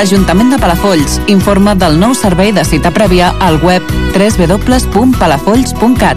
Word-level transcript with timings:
L'Ajuntament 0.00 0.48
de 0.48 0.56
Palafolls 0.56 1.18
informa 1.28 1.74
del 1.76 1.98
nou 2.00 2.14
servei 2.16 2.54
de 2.56 2.64
cita 2.64 2.88
prèvia 2.88 3.36
al 3.44 3.60
web 3.60 3.84
www.palafolls.cat. 4.14 6.16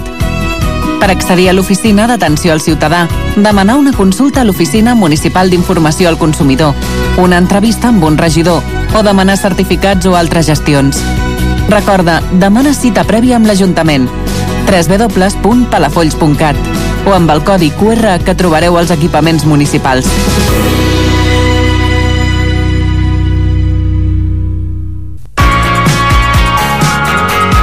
Per 1.01 1.09
accedir 1.11 1.49
a 1.51 1.53
l'oficina 1.57 2.05
d'atenció 2.07 2.53
al 2.53 2.61
ciutadà, 2.63 3.09
demanar 3.35 3.75
una 3.75 3.91
consulta 3.91 4.39
a 4.39 4.47
l'Oficina 4.47 4.95
Municipal 4.95 5.51
d'Informació 5.51 6.07
al 6.07 6.15
Consumidor, 6.17 6.71
una 7.19 7.37
entrevista 7.43 7.91
amb 7.91 7.99
un 8.07 8.15
regidor 8.17 8.63
o 8.95 9.03
demanar 9.03 9.35
certificats 9.41 10.07
o 10.07 10.15
altres 10.15 10.47
gestions. 10.47 11.03
Recorda, 11.67 12.23
demana 12.39 12.71
cita 12.71 13.03
prèvia 13.03 13.35
amb 13.35 13.51
l'Ajuntament 13.51 14.07
www.palafolls.cat 14.63 16.55
o 17.03 17.19
amb 17.19 17.27
el 17.35 17.43
codi 17.43 17.67
QR 17.75 18.23
que 18.23 18.31
trobareu 18.39 18.79
als 18.79 18.95
equipaments 18.95 19.43
municipals. 19.43 20.07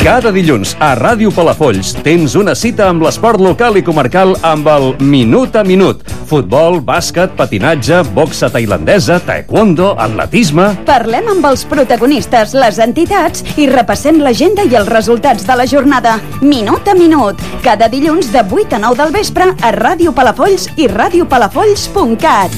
Cada 0.00 0.30
dilluns 0.32 0.70
a 0.80 0.94
Ràdio 0.96 1.28
Palafolls 1.28 1.90
tens 2.00 2.32
una 2.38 2.54
cita 2.56 2.86
amb 2.88 3.02
l'esport 3.04 3.36
local 3.44 3.76
i 3.76 3.82
comarcal 3.84 4.30
amb 4.48 4.64
el 4.72 4.94
Minut 5.04 5.58
a 5.60 5.64
Minut. 5.66 6.00
Futbol, 6.30 6.78
bàsquet, 6.80 7.34
patinatge, 7.36 7.98
boxa 8.16 8.48
tailandesa, 8.48 9.18
taekwondo, 9.26 9.90
atletisme... 10.00 10.70
Parlem 10.88 11.28
amb 11.34 11.44
els 11.50 11.66
protagonistes, 11.68 12.56
les 12.56 12.80
entitats 12.80 13.44
i 13.60 13.68
repassem 13.68 14.22
l'agenda 14.24 14.64
i 14.64 14.72
els 14.80 14.88
resultats 14.88 15.44
de 15.44 15.58
la 15.60 15.68
jornada. 15.68 16.16
Minut 16.40 16.88
a 16.88 16.96
minut. 16.96 17.36
Cada 17.60 17.92
dilluns 17.92 18.32
de 18.32 18.40
8 18.40 18.80
a 18.80 18.82
9 18.86 19.02
del 19.02 19.12
vespre 19.20 19.52
a 19.52 19.74
Ràdio 19.76 20.16
Palafolls 20.16 20.70
i 20.80 20.88
radiopalafolls.cat. 20.88 22.56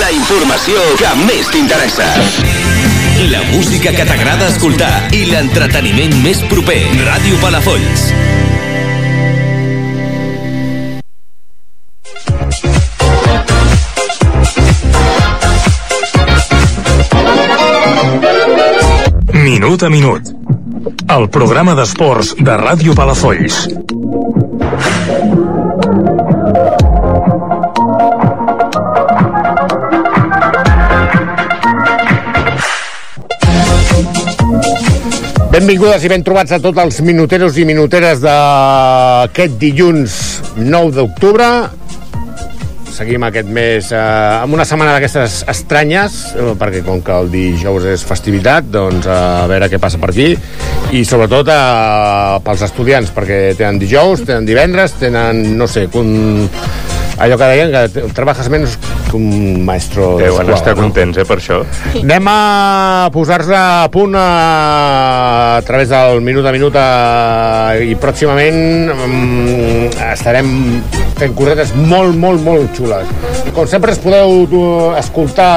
La 0.00 0.08
informació 0.16 0.80
que 0.96 1.08
més 1.26 1.48
t'interessa. 1.52 2.06
La 3.28 3.42
música 3.50 3.92
que 3.92 4.06
t'agrada 4.08 4.46
escoltar 4.48 5.10
i 5.12 5.26
l'entreteniment 5.28 6.14
més 6.24 6.40
proper. 6.48 6.78
Ràdio 7.04 7.36
Palafolls. 7.42 8.06
Minut 19.36 19.84
a 19.84 19.92
minut. 19.92 20.32
El 21.10 21.28
programa 21.28 21.76
d'esports 21.76 22.36
de 22.40 22.58
Ràdio 22.64 22.96
Palafolls. 22.96 23.66
Benvingudes 35.50 36.04
i 36.06 36.08
ben 36.12 36.22
trobats 36.22 36.52
a 36.54 36.60
tots 36.62 36.78
els 36.78 37.00
minuteros 37.02 37.56
i 37.58 37.64
minuteres 37.66 38.20
d'aquest 38.22 39.56
dilluns 39.58 40.12
9 40.60 40.92
d'octubre. 40.94 41.48
Seguim 42.94 43.26
aquest 43.26 43.50
mes 43.50 43.88
eh, 43.90 43.98
amb 44.44 44.54
una 44.54 44.62
setmana 44.68 44.92
d'aquestes 44.94 45.40
estranyes, 45.50 46.20
eh, 46.36 46.52
perquè 46.60 46.84
com 46.86 47.02
que 47.02 47.16
el 47.18 47.32
dijous 47.34 47.88
és 47.96 48.06
festivitat, 48.06 48.70
doncs 48.70 49.10
eh, 49.10 49.16
a 49.16 49.48
veure 49.50 49.66
què 49.72 49.82
passa 49.82 49.98
per 49.98 50.12
aquí. 50.12 50.28
I 50.94 51.02
sobretot 51.08 51.50
eh, 51.50 52.38
pels 52.46 52.62
estudiants, 52.68 53.10
perquè 53.16 53.40
tenen 53.58 53.82
dijous, 53.82 54.22
tenen 54.30 54.46
divendres, 54.46 54.94
tenen, 55.02 55.42
no 55.58 55.66
sé, 55.66 55.88
un, 55.98 56.46
allò 57.20 57.36
que 57.36 57.48
deien, 57.52 57.72
que 57.72 58.04
treballes 58.16 58.48
menys 58.52 58.76
que 59.10 59.16
un 59.18 59.64
maestro 59.66 60.14
Deuen 60.20 60.46
d'escola, 60.48 60.56
estar 60.56 60.74
no? 60.76 60.86
contents, 60.86 61.20
eh, 61.20 61.26
per 61.28 61.38
això. 61.40 61.60
Anem 62.00 62.30
a 62.30 63.10
posar-se 63.12 63.56
a 63.56 63.88
punt 63.92 64.16
a, 64.16 64.26
a 65.58 65.62
través 65.68 65.92
del 65.92 66.24
minut 66.24 66.48
a 66.48 66.54
minut 66.56 66.78
a, 66.80 66.88
i 67.84 67.96
pròximament 68.00 68.90
um, 68.94 69.88
estarem 70.10 70.50
fent 71.20 71.36
cosetes 71.36 71.74
molt, 71.76 72.16
molt, 72.16 72.44
molt 72.46 72.76
xules. 72.78 73.16
Com 73.56 73.68
sempre 73.68 73.92
es 73.92 74.00
podeu 74.02 74.46
tu, 74.50 74.62
escoltar 75.00 75.50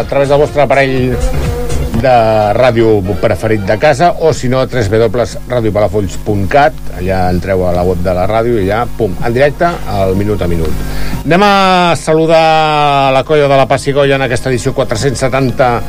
a 0.00 0.04
través 0.08 0.32
del 0.32 0.40
vostre 0.40 0.64
aparell 0.64 1.59
de 2.00 2.16
ràdio 2.56 3.02
preferit 3.20 3.60
de 3.68 3.76
casa 3.78 4.14
o 4.24 4.32
si 4.32 4.48
no 4.48 4.62
www.radiopalafolls.cat 4.64 6.72
allà 6.98 7.18
entreu 7.30 7.66
a 7.68 7.72
la 7.76 7.82
web 7.86 7.98
de 8.04 8.14
la 8.16 8.26
ràdio 8.30 8.58
i 8.60 8.66
ja, 8.68 8.86
pum, 8.98 9.14
en 9.24 9.32
directe 9.34 9.66
al 9.88 10.14
minut 10.16 10.42
a 10.42 10.46
minut 10.48 10.72
anem 11.24 11.42
a 11.44 11.94
saludar 12.00 13.12
la 13.12 13.22
colla 13.28 13.48
de 13.48 13.56
la 13.60 13.66
Passigoia 13.68 14.14
en 14.16 14.22
aquesta 14.24 14.48
edició 14.50 14.72
470 14.74 15.80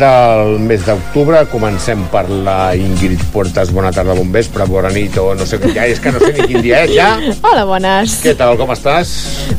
del 0.00 0.58
mes 0.66 0.82
d'octubre. 0.82 1.44
Comencem 1.52 2.00
per 2.10 2.24
la 2.30 2.74
Ingrid 2.74 3.20
Puertas. 3.32 3.70
Bona 3.70 3.92
tarda, 3.94 4.14
bon 4.18 4.32
vespre, 4.34 4.64
bona 4.66 4.88
nit, 4.90 5.14
o 5.22 5.34
no 5.38 5.46
sé, 5.46 5.60
ja 5.74 5.84
és 5.86 6.00
que 6.02 6.10
no 6.10 6.18
sé 6.18 6.32
ni 6.34 6.42
quin 6.50 6.62
dia 6.64 6.80
és, 6.86 6.90
ja. 6.96 7.12
Hola, 7.46 7.62
bones. 7.68 8.16
Què 8.24 8.34
tal, 8.38 8.56
com 8.58 8.70
estàs? 8.74 9.08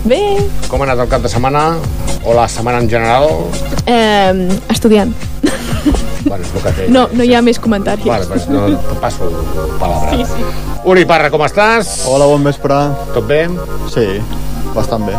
Bé, 0.04 0.20
Com 0.68 0.82
ha 0.82 0.86
anat 0.90 1.00
el 1.06 1.10
cap 1.14 1.22
de 1.24 1.30
setmana? 1.32 1.64
O 2.28 2.34
la 2.36 2.48
setmana 2.52 2.80
en 2.84 2.90
general? 2.92 3.26
eh, 3.88 4.34
estudiant. 4.74 5.14
Bueno, 6.28 6.44
és 6.44 6.54
el 6.54 6.62
que 6.64 6.72
té. 6.78 6.88
No, 6.92 7.08
no 7.14 7.24
hi 7.24 7.34
ha 7.38 7.42
més 7.46 7.60
comentaris. 7.60 8.06
Vale, 8.06 8.26
pues 8.30 8.48
no, 8.52 8.66
passo 9.02 9.30
palabra. 9.80 10.12
Sí, 10.12 10.26
sí. 10.28 10.48
Uri 10.88 11.06
Parra, 11.10 11.30
com 11.34 11.44
estàs? 11.48 12.02
Hola, 12.08 12.28
bon 12.30 12.44
vespre. 12.48 12.78
Tot 13.16 13.28
bé? 13.28 13.46
Sí, 13.94 14.08
bastant 14.76 15.08
bé. 15.08 15.16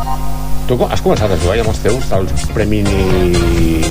Tu 0.69 0.77
has 0.85 1.01
començat 1.01 1.33
a 1.33 1.37
jugar 1.41 1.55
ja 1.57 1.63
amb 1.65 1.71
els 1.73 1.79
teus, 1.81 2.09
dels 2.11 2.43
Premini... 2.53 3.33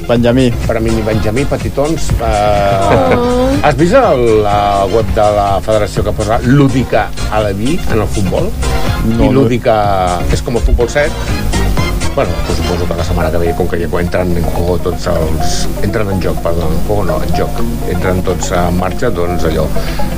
Benjamí. 0.07 0.51
Premini 0.67 1.01
Benjamí, 1.01 1.45
petitons. 1.49 2.11
Uh, 2.19 3.15
Oh. 3.17 3.47
Has 3.65 3.75
vist 3.75 3.95
el, 3.97 4.43
la 4.43 4.85
web 4.93 5.07
de 5.15 5.23
la 5.35 5.47
federació 5.65 6.03
que 6.05 6.11
posa 6.13 6.37
lúdica 6.45 7.07
a 7.33 7.41
la 7.41 7.49
vi 7.57 7.79
en 7.89 8.01
el 8.03 8.07
futbol? 8.07 8.51
No, 9.07 9.23
I 9.23 9.27
no. 9.27 9.31
lúdica 9.41 9.77
és 10.31 10.43
com 10.45 10.59
el 10.59 10.63
futbol 10.67 10.89
7? 10.91 11.56
Bueno, 12.17 12.31
pues 12.47 12.57
suposo 12.57 12.87
que 12.87 12.95
la 12.95 13.03
setmana 13.03 13.29
que 13.29 13.37
ve, 13.37 13.51
com 13.53 13.67
que 13.69 13.77
ja 13.77 13.99
entren 14.01 14.31
en 14.39 14.45
juego 14.55 14.79
tots 14.81 15.03
els... 15.05 15.67
Entren 15.85 16.09
en 16.09 16.17
joc, 16.23 16.39
perdó, 16.41 16.65
en 16.65 16.79
juego 16.87 17.03
no, 17.05 17.17
en 17.21 17.29
joc. 17.37 17.59
Entren 17.93 18.23
tots 18.25 18.49
en 18.57 18.79
marxa, 18.79 19.11
doncs 19.13 19.45
allò. 19.45 19.67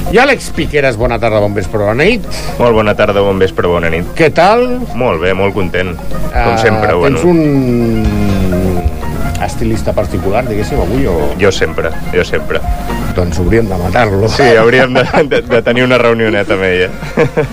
I 0.08 0.22
Àlex 0.24 0.48
Piqueras, 0.56 0.96
bona 0.96 1.18
tarda, 1.20 1.42
bon 1.44 1.52
vespre, 1.58 1.82
bona 1.84 2.00
nit. 2.00 2.24
Molt 2.56 2.78
bona 2.78 2.96
tarda, 2.96 3.20
bon 3.20 3.44
vespre, 3.44 3.68
bona 3.68 3.92
nit. 3.92 4.08
Què 4.16 4.32
tal? 4.32 4.64
Molt 4.96 5.20
bé, 5.20 5.34
molt 5.36 5.52
content. 5.60 5.92
Com 6.32 6.56
Eh, 6.56 6.58
sempre, 6.64 6.96
Tens 6.96 7.04
bueno. 7.04 7.20
un 7.28 8.80
estilista 9.44 9.92
particular, 9.92 10.48
diguéssim, 10.48 10.80
avui, 10.80 11.04
o... 11.06 11.34
Jo 11.36 11.52
sempre, 11.52 11.92
jo 12.16 12.24
sempre. 12.24 12.64
Doncs 13.16 13.40
hauríem 13.42 13.68
de 13.68 13.78
matar-lo. 13.80 14.30
Sí, 14.30 14.44
hauríem 14.60 14.94
de, 14.94 15.04
de, 15.30 15.42
de 15.42 15.62
tenir 15.66 15.84
una 15.84 15.98
reunioneta 15.98 16.56
amb 16.56 16.66
ella. 16.68 16.90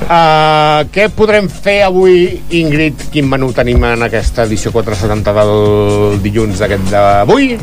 Uh, 0.06 0.86
què 0.94 1.08
podrem 1.14 1.48
fer 1.50 1.80
avui, 1.86 2.40
Ingrid? 2.58 3.08
Quin 3.12 3.28
menú 3.30 3.50
tenim 3.56 3.82
en 3.88 4.06
aquesta 4.06 4.44
edició 4.46 4.72
470 4.74 5.34
del 5.36 6.20
dilluns 6.24 6.62
d'aquest 6.62 6.90
d'avui? 6.92 7.54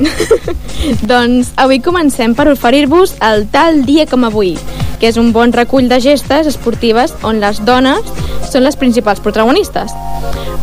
Doncs 1.13 1.54
avui 1.62 1.80
comencem 1.84 2.36
per 2.36 2.50
oferir-vos 2.51 3.18
el 3.24 3.48
tal 3.54 3.84
dia 3.88 4.07
com 4.10 4.25
avui, 4.28 4.56
que 5.00 5.12
és 5.12 5.19
un 5.22 5.31
bon 5.36 5.54
recull 5.56 5.90
de 5.92 6.01
gestes 6.04 6.50
esportives 6.50 7.16
on 7.24 7.40
les 7.44 7.62
dones 7.63 8.10
són 8.50 8.66
les 8.68 8.78
principals 8.80 9.22
protagonistes. 9.24 9.94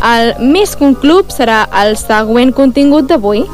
El 0.00 0.34
Més 0.52 0.76
que 0.76 0.86
un 0.86 0.94
club 0.96 1.32
serà 1.34 1.64
el 1.82 1.96
següent 2.00 2.54
contingut 2.56 3.08
d'avui. 3.10 3.44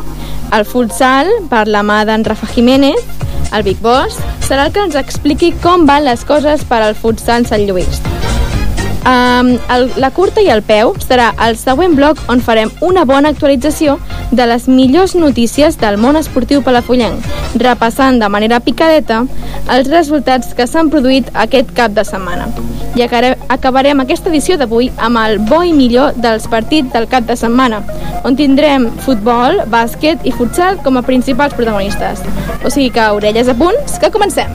El 0.55 0.63
futsal, 0.69 1.31
per 1.51 1.65
la 1.67 1.83
mà 1.83 2.05
d'en 2.07 2.23
Rafa 2.25 2.47
Jiménez, 2.53 3.03
el 3.53 3.67
Big 3.67 3.81
Boss, 3.85 4.21
serà 4.47 4.67
el 4.67 4.75
que 4.75 4.85
ens 4.87 4.99
expliqui 4.99 5.53
com 5.63 5.87
van 5.89 6.07
les 6.07 6.25
coses 6.29 6.65
per 6.67 6.83
al 6.83 6.97
futsal 6.99 7.47
Sant 7.49 7.67
Lluís. 7.69 8.03
Um, 9.07 9.53
el, 9.71 9.93
la 10.03 10.09
curta 10.11 10.43
i 10.43 10.49
el 10.51 10.65
peu 10.67 10.97
serà 10.99 11.29
el 11.47 11.55
següent 11.61 11.93
bloc 11.95 12.19
on 12.33 12.41
farem 12.43 12.73
una 12.83 13.05
bona 13.07 13.31
actualització 13.31 14.01
de 14.35 14.47
les 14.51 14.67
millors 14.67 15.15
notícies 15.15 15.77
del 15.79 15.95
món 16.03 16.19
esportiu 16.19 16.65
palafollenc, 16.67 17.23
repassant 17.63 18.19
de 18.19 18.29
manera 18.35 18.59
picadeta 18.59 19.21
els 19.71 19.87
resultats 19.93 20.57
que 20.59 20.67
s'han 20.67 20.91
produït 20.91 21.31
aquest 21.47 21.71
cap 21.77 21.95
de 21.95 22.03
setmana. 22.09 22.49
I 22.99 23.07
acabarem 23.07 24.03
aquesta 24.03 24.33
edició 24.33 24.57
d'avui 24.59 24.91
amb 24.99 25.23
el 25.23 25.39
bo 25.39 25.63
i 25.63 25.71
millor 25.77 26.19
dels 26.19 26.49
partits 26.51 26.91
del 26.97 27.07
cap 27.07 27.29
de 27.31 27.37
setmana, 27.39 27.85
on 28.27 28.35
tindrem 28.35 28.89
futbol, 29.07 29.63
bàsquet 29.71 30.27
i 30.27 30.35
futsal 30.35 30.83
com 30.83 30.99
a 30.99 31.07
principals 31.07 31.55
protagonistes. 31.55 32.27
O 32.65 32.75
sigui 32.75 32.91
que 32.91 33.07
orelles 33.21 33.47
a 33.47 33.55
punts, 33.55 34.01
que 34.03 34.11
comencem! 34.11 34.51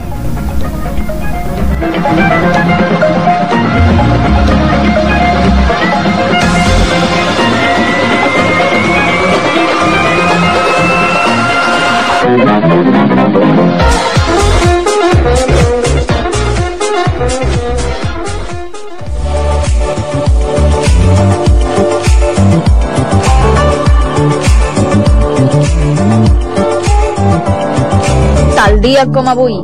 Dia 28.82 29.06
com 29.06 29.28
avui. 29.30 29.54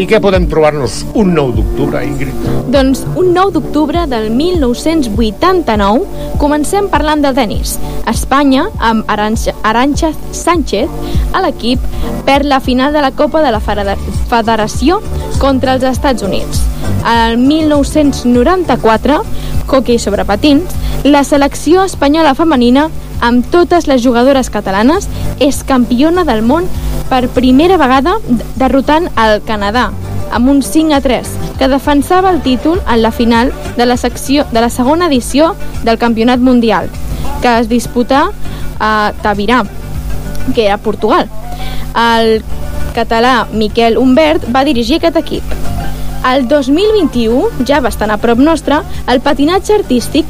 I 0.00 0.06
què 0.08 0.18
podem 0.22 0.46
trobar-nos 0.50 1.02
un 1.18 1.34
9 1.36 1.52
d'octubre, 1.60 2.00
Ingrid? 2.06 2.34
Doncs 2.72 3.02
un 3.18 3.32
9 3.36 3.52
d'octubre 3.56 4.06
del 4.10 4.30
1989 4.34 6.34
comencem 6.40 6.88
parlant 6.90 7.22
de 7.22 7.32
tennis. 7.36 7.76
Espanya, 8.10 8.66
amb 8.78 9.04
Aranxa, 9.10 9.52
Aranxa 9.62 10.10
Sánchez 10.34 10.88
a 11.36 11.42
l'equip, 11.44 11.80
perd 12.26 12.46
la 12.50 12.60
final 12.64 12.92
de 12.96 13.02
la 13.04 13.12
Copa 13.12 13.42
de 13.44 13.52
la 13.54 13.60
Federa- 13.60 13.98
Federació 14.30 15.00
contra 15.38 15.74
els 15.76 15.84
Estats 15.84 16.22
Units. 16.26 16.64
El 17.06 17.38
1994, 17.38 19.22
hockey 19.68 19.98
sobre 19.98 20.24
patins, 20.24 20.64
la 21.04 21.22
selecció 21.24 21.84
espanyola 21.84 22.34
femenina, 22.34 22.88
amb 23.20 23.46
totes 23.52 23.86
les 23.86 24.02
jugadores 24.02 24.50
catalanes, 24.50 25.08
és 25.38 25.62
campiona 25.66 26.24
del 26.24 26.42
món 26.42 26.68
per 27.10 27.26
primera 27.34 27.76
vegada 27.80 28.18
derrotant 28.56 29.10
el 29.18 29.40
Canadà 29.46 29.90
amb 30.30 30.48
un 30.48 30.62
5 30.62 30.94
a 30.94 31.00
3, 31.00 31.28
que 31.58 31.68
defensava 31.68 32.30
el 32.30 32.40
títol 32.42 32.80
en 32.86 33.02
la 33.02 33.10
final 33.10 33.52
de 33.76 33.86
la, 33.86 33.96
secció, 33.96 34.46
de 34.52 34.60
la 34.60 34.70
segona 34.70 35.08
edició 35.10 35.54
del 35.82 35.98
Campionat 35.98 36.38
Mundial, 36.38 36.88
que 37.42 37.58
es 37.58 37.68
disputà 37.68 38.30
a 38.78 39.12
Tavirà, 39.22 39.64
que 40.54 40.66
era 40.66 40.78
Portugal. 40.78 41.28
El 41.94 42.44
català 42.94 43.46
Miquel 43.52 43.98
Humbert 43.98 44.46
va 44.54 44.64
dirigir 44.64 45.00
aquest 45.00 45.18
equip. 45.20 45.56
El 46.30 46.46
2021, 46.48 47.64
ja 47.66 47.80
bastant 47.80 48.12
a 48.12 48.18
prop 48.20 48.38
nostre, 48.38 48.82
el 49.08 49.22
patinatge 49.24 49.74
artístic 49.80 50.28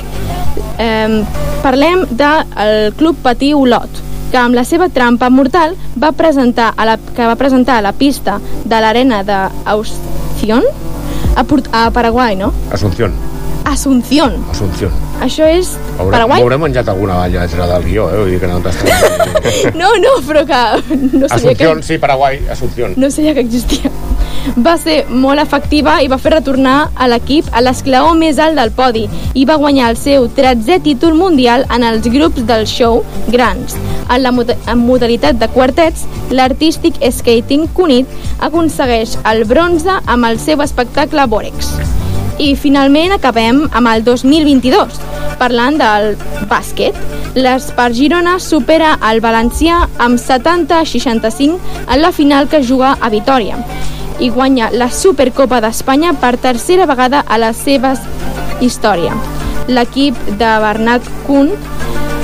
eh, 0.78 1.24
parlem 1.62 2.04
del 2.10 2.92
Club 2.96 3.16
Patí 3.22 3.52
Olot, 3.54 3.90
que 4.30 4.38
amb 4.38 4.54
la 4.54 4.64
seva 4.64 4.88
trampa 4.88 5.28
mortal 5.30 5.74
va 6.00 6.12
presentar 6.16 6.72
a 6.76 6.86
la, 6.86 6.96
que 6.98 7.26
va 7.26 7.36
presentar 7.36 7.78
a 7.78 7.82
la 7.84 7.92
pista 7.92 8.38
de 8.64 8.80
l'arena 8.80 9.22
d'Ausción 9.26 10.64
a, 11.36 11.44
Port 11.44 11.68
a 11.72 11.90
Paraguai, 11.90 12.36
no? 12.36 12.52
Asunción. 12.72 13.12
Asunción. 13.64 14.38
Asunción. 14.50 14.92
Això 15.20 15.44
és 15.52 15.74
Haurà, 15.98 16.14
Paraguai? 16.14 16.40
M'hauré 16.40 16.56
menjat 16.62 16.88
alguna 16.88 17.18
balla 17.20 17.42
extra 17.44 17.66
del 17.68 17.84
guió, 17.84 18.06
eh? 18.08 18.20
Vull 18.22 18.30
dir 18.32 18.38
que 18.40 18.48
no 18.48 18.60
t'estàs... 18.64 19.74
No, 19.80 19.90
no, 20.00 20.14
però 20.26 20.46
que 20.48 20.60
no 20.96 21.28
sabia 21.28 21.52
que... 21.54 21.64
Asunción, 21.64 21.82
sí, 21.84 21.98
Paraguai, 21.98 22.40
Asunción. 22.50 22.94
no 22.96 23.10
sabia 23.10 23.34
que 23.34 23.40
existia. 23.44 23.90
Va 24.64 24.76
ser 24.80 25.02
molt 25.08 25.42
efectiva 25.42 25.98
i 26.00 26.08
va 26.08 26.18
fer 26.20 26.32
retornar 26.34 26.90
a 26.96 27.08
l'equip 27.10 27.48
a 27.52 27.60
l'esclaó 27.60 28.14
més 28.16 28.38
alt 28.40 28.56
del 28.56 28.72
podi 28.76 29.04
i 29.36 29.44
va 29.48 29.58
guanyar 29.60 29.90
el 29.92 29.98
seu 30.00 30.28
13è 30.36 30.80
títol 30.84 31.14
mundial 31.18 31.66
en 31.74 31.84
els 31.84 32.08
grups 32.08 32.46
del 32.48 32.66
show 32.68 33.02
grans. 33.28 33.76
En 34.10 34.24
la 34.24 34.32
en 34.32 34.80
modalitat 34.82 35.38
de 35.38 35.48
quartets, 35.54 36.06
l'artístic 36.30 36.96
skating 37.12 37.68
Cunit 37.76 38.08
aconsegueix 38.40 39.18
el 39.30 39.44
bronze 39.44 40.00
amb 40.06 40.26
el 40.26 40.40
seu 40.40 40.64
espectacle 40.64 41.26
Borex. 41.30 41.74
I 42.40 42.54
finalment 42.56 43.12
acabem 43.12 43.66
amb 43.76 43.92
el 43.92 44.02
2022, 44.06 44.96
parlant 45.38 45.76
del 45.78 46.14
bàsquet. 46.48 46.96
L'Espar 47.36 47.90
Girona 47.94 48.38
supera 48.40 48.96
el 49.10 49.20
Valencià 49.22 49.84
amb 50.00 50.18
70 50.18 50.80
a 50.80 50.88
65 50.88 51.60
en 51.86 52.02
la 52.02 52.10
final 52.16 52.48
que 52.48 52.64
juga 52.64 52.96
a 52.98 53.12
Vitoria 53.12 53.60
i 54.20 54.30
guanya 54.30 54.70
la 54.72 54.90
Supercopa 54.92 55.60
d'Espanya 55.64 56.12
per 56.20 56.36
tercera 56.38 56.86
vegada 56.86 57.24
a 57.26 57.38
la 57.40 57.52
seva 57.56 57.94
història. 58.60 59.16
L'equip 59.68 60.16
de 60.38 60.50
Bernat 60.62 61.06
Kuhn 61.26 61.52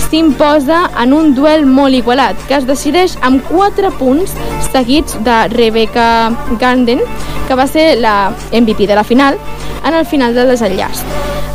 s'imposa 0.07 0.85
en 1.03 1.15
un 1.17 1.33
duel 1.35 1.67
molt 1.67 1.97
igualat 1.97 2.39
que 2.49 2.59
es 2.59 2.67
decideix 2.69 3.17
amb 3.27 3.43
4 3.49 3.91
punts 3.99 4.35
seguits 4.71 5.17
de 5.25 5.39
Rebecca 5.55 6.07
Garden, 6.61 7.01
que 7.49 7.59
va 7.59 7.67
ser 7.67 7.97
la 8.01 8.33
MVP 8.53 8.87
de 8.87 8.95
la 8.95 9.05
final, 9.05 9.39
en 9.85 9.95
el 9.95 10.07
final 10.07 10.35
del 10.35 10.53
desenllaç. 10.53 11.03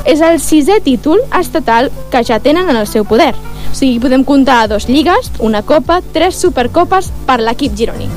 És 0.06 0.22
el 0.26 0.40
sisè 0.42 0.80
títol 0.82 1.22
estatal 1.40 1.92
que 2.12 2.24
ja 2.26 2.40
tenen 2.40 2.70
en 2.70 2.80
el 2.82 2.88
seu 2.90 3.06
poder. 3.06 3.34
O 3.72 3.76
sigui, 3.78 4.02
podem 4.04 4.26
comptar 4.28 4.66
dos 4.68 4.90
lligues, 4.90 5.32
una 5.40 5.62
copa, 5.62 6.02
tres 6.14 6.40
supercopes 6.42 7.12
per 7.28 7.40
l'equip 7.40 7.78
gironí. 7.78 8.10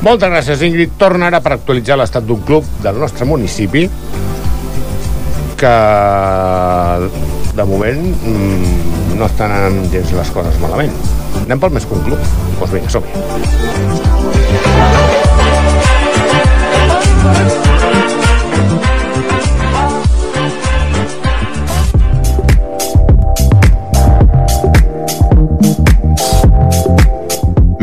Moltes 0.00 0.30
gràcies, 0.32 0.62
Ingrid. 0.64 0.94
Torna 0.96 1.26
ara 1.28 1.42
per 1.44 1.52
actualitzar 1.58 1.98
l'estat 2.00 2.24
d'un 2.24 2.40
club 2.48 2.64
del 2.80 2.96
nostre 2.96 3.26
municipi 3.28 3.84
que 5.60 5.74
de 7.52 7.64
moment 7.68 8.00
mm, 8.00 9.16
no 9.18 9.28
estan 9.28 9.52
anant 9.52 9.92
gens 9.92 10.14
les 10.16 10.30
coses 10.32 10.56
malament. 10.62 10.94
Anem 11.44 11.60
pel 11.60 11.76
més 11.76 11.84
que 11.84 11.94
un 11.98 12.04
club? 12.08 12.16
Doncs 12.16 12.56
pues 12.62 12.72
vinga, 12.72 12.88
som-hi. 12.88 13.12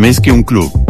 Més 0.01 0.17
que 0.23 0.31
un 0.33 0.41
club. 0.45 0.86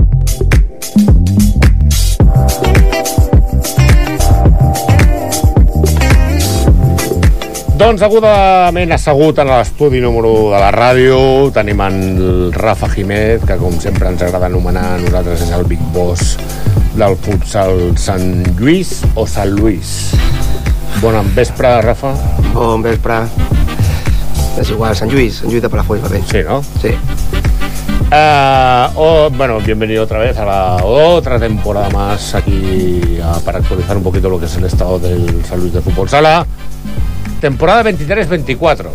Doncs 7.77 8.01
agudament 8.01 8.89
assegut 8.95 9.37
en 9.37 9.51
l'estudi 9.51 9.99
número 10.01 10.31
1 10.33 10.53
de 10.55 10.59
la 10.63 10.69
ràdio 10.73 11.17
tenim 11.53 11.83
en 11.85 11.97
Rafa 12.55 12.87
Jiménez, 12.89 13.43
que 13.45 13.57
com 13.59 13.75
sempre 13.77 14.09
ens 14.09 14.23
agrada 14.25 14.47
anomenar 14.49 14.85
a 14.95 14.97
nosaltres 15.03 15.43
és 15.45 15.51
el 15.53 15.61
Big 15.69 15.83
Boss 15.93 16.39
del 16.97 17.13
futsal 17.21 17.93
Sant 18.01 18.47
Lluís 18.57 18.95
o 19.13 19.27
Sant 19.29 19.53
Lluís. 19.59 19.91
Bon 21.03 21.21
vespre, 21.35 21.75
Rafa. 21.85 22.15
Bon 22.55 22.81
vespre. 22.81 23.19
És 24.57 24.73
igual, 24.73 24.97
Sant 24.97 25.13
Lluís, 25.13 25.43
Sant 25.43 25.53
Lluís 25.53 25.61
de 25.61 25.69
Palafolls 25.69 26.01
va 26.01 26.09
bé. 26.15 26.23
Sí, 26.25 26.41
¿no? 26.47 26.63
Sí. 26.81 26.95
Uh, 28.07 28.89
oh, 28.95 29.29
bueno, 29.29 29.59
bienvenido 29.59 30.05
otra 30.05 30.17
vez 30.17 30.39
a 30.39 30.45
la 30.45 30.83
otra 30.83 31.37
temporada 31.37 31.91
más 31.91 32.33
aquí 32.33 33.19
uh, 33.21 33.39
para 33.41 33.59
actualizar 33.59 33.97
un 33.97 34.03
poquito 34.03 34.29
lo 34.29 34.39
que 34.39 34.45
es 34.45 34.55
el 34.57 34.65
estado 34.65 34.97
del 34.97 35.45
San 35.45 35.59
Luis 35.59 35.73
de 35.73 35.81
Fútbol 35.81 36.09
Sala. 36.09 36.47
Temporada 37.41 37.83
23-24. 37.83 38.87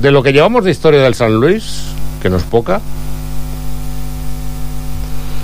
De 0.00 0.10
lo 0.10 0.22
que 0.22 0.32
llevamos 0.32 0.64
de 0.64 0.70
historia 0.70 1.00
del 1.00 1.14
San 1.14 1.34
Luis, 1.34 1.82
que 2.20 2.28
no 2.28 2.36
es 2.36 2.42
poca. 2.42 2.80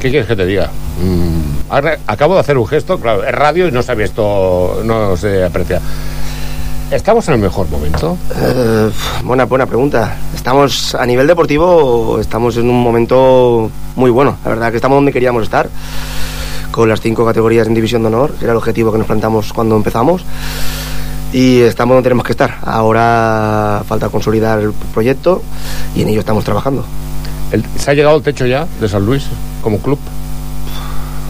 ¿Qué 0.01 0.11
quieres 0.11 0.27
que 0.27 0.37
te 0.37 0.47
diga? 0.47 0.71
Mm, 1.03 1.73
acabo 2.07 2.35
de 2.35 2.41
hacer 2.41 2.59
un 2.59 2.67
gesto, 2.67 2.99
claro, 2.99 3.25
es 3.25 3.33
radio 3.33 3.69
y 3.69 3.73
no 3.73 3.83
se 3.83 3.93
ha 3.93 3.95
visto, 3.95 4.83
no 4.85 5.17
se 5.17 5.45
aprecia. 5.45 5.81
¿Estamos 6.91 7.29
en 7.29 7.35
el 7.35 7.41
mejor 7.41 7.71
momento? 7.71 8.19
Eh, 8.35 8.91
buena, 9.23 9.45
buena 9.45 9.67
pregunta. 9.67 10.17
Estamos 10.35 10.95
a 10.95 11.07
nivel 11.07 11.27
deportivo, 11.27 12.19
estamos 12.21 12.57
en 12.57 12.69
un 12.69 12.83
momento 12.83 13.71
muy 13.95 14.11
bueno. 14.11 14.37
La 14.45 14.51
verdad 14.51 14.71
que 14.71 14.77
estamos 14.77 14.97
donde 14.97 15.13
queríamos 15.13 15.45
estar, 15.45 15.69
con 16.73 16.89
las 16.89 17.01
cinco 17.01 17.25
categorías 17.25 17.69
en 17.69 17.75
división 17.75 18.03
de 18.03 18.09
honor, 18.09 18.33
que 18.33 18.45
era 18.45 18.53
el 18.53 18.59
objetivo 18.59 18.91
que 18.91 18.99
nos 18.99 19.07
plantamos 19.07 19.53
cuando 19.53 19.77
empezamos. 19.77 20.25
Y 21.33 21.61
estamos 21.61 21.95
donde 21.95 22.07
tenemos 22.07 22.25
que 22.25 22.33
estar. 22.33 22.59
Ahora 22.63 23.83
falta 23.87 24.09
consolidar 24.09 24.59
el 24.61 24.73
proyecto 24.73 25.43
y 25.95 26.03
en 26.03 26.09
ello 26.09 26.21
estamos 26.21 26.45
trabajando. 26.45 26.85
¿Se 27.79 27.91
ha 27.91 27.95
llegado 27.95 28.17
al 28.17 28.23
techo 28.23 28.47
ya 28.47 28.67
de 28.81 28.89
San 28.89 29.05
Luis 29.05 29.27
como 29.63 29.79
club? 29.79 29.99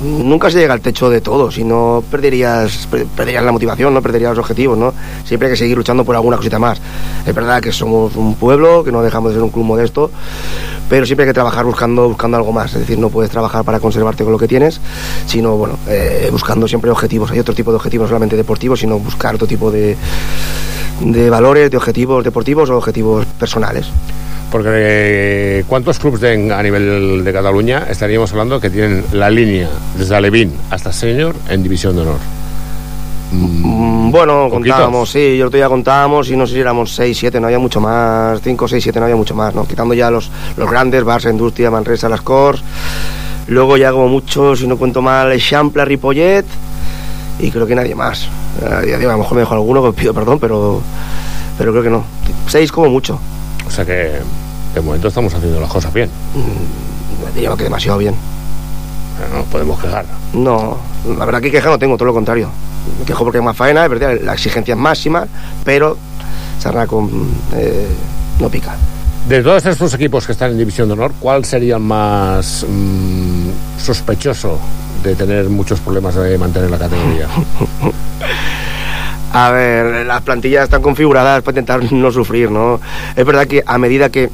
Nunca 0.03 0.51
se 0.51 0.59
llega 0.59 0.75
al 0.75 0.81
techo 0.81 1.11
de 1.11 1.21
todo, 1.21 1.51
si 1.51 1.65
no 1.65 2.03
perderías, 2.11 2.87
per- 2.91 3.07
perderías 3.07 3.45
la 3.45 3.53
motivación, 3.53 3.93
no 3.95 4.03
perderías 4.03 4.31
los 4.31 4.39
objetivos, 4.41 4.77
¿no? 4.79 4.93
Siempre 5.25 5.49
hay 5.49 5.53
que 5.53 5.59
seguir 5.59 5.77
luchando 5.77 6.05
por 6.05 6.17
alguna 6.17 6.37
cosita 6.37 6.59
más. 6.59 6.81
Es 7.27 7.35
verdad 7.35 7.61
que 7.63 7.73
somos 7.73 8.17
un 8.17 8.35
pueblo, 8.35 8.83
que 8.85 8.93
no 8.93 9.03
dejamos 9.03 9.31
de 9.31 9.37
ser 9.37 9.43
un 9.43 9.51
club 9.51 9.65
modesto, 9.65 10.11
pero 10.89 11.07
siempre 11.07 11.25
hay 11.25 11.31
que 11.31 11.35
trabajar 11.35 11.65
buscando, 11.65 12.09
buscando 12.09 12.37
algo 12.37 12.53
más. 12.53 12.73
Es 12.75 12.81
decir, 12.81 12.99
no 12.99 13.11
puedes 13.11 13.31
trabajar 13.31 13.65
para 13.65 13.79
conservarte 13.79 14.25
con 14.25 14.33
lo 14.33 14.39
que 14.39 14.49
tienes, 14.49 14.81
sino, 15.27 15.57
bueno, 15.57 15.77
eh, 15.89 16.29
buscando 16.33 16.67
siempre 16.67 16.91
objetivos. 16.91 17.31
Hay 17.31 17.39
otro 17.39 17.55
tipo 17.55 17.71
de 17.71 17.77
objetivos, 17.77 18.05
no 18.05 18.09
solamente 18.09 18.37
deportivos, 18.37 18.81
sino 18.81 18.99
buscar 18.99 19.35
otro 19.35 19.47
tipo 19.47 19.71
de, 19.71 19.97
de 21.01 21.31
valores, 21.31 21.71
de 21.71 21.77
objetivos 21.77 22.25
deportivos 22.25 22.71
o 22.71 22.77
objetivos 22.77 23.25
personales. 23.39 23.87
Porque 24.51 24.69
eh, 24.73 25.65
¿cuántos 25.69 25.99
clubes 25.99 26.23
a 26.25 26.63
nivel 26.63 27.23
de 27.25 27.33
Cataluña 27.33 27.87
estaríamos 27.89 28.33
hablando 28.33 28.61
que 28.61 28.69
tienen 28.69 29.05
la 29.13 29.31
línea 29.31 29.69
desde 29.97 30.17
Alevín 30.17 30.53
hasta 30.71 30.93
Senior 30.93 31.35
en 31.49 31.63
División 31.63 31.95
de 31.95 32.03
Honor? 32.03 32.19
Mm, 33.33 34.11
Bueno, 34.11 34.49
Poquitos. 34.51 34.73
contábamos, 34.73 35.11
sí, 35.11 35.37
yo 35.37 35.47
otro 35.47 35.57
día 35.57 35.69
contábamos 35.69 36.29
y 36.31 36.37
no 36.37 36.49
sé 36.49 36.55
si 36.55 36.61
éramos 36.61 36.93
6, 36.97 37.17
7, 37.17 37.39
no 37.41 37.47
había 37.47 37.61
mucho 37.61 37.81
más, 37.81 38.41
5, 38.43 38.67
6, 38.67 38.83
7, 38.83 38.99
no 38.99 39.05
había 39.05 39.15
mucho 39.17 39.37
más, 39.37 39.55
¿no? 39.55 39.65
Quitando 39.69 39.95
ya 39.95 40.11
los, 40.11 40.29
los 40.57 40.69
grandes, 40.69 41.05
Barça, 41.05 41.31
Industria, 41.31 41.71
Manresa, 41.71 42.09
Las 42.09 42.23
Cors, 42.23 42.61
luego 43.47 43.77
ya 43.77 43.93
como 43.93 44.09
mucho, 44.09 44.57
si 44.57 44.67
no 44.67 44.77
cuento 44.77 45.01
mal, 45.01 45.39
Champla, 45.39 45.85
Ripollet 45.85 46.45
y 47.39 47.53
creo 47.53 47.69
que 47.69 47.77
nadie 47.77 47.95
más. 47.95 48.27
A 48.69 48.81
lo 48.83 49.19
mejor 49.19 49.35
me 49.35 49.41
dejo 49.41 49.55
alguno, 49.55 49.81
que 49.85 49.93
pido 49.93 50.13
perdón, 50.13 50.41
pero, 50.41 50.81
pero 51.57 51.71
creo 51.71 51.85
que 51.85 51.91
no. 51.91 52.03
6 52.49 52.73
como 52.73 52.89
mucho. 52.91 53.21
O 53.71 53.73
sea 53.73 53.85
que 53.85 54.19
de 54.75 54.81
momento 54.81 55.09
estamos 55.09 55.33
haciendo 55.33 55.61
las 55.61 55.71
cosas 55.71 55.93
bien. 55.95 56.11
Mm, 56.35 57.35
Diría 57.35 57.55
que 57.57 57.63
demasiado 57.65 57.99
bien. 57.99 58.15
No 59.31 59.39
nos 59.39 59.47
podemos 59.47 59.81
quejar. 59.81 60.05
No, 60.33 60.77
la 61.17 61.25
verdad 61.25 61.41
que 61.41 61.53
queja 61.53 61.69
no 61.69 61.79
tengo, 61.79 61.97
todo 61.97 62.07
lo 62.07 62.15
contrario. 62.15 62.49
Me 62.99 63.05
quejo 63.05 63.23
porque 63.23 63.39
hay 63.39 63.45
más 63.45 63.57
faena, 63.57 63.85
es 63.85 63.91
verdad, 63.91 64.19
la 64.23 64.33
exigencia 64.33 64.75
es 64.75 64.81
máxima, 64.81 65.27
pero 65.65 65.97
sarna 66.59 66.87
con 66.87 67.09
eh, 67.55 67.87
no 68.41 68.49
pica. 68.49 68.75
De 69.29 69.43
todos 69.43 69.65
estos 69.67 69.95
equipos 69.95 70.27
que 70.27 70.33
están 70.33 70.51
en 70.51 70.59
División 70.59 70.89
de 70.89 70.95
Honor, 70.95 71.13
¿cuál 71.21 71.45
sería 71.45 71.77
el 71.77 71.83
más 71.83 72.67
mm, 72.69 73.51
sospechoso 73.79 74.59
de 75.05 75.15
tener 75.15 75.49
muchos 75.49 75.79
problemas 75.79 76.15
de 76.17 76.37
mantener 76.39 76.71
la 76.71 76.79
categoría? 76.79 77.29
A 79.33 79.51
ver, 79.51 80.07
las 80.07 80.23
plantillas 80.23 80.65
están 80.65 80.83
configuradas 80.83 81.43
para 81.43 81.61
intentar 81.61 81.93
no 81.93 82.11
sufrir, 82.11 82.51
¿no? 82.51 82.81
Es 83.15 83.25
verdad 83.25 83.47
que 83.47 83.63
a 83.65 83.79
medida 83.79 84.11
que 84.11 84.29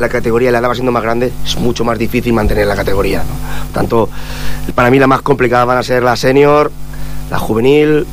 la 0.00 0.08
categoría 0.08 0.50
la 0.50 0.58
edad 0.58 0.70
va 0.70 0.74
siendo 0.74 0.92
más 0.92 1.02
grande, 1.02 1.32
es 1.44 1.56
mucho 1.58 1.84
más 1.84 1.98
difícil 1.98 2.32
mantener 2.32 2.66
la 2.66 2.76
categoría, 2.76 3.18
¿no? 3.18 3.72
Tanto, 3.72 4.08
para 4.74 4.90
mí 4.90 4.98
las 4.98 5.08
más 5.08 5.22
complicadas 5.22 5.66
van 5.66 5.78
a 5.78 5.82
ser 5.82 6.02
la 6.02 6.16
senior, 6.16 6.70
la 7.30 7.38
juvenil 7.38 8.06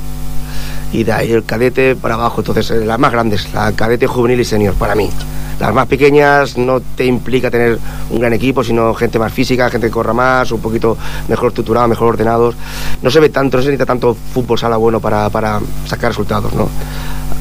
y 0.91 1.03
de 1.03 1.11
ahí 1.11 1.31
el 1.31 1.43
cadete 1.43 1.95
para 1.95 2.15
abajo. 2.15 2.41
Entonces, 2.41 2.69
eh, 2.71 2.85
las 2.85 2.99
más 2.99 3.11
grandes, 3.11 3.53
la 3.53 3.71
cadete, 3.71 4.07
juvenil 4.07 4.39
y 4.39 4.45
senior, 4.45 4.73
para 4.75 4.95
mí. 4.95 5.09
Las 5.59 5.73
más 5.73 5.87
pequeñas 5.87 6.57
no 6.57 6.81
te 6.81 7.05
implica 7.05 7.49
tener 7.51 7.77
un 8.09 8.19
gran 8.19 8.33
equipo, 8.33 8.63
sino 8.63 8.93
gente 8.93 9.19
más 9.19 9.31
física, 9.31 9.69
gente 9.69 9.87
que 9.87 9.91
corra 9.93 10.13
más, 10.13 10.51
un 10.51 10.59
poquito 10.61 10.97
mejor 11.27 11.49
estructurada, 11.49 11.87
mejor 11.87 12.09
ordenados. 12.09 12.55
No 13.01 13.09
se 13.11 13.19
ve 13.19 13.29
tanto, 13.29 13.57
no 13.57 13.63
se 13.63 13.69
necesita 13.69 13.85
tanto 13.85 14.15
fútbol 14.33 14.57
sala 14.59 14.77
bueno 14.77 14.99
para, 14.99 15.29
para 15.29 15.59
sacar 15.87 16.09
resultados, 16.11 16.53
¿no? 16.53 16.67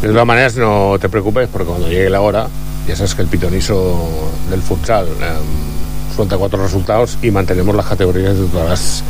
De 0.03 0.09
todas 0.09 0.27
maneras, 0.27 0.57
no 0.57 0.97
te 1.01 1.09
preocupes, 1.09 1.49
porque 1.51 1.67
cuando 1.69 1.89
llegue 1.89 2.11
la 2.11 2.21
hora, 2.21 2.49
ya 2.87 2.97
sabes 2.97 3.15
que 3.15 3.23
el 3.23 3.29
pitoniso 3.29 4.09
del 4.51 4.61
futsal 4.61 5.07
eh, 5.07 6.15
suelta 6.15 6.37
cuatro 6.37 6.63
resultados 6.63 7.19
y 7.23 7.31
mantenemos 7.31 7.75
las 7.75 7.87
categorías 7.87 8.37
de 8.37 8.47
todas 8.47 8.69
las, 8.69 9.05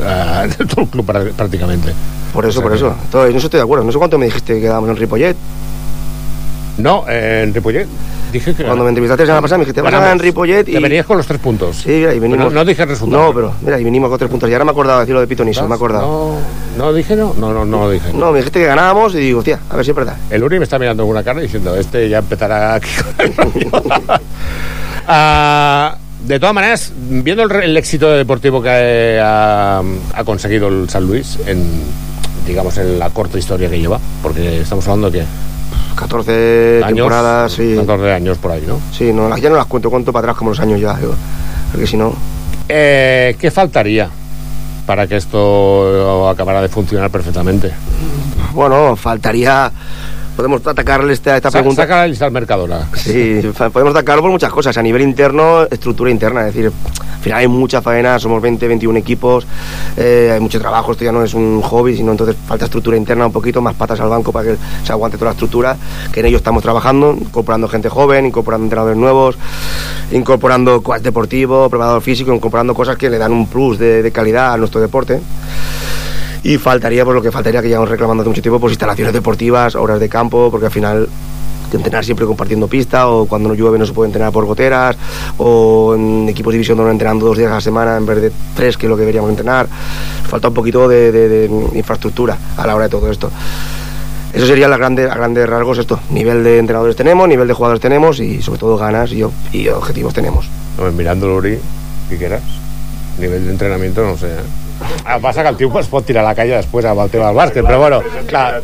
eh, 0.00 0.48
de 0.58 0.64
todo 0.66 0.82
el 0.82 0.88
club 0.88 1.06
prá- 1.06 1.32
prácticamente. 1.32 1.92
Por 2.32 2.44
eso, 2.46 2.60
O 2.60 2.62
sea 2.62 2.62
por 2.62 2.76
eso. 2.76 2.94
Entonces, 3.04 3.32
no 3.34 3.38
estoy 3.40 3.58
de 3.58 3.64
acuerdo. 3.64 3.84
No 3.84 3.92
sé 3.92 3.98
cuánto 3.98 4.18
me 4.18 4.26
dijiste 4.26 4.54
que 4.54 4.60
quedábamos 4.60 4.90
en 4.90 4.96
Ripollet. 4.96 5.36
No, 6.78 7.04
eh, 7.08 7.42
en 7.44 7.52
Ripollet. 7.52 7.86
Dije 8.32 8.54
que 8.54 8.64
Cuando 8.64 8.84
me 8.84 8.90
entrevistaste 8.90 9.22
la 9.22 9.26
semana 9.26 9.42
pasada 9.42 9.58
me 9.58 9.64
dijiste, 9.64 9.80
vas 9.80 9.92
a 9.92 9.98
ganar 9.98 10.12
en 10.12 10.18
Ripollet 10.20 10.68
y... 10.68 10.72
Te 10.72 10.80
venías 10.80 11.06
con 11.06 11.16
los 11.16 11.26
tres 11.26 11.40
puntos. 11.40 11.76
Sí, 11.76 11.90
mira, 11.90 12.14
y 12.14 12.18
venimos... 12.18 12.46
Bueno, 12.46 12.60
no 12.60 12.64
dije 12.64 12.82
el 12.82 12.88
resultado. 12.88 13.24
No, 13.24 13.34
pero 13.34 13.52
mira, 13.62 13.80
y 13.80 13.84
venimos 13.84 14.08
con 14.10 14.18
tres 14.18 14.30
puntos. 14.30 14.48
Y 14.48 14.52
ahora 14.52 14.64
me 14.64 14.70
he 14.70 14.72
acordado 14.72 14.98
de 14.98 15.02
decir 15.02 15.14
lo 15.14 15.20
de 15.20 15.26
Pitoniso, 15.26 15.66
me 15.66 15.74
he 15.74 15.76
acordado. 15.76 16.36
No, 16.76 16.84
no 16.84 16.92
dije 16.92 17.16
no. 17.16 17.34
No, 17.38 17.52
no, 17.52 17.64
no 17.64 17.78
lo 17.80 17.90
dije. 17.90 18.12
No, 18.12 18.30
me 18.30 18.38
dijiste 18.38 18.60
que 18.60 18.66
ganábamos 18.66 19.14
y 19.14 19.18
digo, 19.18 19.40
hostia, 19.40 19.58
a 19.68 19.76
ver 19.76 19.84
si 19.84 19.90
es 19.90 19.96
verdad. 19.96 20.16
El 20.30 20.44
Uri 20.44 20.58
me 20.58 20.64
está 20.64 20.78
mirando 20.78 21.02
con 21.02 21.10
una 21.10 21.24
cara 21.24 21.40
diciendo, 21.40 21.74
este 21.74 22.08
ya 22.08 22.18
empezará 22.18 22.74
aquí 22.74 22.90
con 23.16 23.26
el 23.26 23.34
rollo". 23.36 23.82
Ah, 25.10 25.96
de 26.22 26.38
todas 26.38 26.54
maneras, 26.54 26.92
viendo 26.94 27.42
el, 27.42 27.76
éxito 27.78 28.10
deportivo 28.10 28.60
que 28.60 29.18
ha, 29.18 29.78
ha 29.78 30.24
conseguido 30.24 30.68
el 30.68 30.86
San 30.90 31.06
Luis 31.06 31.38
en, 31.46 31.64
digamos, 32.46 32.76
en 32.76 32.98
la 32.98 33.08
corta 33.08 33.38
historia 33.38 33.70
que 33.70 33.80
lleva, 33.80 33.98
porque 34.22 34.60
estamos 34.60 34.86
hablando 34.86 35.10
de 35.10 35.20
que 35.20 35.24
14 35.96 36.80
Años, 36.84 36.96
temporadas, 36.96 37.52
sí. 37.52 37.74
14 37.76 38.12
años 38.12 38.38
por 38.38 38.52
ahí, 38.52 38.64
¿no? 38.66 38.78
Sí, 38.92 39.12
no, 39.12 39.36
ya 39.36 39.50
no 39.50 39.56
las 39.56 39.66
cuento, 39.66 39.90
cuento 39.90 40.12
para 40.12 40.26
atrás 40.26 40.36
como 40.36 40.50
los 40.50 40.60
años 40.60 40.80
ya. 40.80 40.94
digo, 40.94 41.14
porque 41.72 41.86
si 41.86 41.96
no... 41.96 42.12
Eh, 42.68 43.36
¿Qué 43.40 43.50
faltaría 43.50 44.08
para 44.86 45.06
que 45.06 45.16
esto 45.16 46.28
acabara 46.28 46.62
de 46.62 46.68
funcionar 46.68 47.10
perfectamente? 47.10 47.72
Bueno, 48.52 48.96
faltaría... 48.96 49.70
Podemos 50.38 50.64
atacarle 50.64 51.12
esta, 51.14 51.34
esta 51.36 51.50
Sa- 51.50 51.58
pregunta... 51.58 51.82
Saca 51.82 51.96
la 51.96 52.06
lista 52.06 52.24
al 52.26 52.30
Mercadona. 52.30 52.86
Sí, 52.94 53.40
podemos 53.72 53.90
atacarlo 53.92 54.22
por 54.22 54.30
muchas 54.30 54.52
cosas. 54.52 54.78
A 54.78 54.82
nivel 54.82 55.02
interno, 55.02 55.64
estructura 55.64 56.12
interna. 56.12 56.46
Es 56.46 56.54
decir, 56.54 56.70
al 56.70 57.20
final 57.20 57.38
hay 57.40 57.48
mucha 57.48 57.82
faena, 57.82 58.20
somos 58.20 58.40
20, 58.40 58.68
21 58.68 58.96
equipos, 59.00 59.44
eh, 59.96 60.30
hay 60.32 60.38
mucho 60.38 60.60
trabajo. 60.60 60.92
Esto 60.92 61.02
ya 61.02 61.10
no 61.10 61.24
es 61.24 61.34
un 61.34 61.60
hobby, 61.60 61.96
sino 61.96 62.12
entonces 62.12 62.36
falta 62.46 62.66
estructura 62.66 62.96
interna 62.96 63.26
un 63.26 63.32
poquito, 63.32 63.60
más 63.60 63.74
patas 63.74 63.98
al 63.98 64.10
banco 64.10 64.30
para 64.30 64.52
que 64.52 64.56
se 64.84 64.92
aguante 64.92 65.18
toda 65.18 65.30
la 65.30 65.32
estructura. 65.32 65.76
Que 66.12 66.20
en 66.20 66.26
ello 66.26 66.36
estamos 66.36 66.62
trabajando, 66.62 67.16
incorporando 67.20 67.66
gente 67.66 67.88
joven, 67.88 68.26
incorporando 68.26 68.66
entrenadores 68.66 68.96
nuevos, 68.96 69.36
incorporando 70.12 70.80
coach 70.84 71.02
deportivo, 71.02 71.68
preparador 71.68 72.00
físico, 72.00 72.32
incorporando 72.32 72.74
cosas 72.76 72.96
que 72.96 73.10
le 73.10 73.18
dan 73.18 73.32
un 73.32 73.48
plus 73.48 73.76
de, 73.76 74.04
de 74.04 74.12
calidad 74.12 74.52
a 74.52 74.56
nuestro 74.56 74.80
deporte. 74.80 75.18
Y 76.42 76.58
faltaría, 76.58 77.04
pues 77.04 77.14
lo 77.14 77.22
que 77.22 77.32
faltaría, 77.32 77.60
que 77.62 77.68
llevamos 77.68 77.88
reclamando 77.88 78.22
hace 78.22 78.28
mucho 78.28 78.42
tiempo, 78.42 78.60
pues 78.60 78.72
instalaciones 78.72 79.12
deportivas, 79.12 79.74
horas 79.74 80.00
de 80.00 80.08
campo, 80.08 80.50
porque 80.50 80.66
al 80.66 80.72
final 80.72 81.08
entrenar 81.76 82.04
siempre 82.04 82.26
compartiendo 82.26 82.66
pista 82.66 83.08
o 83.08 83.26
cuando 83.26 83.48
no 83.48 83.54
llueve 83.54 83.78
no 83.78 83.86
se 83.86 83.92
puede 83.92 84.08
entrenar 84.08 84.32
por 84.32 84.46
goteras 84.46 84.96
o 85.36 85.94
en 85.94 86.28
equipos 86.28 86.52
de 86.52 86.56
división 86.56 86.78
no 86.78 86.90
entrenando 86.90 87.26
dos 87.26 87.36
días 87.36 87.50
a 87.50 87.56
la 87.56 87.60
semana 87.60 87.96
en 87.96 88.06
vez 88.06 88.20
de 88.22 88.32
tres 88.56 88.76
que 88.76 88.86
es 88.86 88.90
lo 88.90 88.96
que 88.96 89.00
deberíamos 89.00 89.30
entrenar 89.30 89.66
falta 90.28 90.48
un 90.48 90.54
poquito 90.54 90.88
de, 90.88 91.50
infraestructura 91.74 92.38
a 92.56 92.66
la 92.66 92.74
hora 92.74 92.84
de 92.84 92.90
todo 92.90 93.10
esto 93.10 93.30
eso 94.32 94.46
sería 94.46 94.66
a 94.66 94.76
grandes, 94.76 95.10
a 95.10 95.14
grandes 95.14 95.48
rasgos 95.48 95.78
esto 95.78 96.00
nivel 96.10 96.42
de 96.42 96.58
entrenadores 96.58 96.96
tenemos 96.96 97.28
nivel 97.28 97.48
de 97.48 97.54
jugadores 97.54 97.80
tenemos 97.80 98.20
y 98.20 98.40
sobre 98.40 98.60
todo 98.60 98.76
ganas 98.76 99.12
y, 99.12 99.22
objetivos 99.68 100.14
tenemos 100.14 100.48
No, 100.78 100.90
mirando 100.92 101.26
el 101.26 101.32
Uri, 101.32 101.58
¿qué 102.08 102.16
quieras? 102.16 102.42
Nivel 103.18 103.44
de 103.44 103.50
entrenamiento, 103.50 104.04
no 104.04 104.16
sé. 104.16 104.28
Eh? 104.80 105.02
Ah, 105.04 105.18
passa 105.18 105.42
que 105.42 105.48
el 105.48 105.56
tio 105.56 105.70
es 105.80 105.88
pot 105.88 106.04
tirar 106.06 106.24
a 106.24 106.28
la 106.28 106.34
calle 106.34 106.56
després 106.56 106.84
amb 106.86 107.00
el 107.00 107.10
tema 107.10 107.26
del 107.30 107.36
bàsquet, 107.36 107.64
però 107.66 107.78
bueno, 107.78 108.02
clar, 108.28 108.62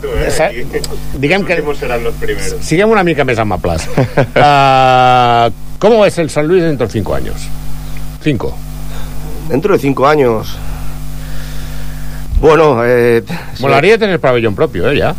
diguem 1.19 1.45
que 1.45 1.63
serán 1.79 2.05
los 2.05 2.15
primeros. 2.15 2.61
siguem 2.63 2.91
una 2.91 3.05
mica 3.05 3.25
més 3.25 3.39
amables. 3.39 3.89
Uh, 4.35 5.51
¿Cómo 5.79 6.05
es 6.05 6.19
el 6.19 6.29
San 6.31 6.47
Luis 6.47 6.63
dentro 6.63 6.87
de 6.87 6.93
cinco 6.93 7.15
años? 7.15 7.49
Cinco. 8.23 8.55
dentro 9.49 9.75
de 9.75 9.79
cinco 9.79 10.07
años 10.07 10.57
bueno 12.41 12.81
eh, 12.85 13.23
Molaría 13.61 13.99
tener 13.99 14.19
pabellón 14.21 14.55
propio, 14.55 14.91
¿eh? 14.91 14.99
Ya. 14.99 15.15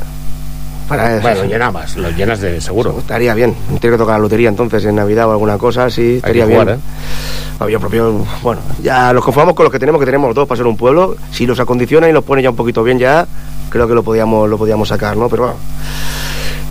Para 0.87 1.19
Bueno, 1.19 1.43
lo 1.43 1.45
llenabas, 1.45 1.95
lo 1.97 2.09
llenas 2.11 2.39
de 2.39 2.61
seguro. 2.61 2.95
Estaría 2.99 3.33
bien. 3.33 3.55
Tiene 3.79 3.95
que 3.95 3.97
tocar 3.97 4.15
la 4.15 4.19
lotería 4.19 4.49
entonces 4.49 4.85
en 4.85 4.95
Navidad 4.95 5.27
o 5.27 5.31
alguna 5.31 5.57
cosa, 5.57 5.89
sí, 5.89 6.01
Hay 6.01 6.15
estaría 6.17 6.45
que 6.45 6.51
jugar, 6.53 6.67
bien. 6.67 6.79
¿eh? 6.79 7.79
Propio, 7.79 8.25
bueno, 8.43 8.61
ya 8.83 9.13
nos 9.13 9.23
conformamos 9.23 9.55
con 9.55 9.63
los 9.63 9.71
que 9.71 9.79
tenemos, 9.79 9.99
que 9.99 10.05
tenemos 10.05 10.35
dos 10.35 10.47
para 10.47 10.57
ser 10.57 10.67
un 10.67 10.75
pueblo. 10.75 11.15
Si 11.31 11.45
los 11.45 11.59
acondiciona 11.59 12.09
y 12.09 12.11
los 12.11 12.23
pone 12.23 12.41
ya 12.41 12.49
un 12.49 12.55
poquito 12.55 12.83
bien 12.83 12.99
ya, 12.99 13.25
creo 13.69 13.87
que 13.87 13.93
lo 13.93 14.03
podíamos, 14.03 14.49
lo 14.49 14.57
podíamos 14.57 14.89
sacar, 14.89 15.15
¿no? 15.15 15.29
Pero 15.29 15.43
bueno. 15.43 15.57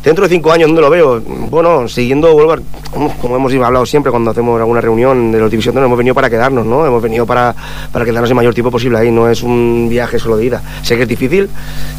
Dentro 0.04 0.24
de 0.24 0.28
cinco 0.28 0.52
años, 0.52 0.68
¿dónde 0.68 0.82
lo 0.82 0.90
veo? 0.90 1.22
Bueno, 1.50 1.88
siguiendo, 1.88 2.30
vuelvo 2.34 2.56
como, 2.92 3.36
hemos 3.36 3.54
hablado 3.54 3.86
siempre 3.86 4.10
cuando 4.10 4.30
hacemos 4.30 4.60
alguna 4.60 4.82
reunión 4.82 5.32
de 5.32 5.38
los 5.38 5.50
divisiones, 5.50 5.82
hemos 5.82 5.96
venido 5.96 6.14
para 6.14 6.28
quedarnos, 6.28 6.66
¿no? 6.66 6.86
Hemos 6.86 7.02
venido 7.02 7.24
para, 7.24 7.54
para 7.90 8.04
quedarnos 8.04 8.28
el 8.28 8.36
mayor 8.36 8.52
tiempo 8.52 8.70
posible 8.70 8.98
ahí, 8.98 9.10
no 9.10 9.30
es 9.30 9.42
un 9.42 9.88
viaje 9.88 10.18
solo 10.18 10.36
de 10.36 10.44
ida. 10.44 10.62
Sé 10.82 10.96
que 10.96 11.04
es 11.04 11.08
difícil, 11.08 11.48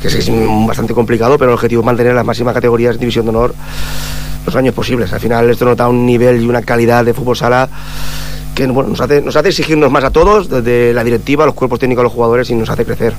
que 0.02 0.08
es 0.08 0.32
bastante 0.68 0.94
complicado, 0.94 1.40
pero 1.40 1.50
el 1.50 1.56
objetivo 1.56 1.82
es 1.82 1.86
mantener 1.86 2.14
las 2.14 2.24
máximas 2.24 2.54
categorías 2.54 2.94
de 2.94 3.00
división 3.00 3.26
de 3.26 3.30
honor 3.30 3.56
los 4.46 4.56
años 4.56 4.76
posibles. 4.76 5.12
Al 5.12 5.20
final 5.20 5.50
esto 5.50 5.66
nos 5.66 5.76
da 5.76 5.90
un 5.90 6.06
nivel 6.06 6.44
y 6.44 6.48
una 6.48 6.62
calidad 6.62 7.04
de 7.04 7.14
fútbol 7.16 7.36
sala 7.36 7.68
que 8.54 8.68
bueno, 8.68 8.92
nos, 8.92 9.02
hace, 9.02 9.22
nos 9.22 9.36
hace 9.36 9.50
exigirnos 9.50 9.92
más 9.92 10.04
a 10.04 10.12
todos, 10.12 10.48
desde 10.48 10.94
la 10.94 11.04
directiva, 11.04 11.46
los 11.46 11.56
cuerpos 11.56 11.80
técnicos, 11.80 12.04
los 12.04 12.14
jugadores, 12.14 12.50
y 12.52 12.56
nos 12.56 12.70
hace 12.70 12.86
crecer. 12.86 13.14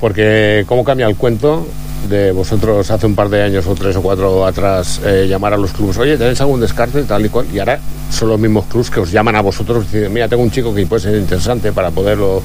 Porque 0.00 0.64
cómo 0.66 0.82
cambia 0.84 1.06
el 1.06 1.16
cuento 1.16 1.66
de 2.08 2.32
vosotros 2.32 2.90
hace 2.90 3.06
un 3.06 3.14
par 3.14 3.28
de 3.28 3.42
años 3.42 3.66
o 3.66 3.74
tres 3.74 3.96
o 3.96 4.02
cuatro 4.02 4.46
atrás 4.46 5.00
eh, 5.04 5.26
llamar 5.28 5.54
a 5.54 5.56
los 5.56 5.72
clubes, 5.72 5.96
oye, 5.98 6.16
¿tenéis 6.16 6.40
algún 6.40 6.60
descarte 6.60 7.02
tal 7.04 7.24
y 7.26 7.28
cual? 7.28 7.46
Y 7.52 7.58
ahora 7.58 7.78
son 8.10 8.28
los 8.28 8.38
mismos 8.38 8.66
clubes 8.66 8.90
que 8.90 9.00
os 9.00 9.10
llaman 9.10 9.36
a 9.36 9.40
vosotros 9.40 9.84
y 9.92 9.96
dicen, 9.96 10.12
mira, 10.12 10.28
tengo 10.28 10.42
un 10.42 10.50
chico 10.50 10.74
que 10.74 10.86
puede 10.86 11.02
ser 11.02 11.16
interesante 11.16 11.72
para 11.72 11.90
poderlo 11.90 12.42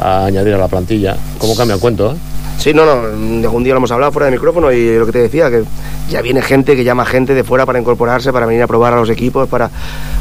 añadir 0.00 0.54
a 0.54 0.58
la 0.58 0.68
plantilla. 0.68 1.16
¿Cómo 1.38 1.54
cambia 1.56 1.74
el 1.74 1.80
cuento? 1.80 2.12
eh? 2.12 2.16
Sí, 2.60 2.74
no, 2.74 2.84
no, 2.84 3.46
algún 3.46 3.64
día 3.64 3.72
lo 3.72 3.78
hemos 3.78 3.90
hablado 3.90 4.12
fuera 4.12 4.26
de 4.26 4.32
micrófono 4.32 4.70
y 4.70 4.98
lo 4.98 5.06
que 5.06 5.12
te 5.12 5.18
decía, 5.18 5.50
que 5.50 5.64
ya 6.10 6.20
viene 6.20 6.42
gente 6.42 6.76
que 6.76 6.84
llama 6.84 7.06
gente 7.06 7.34
de 7.34 7.42
fuera 7.42 7.64
para 7.64 7.80
incorporarse, 7.80 8.34
para 8.34 8.44
venir 8.44 8.62
a 8.62 8.66
probar 8.66 8.92
a 8.92 8.96
los 8.96 9.08
equipos, 9.08 9.48
para, 9.48 9.70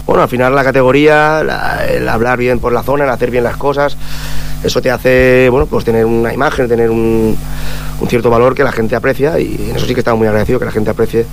bueno, 0.05 0.23
al 0.23 0.55
la 0.55 0.63
categoría, 0.63 1.41
el 1.89 2.07
hablar 2.07 2.39
bien 2.39 2.59
por 2.59 2.71
la 2.71 2.81
zona, 2.81 3.03
el 3.03 3.09
hacer 3.09 3.29
bien 3.29 3.43
las 3.43 3.57
cosas, 3.57 3.97
eso 4.63 4.81
te 4.81 4.91
hace, 4.91 5.47
bueno, 5.49 5.65
pues 5.65 5.85
tener 5.85 6.05
una 6.05 6.33
imagen, 6.33 6.67
tener 6.67 6.89
un, 6.89 7.35
un 7.99 8.07
cierto 8.07 8.29
valor 8.29 8.55
que 8.55 8.63
la 8.63 8.71
gente 8.71 8.95
aprecia 8.95 9.39
y 9.39 9.69
en 9.69 9.75
eso 9.75 9.85
sí 9.85 9.93
que 9.93 10.01
estamos 10.01 10.19
muy 10.19 10.27
agradecidos, 10.27 10.59
que 10.59 10.65
la 10.65 10.71
gente 10.71 10.89
aprecie 10.89 11.25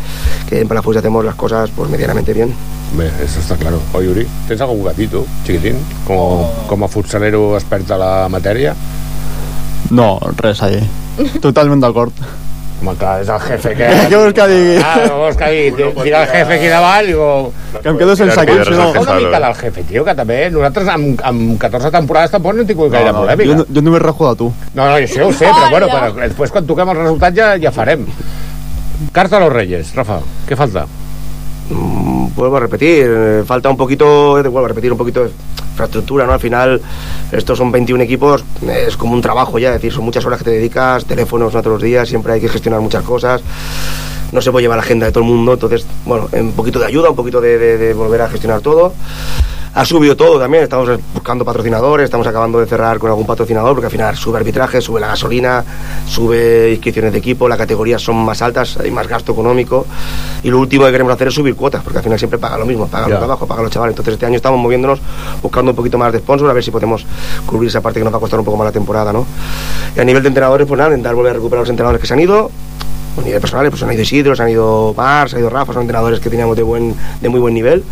que 0.48 0.60
en 0.60 0.68
Palafox 0.68 0.96
hacemos 0.98 1.24
las 1.24 1.34
cosas 1.34 1.70
pues 1.74 1.90
medianamente 1.90 2.32
bien. 2.32 2.54
Eso 3.22 3.40
está 3.40 3.56
claro. 3.56 3.80
Oi, 3.92 4.08
Uri? 4.08 4.26
Tens 4.48 4.60
algun 4.60 4.84
gatito, 4.84 5.26
chiquitín, 5.44 5.76
com, 6.06 6.46
com 6.66 6.84
a 6.84 6.88
futsalero 6.88 7.56
expert 7.58 7.90
a 7.90 7.98
la 7.98 8.12
matèria? 8.28 8.74
No, 9.90 10.18
res 10.38 10.62
ahí. 10.62 10.80
Totalment 11.42 11.82
d'acord. 11.82 12.14
Home, 12.76 12.92
clar, 13.00 13.22
és 13.22 13.30
el 13.32 13.40
jefe 13.40 13.72
que... 13.78 13.86
Què 14.10 14.18
vols 14.20 14.34
que 14.36 14.46
digui? 14.50 14.74
Ah, 14.84 14.96
què 15.00 15.14
vols 15.16 15.38
que 15.40 15.48
digui? 15.54 15.86
Tira 16.02 16.18
el 16.24 16.28
jefe 16.32 16.58
aquí 16.58 16.68
davant 16.72 17.06
i 17.06 17.14
diu... 17.14 17.22
Que 17.76 17.88
em 17.92 18.00
quedo 18.02 18.16
sense 18.20 18.36
equip, 18.42 18.60
si 18.68 18.76
no... 18.76 18.90
Una 19.00 19.16
mica 19.22 19.40
del 19.46 19.56
jefe, 19.62 19.86
tio, 19.88 20.04
que 20.04 20.16
també 20.18 20.38
nosaltres 20.52 20.92
amb, 20.92 21.24
amb 21.30 21.56
14 21.62 21.92
temporades 21.94 22.36
tampoc 22.36 22.56
no 22.56 22.64
hem 22.64 22.70
tingut 22.72 22.92
gaire 22.92 23.14
no, 23.14 23.24
polèmica. 23.24 23.56
jo, 23.62 23.66
jo 23.78 23.86
només 23.86 24.04
rejo 24.04 24.28
de 24.28 24.42
tu. 24.42 24.50
No, 24.74 24.82
no, 24.82 24.92
això 24.98 25.30
ho 25.30 25.32
sé, 25.32 25.48
però 25.48 25.72
bueno, 25.72 25.90
però 25.94 26.12
després 26.20 26.52
quan 26.52 26.68
toquem 26.68 26.92
el 26.92 27.00
resultat 27.00 27.40
ja, 27.40 27.50
ja 27.64 27.72
farem. 27.72 28.04
Carta 29.16 29.40
a 29.40 29.44
los 29.46 29.52
Reyes, 29.56 29.96
Rafa, 29.96 30.20
què 30.48 30.58
falta? 30.58 30.84
Mm, 31.70 32.28
vuelvo 32.34 32.56
a 32.56 32.60
repetir, 32.60 33.06
eh, 33.08 33.42
falta 33.44 33.68
un 33.68 33.76
poquito, 33.76 34.38
eh, 34.38 34.42
vuelvo 34.42 34.66
a 34.66 34.68
repetir 34.68 34.92
un 34.92 34.98
poquito 34.98 35.24
de 35.24 35.30
infraestructura, 35.70 36.26
¿no? 36.26 36.32
Al 36.32 36.40
final, 36.40 36.80
estos 37.32 37.58
son 37.58 37.72
21 37.72 38.02
equipos, 38.02 38.44
es 38.68 38.96
como 38.96 39.14
un 39.14 39.20
trabajo 39.20 39.58
ya, 39.58 39.70
es 39.70 39.74
decir, 39.74 39.92
son 39.92 40.04
muchas 40.04 40.24
horas 40.24 40.38
que 40.38 40.44
te 40.44 40.50
dedicas, 40.52 41.04
teléfonos 41.04 41.52
no 41.52 41.60
todos 41.60 41.74
los 41.74 41.82
días, 41.82 42.08
siempre 42.08 42.34
hay 42.34 42.40
que 42.40 42.48
gestionar 42.48 42.80
muchas 42.80 43.02
cosas, 43.02 43.42
no 44.32 44.40
se 44.40 44.50
puede 44.50 44.64
llevar 44.64 44.78
la 44.78 44.84
agenda 44.84 45.06
de 45.06 45.12
todo 45.12 45.24
el 45.24 45.30
mundo, 45.30 45.54
entonces, 45.54 45.86
bueno, 46.04 46.28
un 46.32 46.52
poquito 46.52 46.78
de 46.78 46.86
ayuda, 46.86 47.10
un 47.10 47.16
poquito 47.16 47.40
de 47.40 47.92
volver 47.94 48.22
a 48.22 48.28
gestionar 48.28 48.60
todo. 48.60 48.94
Ha 49.76 49.84
subido 49.84 50.16
todo 50.16 50.38
también, 50.38 50.62
estamos 50.62 50.88
buscando 51.12 51.44
patrocinadores, 51.44 52.04
estamos 52.04 52.26
acabando 52.26 52.58
de 52.58 52.64
cerrar 52.64 52.98
con 52.98 53.10
algún 53.10 53.26
patrocinador, 53.26 53.74
porque 53.74 53.84
al 53.84 53.92
final 53.92 54.16
sube 54.16 54.38
arbitraje, 54.38 54.80
sube 54.80 54.98
la 54.98 55.08
gasolina, 55.08 55.62
sube 56.08 56.70
inscripciones 56.72 57.12
de 57.12 57.18
equipo, 57.18 57.46
las 57.46 57.58
categorías 57.58 58.00
son 58.00 58.16
más 58.16 58.40
altas, 58.40 58.78
hay 58.78 58.90
más 58.90 59.06
gasto 59.06 59.32
económico. 59.32 59.84
Y 60.42 60.48
lo 60.48 60.60
último 60.60 60.86
que 60.86 60.92
queremos 60.92 61.12
hacer 61.12 61.28
es 61.28 61.34
subir 61.34 61.54
cuotas, 61.54 61.82
porque 61.82 61.98
al 61.98 62.04
final 62.04 62.18
siempre 62.18 62.38
paga 62.38 62.56
lo 62.56 62.64
mismo, 62.64 62.86
paga 62.86 63.06
los 63.06 63.18
de 63.18 63.24
abajo, 63.26 63.46
paga 63.46 63.60
los 63.60 63.70
chavales. 63.70 63.92
Entonces 63.92 64.14
este 64.14 64.24
año 64.24 64.36
estamos 64.36 64.58
moviéndonos, 64.58 64.98
buscando 65.42 65.72
un 65.72 65.76
poquito 65.76 65.98
más 65.98 66.10
de 66.10 66.20
sponsor, 66.20 66.48
a 66.48 66.54
ver 66.54 66.64
si 66.64 66.70
podemos 66.70 67.04
cubrir 67.44 67.68
esa 67.68 67.82
parte 67.82 68.00
que 68.00 68.04
nos 68.04 68.14
va 68.14 68.16
a 68.16 68.20
costar 68.20 68.38
un 68.38 68.46
poco 68.46 68.56
más 68.56 68.64
la 68.64 68.72
temporada, 68.72 69.12
¿no? 69.12 69.26
Y 69.94 70.00
a 70.00 70.04
nivel 70.04 70.22
de 70.22 70.28
entrenadores, 70.28 70.66
pues 70.66 70.78
nada, 70.78 70.88
intentar 70.88 71.14
volver 71.14 71.32
a 71.32 71.34
recuperar 71.34 71.60
los 71.64 71.68
entrenadores 71.68 72.00
que 72.00 72.06
se 72.06 72.14
han 72.14 72.20
ido, 72.20 72.50
a 73.16 73.22
nivel 73.22 73.40
personal, 73.40 73.68
pues 73.70 73.82
han 73.82 73.92
ido 73.92 74.02
Isidro, 74.02 74.34
han 74.38 74.48
ido 74.48 74.94
Mar, 74.96 75.28
se 75.28 75.36
ha 75.36 75.38
ido 75.40 75.50
Rafa, 75.50 75.72
son 75.72 75.82
entrenadores 75.82 76.20
que 76.20 76.30
teníamos 76.30 76.56
de, 76.56 76.62
buen, 76.62 76.94
de 77.20 77.28
muy 77.28 77.40
buen 77.40 77.54
nivel. 77.54 77.82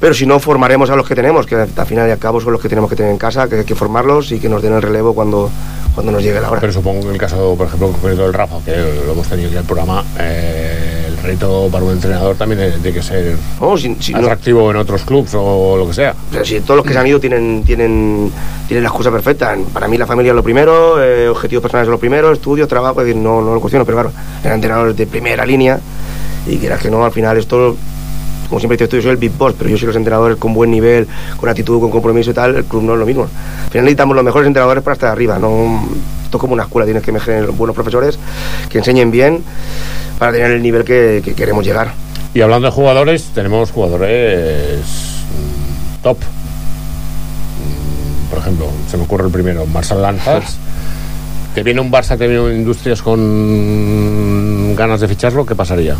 Pero 0.00 0.14
si 0.14 0.26
no, 0.26 0.38
formaremos 0.40 0.90
a 0.90 0.96
los 0.96 1.06
que 1.06 1.14
tenemos, 1.14 1.46
que 1.46 1.54
al 1.54 1.86
final 1.86 2.08
y 2.08 2.12
al 2.12 2.18
cabo 2.18 2.40
son 2.40 2.52
los 2.52 2.60
que 2.60 2.68
tenemos 2.68 2.90
que 2.90 2.96
tener 2.96 3.12
en 3.12 3.18
casa, 3.18 3.48
que 3.48 3.56
hay 3.56 3.64
que 3.64 3.74
formarlos 3.74 4.32
y 4.32 4.38
que 4.38 4.48
nos 4.48 4.62
den 4.62 4.74
el 4.74 4.82
relevo 4.82 5.14
cuando, 5.14 5.50
cuando 5.94 6.12
nos 6.12 6.22
llegue 6.22 6.40
la 6.40 6.50
hora. 6.50 6.60
Pero 6.60 6.72
supongo 6.72 7.00
que 7.00 7.06
en 7.08 7.12
el 7.14 7.20
caso, 7.20 7.54
por 7.56 7.66
ejemplo, 7.66 7.92
del 8.02 8.34
Rafa, 8.34 8.56
que 8.64 8.76
lo 9.06 9.12
hemos 9.12 9.26
tenido 9.28 9.48
aquí 9.48 9.56
en 9.56 9.60
el 9.60 9.66
programa, 9.66 10.04
eh, 10.18 10.93
reto 11.24 11.68
para 11.72 11.84
un 11.84 11.92
entrenador 11.92 12.36
también 12.36 12.60
tiene 12.80 12.96
que 12.96 13.02
ser 13.02 13.36
No, 13.60 13.76
si- 13.76 13.96
si 13.98 14.12
no- 14.12 14.18
atractivo 14.20 14.70
en 14.70 14.76
otros 14.76 15.02
clubs 15.02 15.32
o 15.34 15.76
lo 15.76 15.86
que 15.88 15.94
sea. 15.94 16.14
O 16.30 16.34
sea, 16.34 16.44
si 16.44 16.60
todos 16.60 16.76
los 16.78 16.86
que 16.86 16.92
se 16.92 16.98
han 16.98 17.06
ido 17.06 17.18
tienen, 17.18 17.62
tienen, 17.64 18.30
tienen 18.68 18.82
la 18.84 18.88
excusa 18.90 19.10
perfecta. 19.10 19.56
Para 19.72 19.88
mí 19.88 19.96
la 19.98 20.06
familia 20.06 20.30
es 20.30 20.36
lo 20.36 20.42
primero, 20.42 21.02
eh, 21.02 21.28
objetivos 21.28 21.62
personales 21.62 21.88
es 21.88 21.90
lo 21.92 21.98
primero, 21.98 22.30
estudios, 22.32 22.68
trabajo, 22.68 23.00
es 23.00 23.06
decir, 23.08 23.20
no, 23.20 23.40
no 23.42 23.54
lo 23.54 23.60
cuestiono, 23.60 23.84
pero 23.84 23.96
claro, 23.98 24.12
eran 24.42 24.54
entrenadores 24.56 24.96
de 24.96 25.06
primera 25.06 25.44
línea 25.44 25.80
y 26.46 26.58
quieras 26.58 26.80
que 26.80 26.90
no, 26.90 27.04
al 27.04 27.12
final 27.12 27.36
esto, 27.38 27.76
como 28.48 28.60
siempre 28.60 28.76
te 28.76 28.84
estoy, 28.84 28.98
yo 28.98 29.04
soy 29.04 29.10
el 29.12 29.16
big 29.16 29.32
boss, 29.36 29.54
pero 29.58 29.70
yo 29.70 29.78
soy 29.78 29.86
los 29.86 29.96
entrenadores 29.96 30.36
con 30.36 30.52
buen 30.52 30.70
nivel, 30.70 31.08
con 31.38 31.48
actitud, 31.48 31.80
con 31.80 31.90
compromiso 31.90 32.30
y 32.30 32.34
tal, 32.34 32.54
el 32.56 32.64
club 32.64 32.82
no 32.82 32.92
es 32.92 32.98
lo 32.98 33.06
mismo. 33.06 33.22
Al 33.22 33.70
final 33.70 33.84
necesitamos 33.86 34.14
los 34.14 34.24
mejores 34.24 34.46
entrenadores 34.46 34.82
para 34.84 34.92
estar 34.94 35.10
arriba, 35.10 35.38
no, 35.38 35.88
esto 36.34 36.38
es 36.38 36.40
como 36.40 36.54
una 36.54 36.64
escuela, 36.64 36.84
tienes 36.84 37.04
que 37.04 37.12
mejorar 37.12 37.52
buenos 37.52 37.76
profesores 37.76 38.18
que 38.68 38.78
enseñen 38.78 39.12
bien 39.12 39.44
para 40.18 40.32
tener 40.32 40.50
el 40.50 40.62
nivel 40.62 40.82
que, 40.82 41.22
que 41.24 41.32
queremos 41.32 41.64
llegar. 41.64 41.92
Y 42.34 42.40
hablando 42.40 42.66
de 42.66 42.72
jugadores, 42.72 43.30
tenemos 43.32 43.70
jugadores 43.70 44.80
mm, 44.80 46.02
top. 46.02 46.18
Mm, 47.60 48.30
Por 48.30 48.38
ejemplo, 48.40 48.66
se 48.90 48.96
me 48.96 49.04
ocurre 49.04 49.26
el 49.26 49.30
primero, 49.30 49.64
Marcel 49.66 50.02
Lanzas. 50.02 50.56
Que 51.54 51.62
viene 51.62 51.80
un 51.80 51.92
Barça, 51.92 52.18
que 52.18 52.26
viene 52.26 52.40
un 52.40 52.52
Industrias 52.52 53.00
con 53.00 54.74
ganas 54.74 55.00
de 55.00 55.06
ficharlo, 55.06 55.46
¿qué 55.46 55.54
pasaría? 55.54 55.94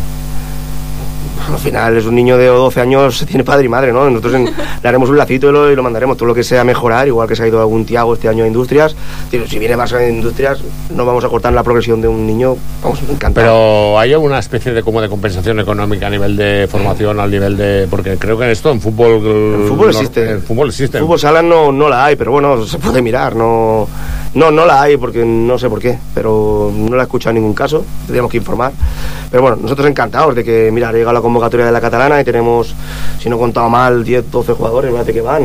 Al 1.51 1.59
final 1.59 1.97
es 1.97 2.05
un 2.05 2.15
niño 2.15 2.37
de 2.37 2.47
12 2.47 2.81
años, 2.81 3.25
tiene 3.27 3.43
padre 3.43 3.65
y 3.65 3.69
madre, 3.69 3.91
¿no? 3.93 4.09
Nosotros 4.09 4.33
en- 4.35 4.45
le 4.45 4.89
haremos 4.89 5.09
un 5.09 5.17
lacito 5.17 5.49
y 5.49 5.51
lo, 5.51 5.71
y 5.71 5.75
lo 5.75 5.83
mandaremos, 5.83 6.17
todo 6.17 6.27
lo 6.27 6.33
que 6.35 6.43
sea 6.43 6.63
mejorar, 6.63 7.07
igual 7.07 7.27
que 7.27 7.35
se 7.35 7.43
ha 7.43 7.47
ido 7.47 7.59
algún 7.59 7.85
Tiago 7.85 8.13
este 8.13 8.27
año 8.27 8.43
a 8.43 8.47
Industrias. 8.47 8.95
Si 9.31 9.59
viene 9.59 9.75
Barça 9.77 9.97
de 9.97 10.09
Industrias, 10.09 10.59
no 10.95 11.05
vamos 11.05 11.23
a 11.23 11.29
cortar 11.29 11.53
la 11.53 11.63
progresión 11.63 12.01
de 12.01 12.07
un 12.07 12.25
niño, 12.25 12.55
vamos, 12.83 12.99
encantado. 13.09 13.33
Pero 13.45 13.99
hay 13.99 14.13
alguna 14.13 14.39
especie 14.39 14.73
de 14.73 14.83
como 14.83 15.01
de 15.01 15.09
compensación 15.09 15.59
económica 15.59 16.07
a 16.07 16.09
nivel 16.09 16.35
de 16.37 16.67
formación, 16.69 17.19
al 17.19 17.29
nivel 17.31 17.57
de. 17.57 17.87
Porque 17.89 18.17
creo 18.17 18.37
que 18.37 18.45
en 18.45 18.51
esto, 18.51 18.71
en 18.71 18.81
fútbol. 18.81 19.13
El 19.61 19.67
fútbol 19.67 19.87
no- 19.91 19.99
existe. 19.99 20.29
El 20.31 20.41
fútbol 20.41 20.69
existe. 20.69 20.97
El 20.97 21.03
fútbol 21.03 21.19
sala 21.19 21.41
no, 21.41 21.71
no 21.71 21.89
la 21.89 22.05
hay, 22.05 22.15
pero 22.15 22.31
bueno, 22.31 22.65
se 22.65 22.77
puede 22.79 23.01
mirar, 23.01 23.35
no, 23.35 23.87
no, 24.35 24.51
no 24.51 24.65
la 24.65 24.81
hay 24.81 24.97
porque 24.97 25.25
no 25.25 25.57
sé 25.57 25.69
por 25.69 25.79
qué, 25.79 25.97
pero 26.13 26.71
no 26.75 26.95
la 26.95 27.03
he 27.03 27.05
escuchado 27.05 27.31
en 27.31 27.35
ningún 27.41 27.53
caso, 27.55 27.83
tendríamos 28.05 28.29
que 28.31 28.37
informar. 28.37 28.71
Pero 29.31 29.41
bueno, 29.41 29.57
nosotros 29.61 29.87
encantados 29.89 30.35
de 30.35 30.43
que, 30.43 30.69
mira, 30.71 30.89
ha 30.89 30.91
llegado 30.91 31.13
la 31.13 31.21
convocatoria 31.21 31.65
de 31.65 31.71
la 31.71 31.81
catalana 31.81 32.21
y 32.21 32.23
tenemos, 32.23 32.75
si 33.19 33.29
no 33.29 33.37
he 33.37 33.39
contado 33.39 33.69
mal, 33.69 34.03
10, 34.03 34.29
12 34.31 34.53
jugadores, 34.53 34.91
me 34.93 35.13
que 35.13 35.21
van 35.21 35.43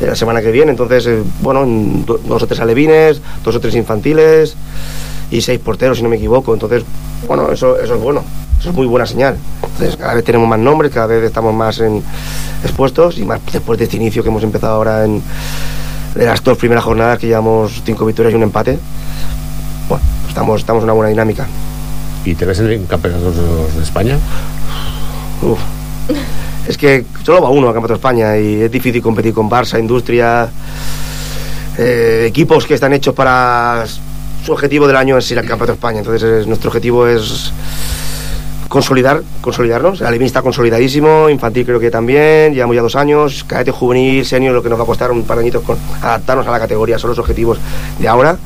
eh, 0.00 0.06
la 0.06 0.16
semana 0.16 0.40
que 0.40 0.50
viene, 0.50 0.70
entonces, 0.72 1.06
eh, 1.06 1.22
bueno, 1.40 1.62
en 1.64 2.04
do- 2.04 2.18
dos 2.26 2.42
o 2.42 2.46
tres 2.46 2.60
alevines, 2.60 3.20
dos 3.44 3.54
o 3.56 3.60
tres 3.60 3.74
infantiles 3.76 4.56
y 5.30 5.40
seis 5.40 5.60
porteros, 5.60 5.98
si 5.98 6.02
no 6.02 6.08
me 6.08 6.16
equivoco, 6.16 6.52
entonces, 6.54 6.82
bueno, 7.28 7.50
eso, 7.52 7.78
eso 7.78 7.94
es 7.94 8.00
bueno. 8.00 8.22
Eso 8.60 8.70
es 8.70 8.76
muy 8.76 8.86
buena 8.86 9.06
señal. 9.06 9.36
Entonces, 9.60 9.96
cada 9.96 10.14
vez 10.14 10.22
tenemos 10.22 10.46
más 10.48 10.58
nombres, 10.60 10.92
cada 10.92 11.06
vez 11.08 11.24
estamos 11.24 11.52
más 11.52 11.80
en, 11.80 12.00
expuestos 12.62 13.18
y 13.18 13.24
más 13.24 13.40
después 13.52 13.76
de 13.76 13.86
este 13.86 13.96
inicio 13.96 14.22
que 14.22 14.28
hemos 14.28 14.44
empezado 14.44 14.74
ahora 14.76 15.04
en 15.04 15.20
de 16.14 16.26
las 16.26 16.42
dos 16.44 16.58
primeras 16.58 16.84
jornadas 16.84 17.18
que 17.18 17.26
llevamos 17.26 17.82
cinco 17.84 18.04
victorias 18.04 18.32
y 18.32 18.36
un 18.36 18.42
empate. 18.42 18.78
Bueno, 19.88 20.04
estamos, 20.28 20.60
estamos 20.60 20.80
en 20.82 20.84
una 20.84 20.92
buena 20.92 21.08
dinámica. 21.10 21.46
¿Y 22.24 22.34
te 22.34 22.44
ves 22.44 22.60
en 22.60 22.86
campeonatos 22.86 23.34
de 23.76 23.82
España? 23.82 24.18
Uf. 25.42 25.58
Es 26.68 26.78
que 26.78 27.04
solo 27.24 27.42
va 27.42 27.50
uno 27.50 27.66
al 27.68 27.74
Campeonato 27.74 27.94
de 27.94 27.98
España 27.98 28.36
y 28.38 28.62
es 28.62 28.70
difícil 28.70 29.02
competir 29.02 29.34
con 29.34 29.50
Barça, 29.50 29.80
Industria, 29.80 30.48
eh, 31.76 32.26
equipos 32.28 32.66
que 32.66 32.74
están 32.74 32.92
hechos 32.92 33.14
para 33.14 33.84
su 34.44 34.52
objetivo 34.52 34.86
del 34.86 34.96
año 34.96 35.18
es 35.18 35.28
ir 35.32 35.38
al 35.38 35.44
Campeonato 35.46 35.72
de 35.72 35.76
España. 35.78 35.98
Entonces 35.98 36.22
es- 36.22 36.46
nuestro 36.46 36.68
objetivo 36.68 37.06
es 37.08 37.52
consolidar, 38.72 39.22
consolidarnos. 39.42 40.00
El 40.00 40.06
Alevín 40.06 40.28
está 40.28 40.40
consolidadísimo, 40.40 41.28
infantil 41.28 41.66
creo 41.66 41.78
que 41.78 41.90
también, 41.90 42.54
llevamos 42.54 42.74
ya 42.74 42.80
dos 42.80 42.96
años, 42.96 43.44
cadete 43.46 43.70
juvenil, 43.70 44.24
senior, 44.24 44.54
lo 44.54 44.62
que 44.62 44.70
nos 44.70 44.78
va 44.78 44.84
a 44.84 44.86
costar 44.86 45.10
un 45.10 45.24
par 45.24 45.36
de 45.36 45.42
añitos 45.42 45.62
con 45.62 45.76
adaptarnos 46.00 46.46
a 46.46 46.50
la 46.52 46.58
categoría, 46.58 46.98
son 46.98 47.10
los 47.10 47.18
objetivos 47.18 47.58
de 47.98 48.08
ahora. 48.08 48.38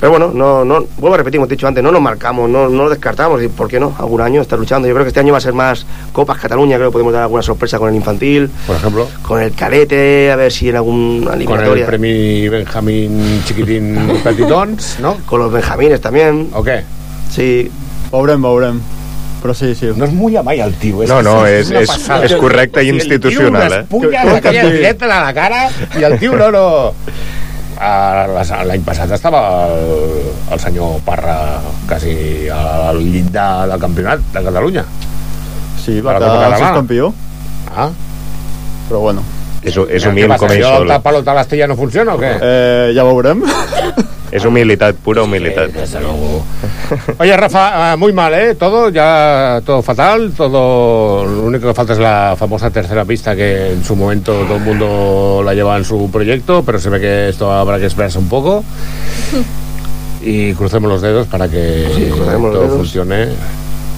Pero 0.00 0.10
bueno, 0.10 0.32
no, 0.34 0.64
no, 0.64 0.84
vuelvo 0.98 1.14
a 1.14 1.18
repetir, 1.18 1.38
como 1.38 1.46
te 1.46 1.54
he 1.54 1.56
dicho 1.56 1.68
antes, 1.68 1.80
no 1.80 1.92
nos 1.92 2.02
marcamos, 2.02 2.50
no, 2.50 2.68
no 2.68 2.82
lo 2.82 2.90
descartamos, 2.90 3.40
y 3.40 3.46
¿por 3.46 3.68
qué 3.68 3.78
no? 3.78 3.94
Algún 4.00 4.20
año 4.20 4.42
estar 4.42 4.58
luchando. 4.58 4.88
Yo 4.88 4.94
creo 4.94 5.04
que 5.04 5.10
este 5.10 5.20
año 5.20 5.30
va 5.30 5.38
a 5.38 5.40
ser 5.40 5.52
más 5.52 5.86
Copas 6.12 6.38
Cataluña, 6.38 6.76
creo 6.76 6.88
que 6.88 6.94
podemos 6.94 7.12
dar 7.12 7.22
alguna 7.22 7.42
sorpresa 7.42 7.78
con 7.78 7.88
el 7.88 7.94
infantil, 7.94 8.50
Por 8.66 8.74
ejemplo, 8.74 9.06
con 9.22 9.40
el 9.40 9.52
cadete, 9.52 10.32
a 10.32 10.34
ver 10.34 10.50
si 10.50 10.70
en 10.70 10.74
alguna 10.76 11.26
con 11.26 11.34
el 11.34 11.42
eliminatoria. 11.42 11.86
premio 11.86 12.50
Benjamín 12.50 13.42
Chiquitín 13.44 14.20
Petitons, 14.24 14.98
¿no? 14.98 15.18
Con 15.24 15.38
los 15.38 15.52
benjamines 15.52 16.00
también. 16.00 16.48
¿O 16.52 16.64
qué? 16.64 16.82
Sí. 17.30 17.70
Veurem, 18.10 18.42
veurem. 18.42 18.80
Però 19.42 19.54
sí, 19.54 19.74
sí. 19.74 19.90
No 19.94 20.04
es 20.06 20.12
muy 20.12 20.36
amai 20.36 20.60
el 20.60 20.74
tío. 20.74 21.04
No, 21.06 21.20
no, 21.22 21.46
és, 21.46 21.68
una 21.70 21.80
és, 21.84 21.88
passada. 21.90 22.24
és 22.24 22.34
correcte 22.34 22.82
i 22.82 22.86
Si 22.86 22.90
el 22.90 22.96
tio 22.96 23.04
institucional, 23.04 23.72
eh? 23.72 23.84
aquella 24.36 24.62
que- 24.62 24.72
directa 24.72 25.04
a 25.06 25.24
la 25.26 25.34
cara 25.34 25.68
i 26.00 26.02
el 26.02 26.18
tio 26.18 26.36
no, 26.36 26.50
no... 26.50 26.66
L'any 27.76 28.80
passat 28.86 29.10
estava 29.12 29.66
el, 29.68 30.30
el 30.50 30.60
senyor 30.60 31.00
Parra 31.04 31.60
quasi 31.86 32.48
al 32.48 33.02
llindar 33.04 33.68
del 33.68 33.78
campionat 33.78 34.20
de 34.32 34.42
Catalunya. 34.42 34.84
Sí, 35.84 36.00
va 36.00 36.16
quedar 36.16 36.30
Catalana. 36.40 36.72
campió. 36.80 37.12
Ah. 37.76 37.90
Però 38.88 39.00
bueno. 39.00 39.22
És, 39.66 39.76
és 39.90 40.04
humil 40.06 40.28
com 40.38 40.50
ell 40.50 40.60
això 40.60 40.76
sol. 40.78 40.88
del 40.88 41.02
pelota 41.02 41.32
a 41.32 41.34
l'Estella 41.40 41.66
no 41.66 41.76
funciona 41.76 42.14
o 42.14 42.20
què? 42.20 42.32
Eh, 42.40 42.92
ja 42.94 43.04
veurem. 43.04 43.42
És 44.30 44.44
humilitat, 44.44 44.96
pura 45.02 45.22
humilitat. 45.22 45.70
desde 45.72 46.00
luego. 46.00 46.44
Oye, 47.18 47.36
Rafa, 47.36 47.92
ah, 47.92 47.96
muy 47.96 48.12
mal, 48.12 48.34
¿eh? 48.34 48.54
Todo, 48.54 48.90
ya 48.90 49.60
todo 49.64 49.82
fatal, 49.82 50.32
todo... 50.36 51.24
Lo 51.24 51.42
único 51.42 51.68
que 51.68 51.74
falta 51.74 51.92
es 51.94 51.98
la 51.98 52.34
famosa 52.38 52.70
tercera 52.70 53.04
pista 53.04 53.34
que 53.36 53.72
en 53.72 53.84
su 53.84 53.94
momento 53.96 54.32
todo 54.46 54.56
el 54.56 54.62
mundo 54.62 55.42
la 55.44 55.54
lleva 55.54 55.76
en 55.76 55.84
su 55.84 56.10
proyecto, 56.10 56.62
pero 56.64 56.78
se 56.78 56.90
ve 56.90 57.00
que 57.00 57.28
esto 57.28 57.50
habrá 57.52 57.78
que 57.78 57.86
esperarse 57.86 58.18
un 58.18 58.28
poco. 58.28 58.64
Y 60.22 60.54
crucemos 60.54 60.90
los 60.90 61.02
dedos 61.02 61.28
para 61.28 61.46
que 61.48 61.86
Sí, 61.94 62.10
todo 62.10 62.50
dedos. 62.50 62.76
funcione. 62.78 63.28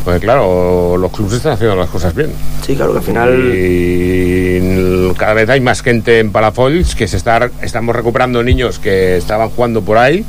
Porque 0.04 0.20
claro, 0.20 0.96
los 0.96 1.12
clubes 1.12 1.34
están 1.34 1.52
haciendo 1.52 1.76
las 1.76 1.90
cosas 1.90 2.14
bien. 2.14 2.32
Sí, 2.64 2.74
claro, 2.74 2.92
que 2.92 2.98
al 2.98 3.04
final... 3.04 3.52
Y 3.54 5.12
cada 5.18 5.34
vez 5.34 5.48
hay 5.48 5.60
más 5.60 5.82
gente 5.82 6.20
en 6.20 6.30
Palafolls 6.32 6.94
que 6.94 7.08
se 7.08 7.16
está, 7.16 7.50
estamos 7.62 7.94
recuperando 7.94 8.42
niños 8.42 8.78
que 8.78 9.16
estaban 9.16 9.50
jugando 9.50 9.82
por 9.82 9.98
ahí. 9.98 10.24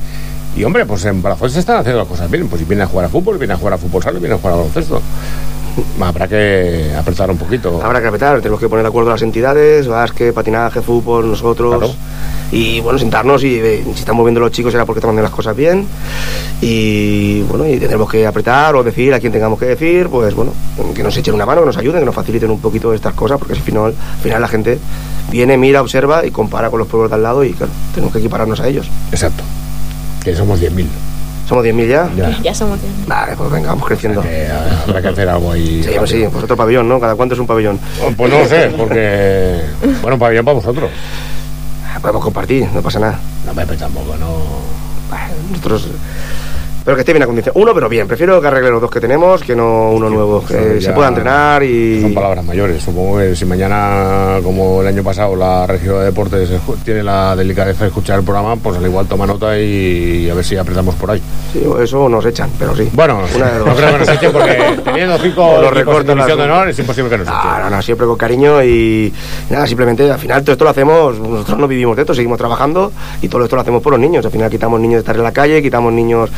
Y 0.57 0.63
hombre, 0.63 0.85
pues 0.85 1.05
en 1.05 1.21
Palafolls 1.21 1.53
se 1.53 1.59
están 1.59 1.77
haciendo 1.77 1.99
las 1.99 2.07
cosas 2.07 2.29
bien. 2.29 2.47
Pues 2.47 2.61
si 2.61 2.65
vienen 2.67 2.85
a 2.85 2.87
jugar 2.87 3.05
a 3.05 3.09
fútbol, 3.09 3.37
vienen 3.37 3.55
a 3.55 3.57
jugar 3.57 3.73
a 3.73 3.77
fútbol 3.77 4.03
sala, 4.03 4.19
vienen 4.19 4.37
a 4.37 4.41
jugar 4.41 4.55
a 4.55 4.57
baloncesto. 4.57 5.01
Habrá 5.99 6.27
que 6.27 6.93
apretar 6.97 7.29
un 7.29 7.37
poquito. 7.37 7.81
Habrá 7.83 8.01
que 8.01 8.07
apretar, 8.07 8.41
tenemos 8.41 8.59
que 8.59 8.69
poner 8.69 8.83
de 8.83 8.89
acuerdo 8.89 9.09
las 9.09 9.21
entidades, 9.21 9.87
básquet, 9.87 10.33
patinaje, 10.33 10.81
fútbol, 10.81 11.29
nosotros. 11.29 11.77
Claro. 11.77 11.93
Y 12.51 12.79
bueno, 12.79 12.97
sentarnos 12.97 13.43
y 13.43 13.59
eh, 13.59 13.83
si 13.93 13.99
están 13.99 14.15
moviendo 14.15 14.39
los 14.39 14.51
chicos 14.51 14.71
será 14.71 14.85
porque 14.85 14.99
están 14.99 15.09
haciendo 15.09 15.23
las 15.23 15.31
cosas 15.31 15.55
bien. 15.55 15.85
Y 16.61 17.41
bueno, 17.43 17.67
y 17.67 17.77
tendremos 17.77 18.09
que 18.09 18.25
apretar 18.25 18.75
o 18.75 18.83
decir 18.83 19.13
a 19.13 19.19
quien 19.19 19.31
tengamos 19.31 19.59
que 19.59 19.65
decir, 19.65 20.09
pues 20.09 20.33
bueno, 20.33 20.53
que 20.93 21.03
nos 21.03 21.15
echen 21.15 21.33
una 21.33 21.45
mano, 21.45 21.61
que 21.61 21.67
nos 21.67 21.77
ayuden, 21.77 22.01
que 22.01 22.05
nos 22.05 22.15
faciliten 22.15 22.49
un 22.49 22.59
poquito 22.59 22.93
estas 22.93 23.13
cosas, 23.13 23.37
porque 23.37 23.53
al 23.53 23.61
final, 23.61 23.93
al 24.15 24.21
final 24.21 24.41
la 24.41 24.47
gente 24.47 24.79
viene, 25.31 25.57
mira, 25.57 25.81
observa 25.81 26.25
y 26.25 26.31
compara 26.31 26.69
con 26.69 26.79
los 26.79 26.87
pueblos 26.87 27.11
de 27.11 27.15
al 27.15 27.23
lado 27.23 27.43
y 27.43 27.53
claro, 27.53 27.71
tenemos 27.93 28.11
que 28.11 28.19
equipararnos 28.19 28.59
a 28.59 28.67
ellos. 28.67 28.89
Exacto. 29.11 29.43
Que 30.23 30.35
somos 30.35 30.59
10.000. 30.59 30.87
¿Somos 31.49 31.65
10.000 31.65 31.87
ya? 31.87 32.07
Ya. 32.15 32.29
Ya 32.43 32.53
somos 32.53 32.79
bien. 32.79 32.93
Vale, 33.07 33.35
pues 33.35 33.49
venga, 33.49 33.69
vamos 33.69 33.87
creciendo. 33.87 34.21
Que 34.21 34.47
habrá 34.85 35.01
que 35.01 35.07
hacer 35.07 35.27
algo 35.27 35.51
ahí. 35.51 35.81
Sí, 35.83 35.89
pues 35.97 36.11
sí, 36.11 36.23
pues 36.31 36.43
otro 36.43 36.55
pabellón, 36.55 36.87
¿no? 36.87 36.99
¿Cada 36.99 37.15
cuánto 37.15 37.33
es 37.33 37.41
un 37.41 37.47
pabellón? 37.47 37.79
Pues 38.15 38.31
no 38.31 38.37
lo 38.37 38.45
sé, 38.47 38.71
porque. 38.77 39.59
Bueno, 40.03 40.19
pabellón 40.19 40.45
para 40.45 40.55
vosotros. 40.57 40.91
Podemos 42.03 42.23
compartir, 42.23 42.69
no 42.71 42.83
pasa 42.83 42.99
nada. 42.99 43.19
No, 43.47 43.53
pero 43.55 43.75
tampoco, 43.75 44.15
no. 44.17 44.27
Nosotros. 45.49 45.87
Pero 46.89 46.95
que 46.95 47.01
esté 47.01 47.13
bien 47.13 47.21
acondicionado. 47.21 47.61
Uno, 47.61 47.71
pero 47.75 47.87
bien. 47.87 48.07
Prefiero 48.07 48.41
que 48.41 48.47
arregle 48.47 48.71
los 48.71 48.81
dos 48.81 48.89
que 48.89 48.99
tenemos 48.99 49.43
que 49.43 49.55
no 49.55 49.91
uno 49.91 50.09
nuevo. 50.09 50.43
Que 50.43 50.81
se 50.81 50.91
pueda 50.91 51.09
entrenar 51.09 51.61
y. 51.61 52.01
Son 52.01 52.15
palabras 52.15 52.43
mayores. 52.43 52.81
Supongo 52.81 53.19
que 53.19 53.35
si 53.35 53.45
mañana, 53.45 54.39
como 54.43 54.81
el 54.81 54.87
año 54.87 55.03
pasado, 55.03 55.35
la 55.35 55.67
región 55.67 55.99
de 55.99 56.05
deportes 56.05 56.49
tiene 56.83 57.03
la 57.03 57.35
delicadeza 57.35 57.83
de 57.83 57.89
escuchar 57.89 58.17
el 58.17 58.25
programa, 58.25 58.55
pues 58.55 58.77
al 58.77 58.85
igual 58.87 59.05
toma 59.05 59.27
nota 59.27 59.55
y 59.59 60.27
a 60.31 60.33
ver 60.33 60.43
si 60.43 60.57
apretamos 60.57 60.95
por 60.95 61.11
ahí. 61.11 61.21
Sí, 61.53 61.61
eso 61.79 62.09
nos 62.09 62.25
echan, 62.25 62.49
pero 62.57 62.75
sí. 62.75 62.89
Bueno, 62.91 63.19
Una 63.35 63.51
de 63.51 63.59
dos. 63.59 63.67
no 63.67 63.75
creo 63.75 63.91
que 63.91 63.99
nos 63.99 64.09
echen 64.09 64.31
porque 64.31 64.81
teniendo 64.83 65.17
cinco 65.19 65.61
los 65.61 66.05
división 66.07 66.37
de 66.39 66.43
honor 66.43 66.69
es 66.69 66.79
imposible 66.79 67.11
que 67.11 67.17
nos 67.19 67.27
echen. 67.27 67.39
No, 67.39 67.59
no, 67.59 67.69
no, 67.69 67.81
siempre 67.83 68.07
con 68.07 68.17
cariño 68.17 68.63
y 68.63 69.13
nada, 69.51 69.67
simplemente 69.67 70.09
al 70.09 70.17
final 70.17 70.41
todo 70.41 70.53
esto 70.53 70.63
lo 70.63 70.71
hacemos, 70.71 71.19
nosotros 71.19 71.59
no 71.59 71.67
vivimos 71.67 71.95
de 71.95 72.01
esto, 72.01 72.15
seguimos 72.15 72.39
trabajando 72.39 72.91
y 73.21 73.27
todo 73.27 73.43
esto 73.43 73.55
lo 73.55 73.61
hacemos 73.61 73.83
por 73.83 73.91
los 73.93 73.99
niños. 73.99 74.25
Al 74.25 74.31
final 74.31 74.49
quitamos 74.49 74.79
niños 74.79 74.95
de 74.95 74.99
estar 75.01 75.15
en 75.15 75.21
la 75.21 75.31
calle, 75.31 75.61
quitamos 75.61 75.93
niños 75.93 76.31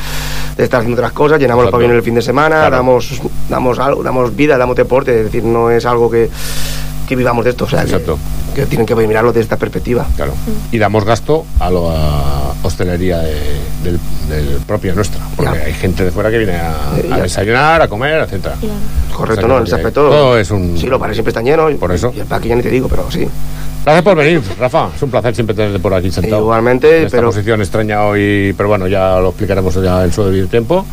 de 0.58 0.64
estar 0.64 0.80
haciendo 0.82 1.00
otras 1.02 1.14
cosas, 1.14 1.40
llenamos 1.40 1.64
los 1.64 1.70
Exacto. 1.70 1.78
pabellones 1.78 1.98
el 1.98 2.04
fin 2.04 2.16
de 2.16 2.22
semana, 2.22 2.56
Claro. 2.60 2.76
damos, 2.78 3.22
damos 3.50 3.80
algo, 3.80 4.04
damos 4.04 4.36
vida, 4.36 4.58
damos 4.58 4.76
deporte, 4.76 5.18
es 5.20 5.26
decir, 5.26 5.44
no 5.44 5.70
es 5.72 5.86
algo 5.86 6.10
que, 6.10 6.30
que 7.08 7.16
vivamos 7.16 7.44
de 7.46 7.52
esto, 7.52 7.66
o 7.66 7.70
sea, 7.70 7.80
que, 7.82 7.92
Exacto. 7.92 8.18
que 8.56 8.66
tienen 8.66 8.86
que 8.86 8.96
mirarlo 8.96 9.32
desde 9.32 9.42
esta 9.44 9.58
perspectiva. 9.58 10.06
Claro. 10.16 10.34
Y 10.72 10.78
damos 10.78 11.04
gasto 11.06 11.46
a 11.60 11.70
la 11.70 12.54
hostelería 12.64 13.18
de- 13.20 13.60
del, 13.84 14.00
del 14.30 14.46
propia 14.68 14.94
nuestra. 14.94 15.20
Porque 15.36 15.58
Ya. 15.58 15.66
hay 15.66 15.74
gente 15.74 16.06
de 16.06 16.12
fuera 16.12 16.30
que 16.30 16.38
viene 16.38 16.56
a, 16.58 16.76
a 17.16 17.18
desayunar, 17.22 17.82
a 17.82 17.88
comer, 17.88 18.22
etcétera. 18.22 18.56
Correcto, 19.16 19.46
O 19.46 19.48
sea, 19.48 19.48
¿no? 19.48 19.54
que 19.56 19.60
En 19.62 19.66
ese 19.68 19.76
aspecto. 19.76 20.10
todo 20.10 20.38
es 20.38 20.52
un- 20.52 20.78
Sí, 20.78 20.86
los 20.88 21.00
bares 21.00 21.16
siempre 21.16 21.32
están 21.32 21.44
llenos. 21.46 21.74
Por 21.76 21.92
eso. 21.92 22.14
Y 22.16 22.20
el 22.20 22.28
parque 22.28 22.50
ya 22.50 22.56
ni 22.56 22.62
te 22.62 22.70
digo, 22.70 22.88
pero 22.88 23.10
sí. 23.10 23.28
Gracias 23.84 24.04
por 24.04 24.16
venir, 24.16 24.42
Rafa. 24.60 24.90
Es 24.96 25.02
un 25.02 25.10
placer 25.10 25.34
siempre 25.34 25.56
tenerte 25.56 25.80
por 25.80 25.94
aquí 25.94 26.12
sentado. 26.12 26.42
Igualmente, 26.42 27.00
En 27.00 27.06
esta 27.08 27.18
pero- 27.18 27.30
posición 27.30 27.62
extraña 27.62 28.04
hoy, 28.04 28.54
pero 28.56 28.70
bueno, 28.70 28.88
ya 28.88 29.20
lo 29.20 29.30
explicaremos 29.30 29.74
ya 29.82 30.04
en 30.04 30.14
su 30.14 30.24
debido 30.24 30.48
tiempo. 30.48 30.86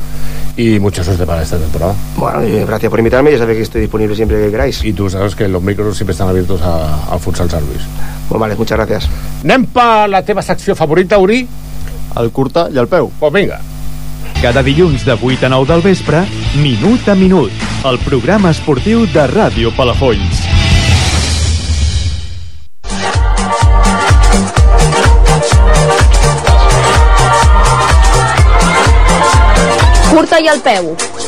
Y 0.57 0.81
mucha 0.81 1.05
suerte 1.05 1.25
para 1.25 1.43
esta 1.43 1.57
temporada. 1.59 1.95
Bueno, 2.17 2.45
y 2.45 2.65
gracias 2.65 2.91
por 2.91 2.99
invitarme, 2.99 3.31
ya 3.31 3.39
sabéis 3.39 3.59
que 3.59 3.63
estoy 3.63 3.81
disponible 3.83 4.17
siempre 4.17 4.41
que 4.41 4.51
queráis. 4.51 4.83
Y 4.85 4.93
tú 4.93 5.09
sabes 5.09 5.37
que 5.37 5.47
los 5.47 5.63
micros 5.63 5.97
siempre 5.97 6.13
están 6.13 6.29
abiertos 6.29 6.61
a- 6.63 7.13
al 7.13 7.21
Futsal 7.21 7.49
Service. 7.49 7.85
Bueno, 8.29 8.41
vale, 8.41 8.57
muchas 8.57 8.77
gracias. 8.79 9.09
Anem 9.45 9.67
per 9.67 10.09
la 10.09 10.23
teva 10.25 10.43
secció 10.43 10.75
favorita, 10.75 11.17
Uri? 11.19 11.47
El 12.19 12.31
curta 12.33 12.69
i 12.73 12.79
el 12.79 12.89
peu. 12.89 13.09
Pues 13.21 13.33
vinga. 13.33 13.61
Cada 14.43 14.63
dilluns 14.63 15.05
de 15.05 15.13
8 15.13 15.47
a 15.47 15.49
9 15.49 15.67
del 15.75 15.83
vespre, 15.83 16.25
Minut 16.61 17.07
a 17.09 17.15
Minut, 17.15 17.53
el 17.85 17.99
programa 17.99 18.51
esportiu 18.51 19.07
de 19.07 19.27
Ràdio 19.29 19.73
Palafolls. 19.77 20.58
Curta 30.19 30.41
i 30.43 30.49
al 30.49 30.59
peu. 30.59 31.28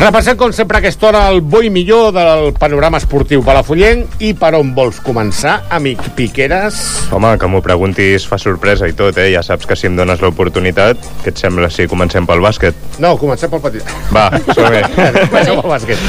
Repassem, 0.00 0.34
com 0.34 0.48
sempre, 0.48 0.78
a 0.78 0.80
aquesta 0.80 1.10
hora 1.10 1.20
el 1.28 1.42
bo 1.44 1.58
i 1.60 1.68
millor 1.68 2.14
del 2.16 2.54
panorama 2.56 2.96
esportiu 2.96 3.42
palafullenc 3.44 4.14
i 4.24 4.30
per 4.32 4.54
on 4.56 4.70
vols 4.72 4.96
començar, 5.04 5.58
amic 5.76 6.00
Piqueres? 6.16 6.78
Home, 7.12 7.34
que 7.36 7.50
m'ho 7.52 7.60
preguntis 7.60 8.24
fa 8.24 8.38
sorpresa 8.40 8.88
i 8.88 8.94
tot, 8.96 9.18
eh? 9.20 9.28
Ja 9.34 9.42
saps 9.44 9.68
que 9.68 9.76
si 9.76 9.90
em 9.90 9.98
dones 10.00 10.22
l'oportunitat, 10.24 11.04
què 11.20 11.34
et 11.34 11.42
sembla 11.42 11.68
si 11.68 11.84
comencem 11.90 12.24
pel 12.24 12.40
bàsquet? 12.40 12.78
No, 12.96 13.10
comencem 13.20 13.52
pel 13.52 13.60
petit. 13.66 13.92
Va, 14.08 14.30
som-hi. 14.54 14.80
comencem 15.28 15.60
pel 15.60 15.68
bàsquet. 15.68 16.08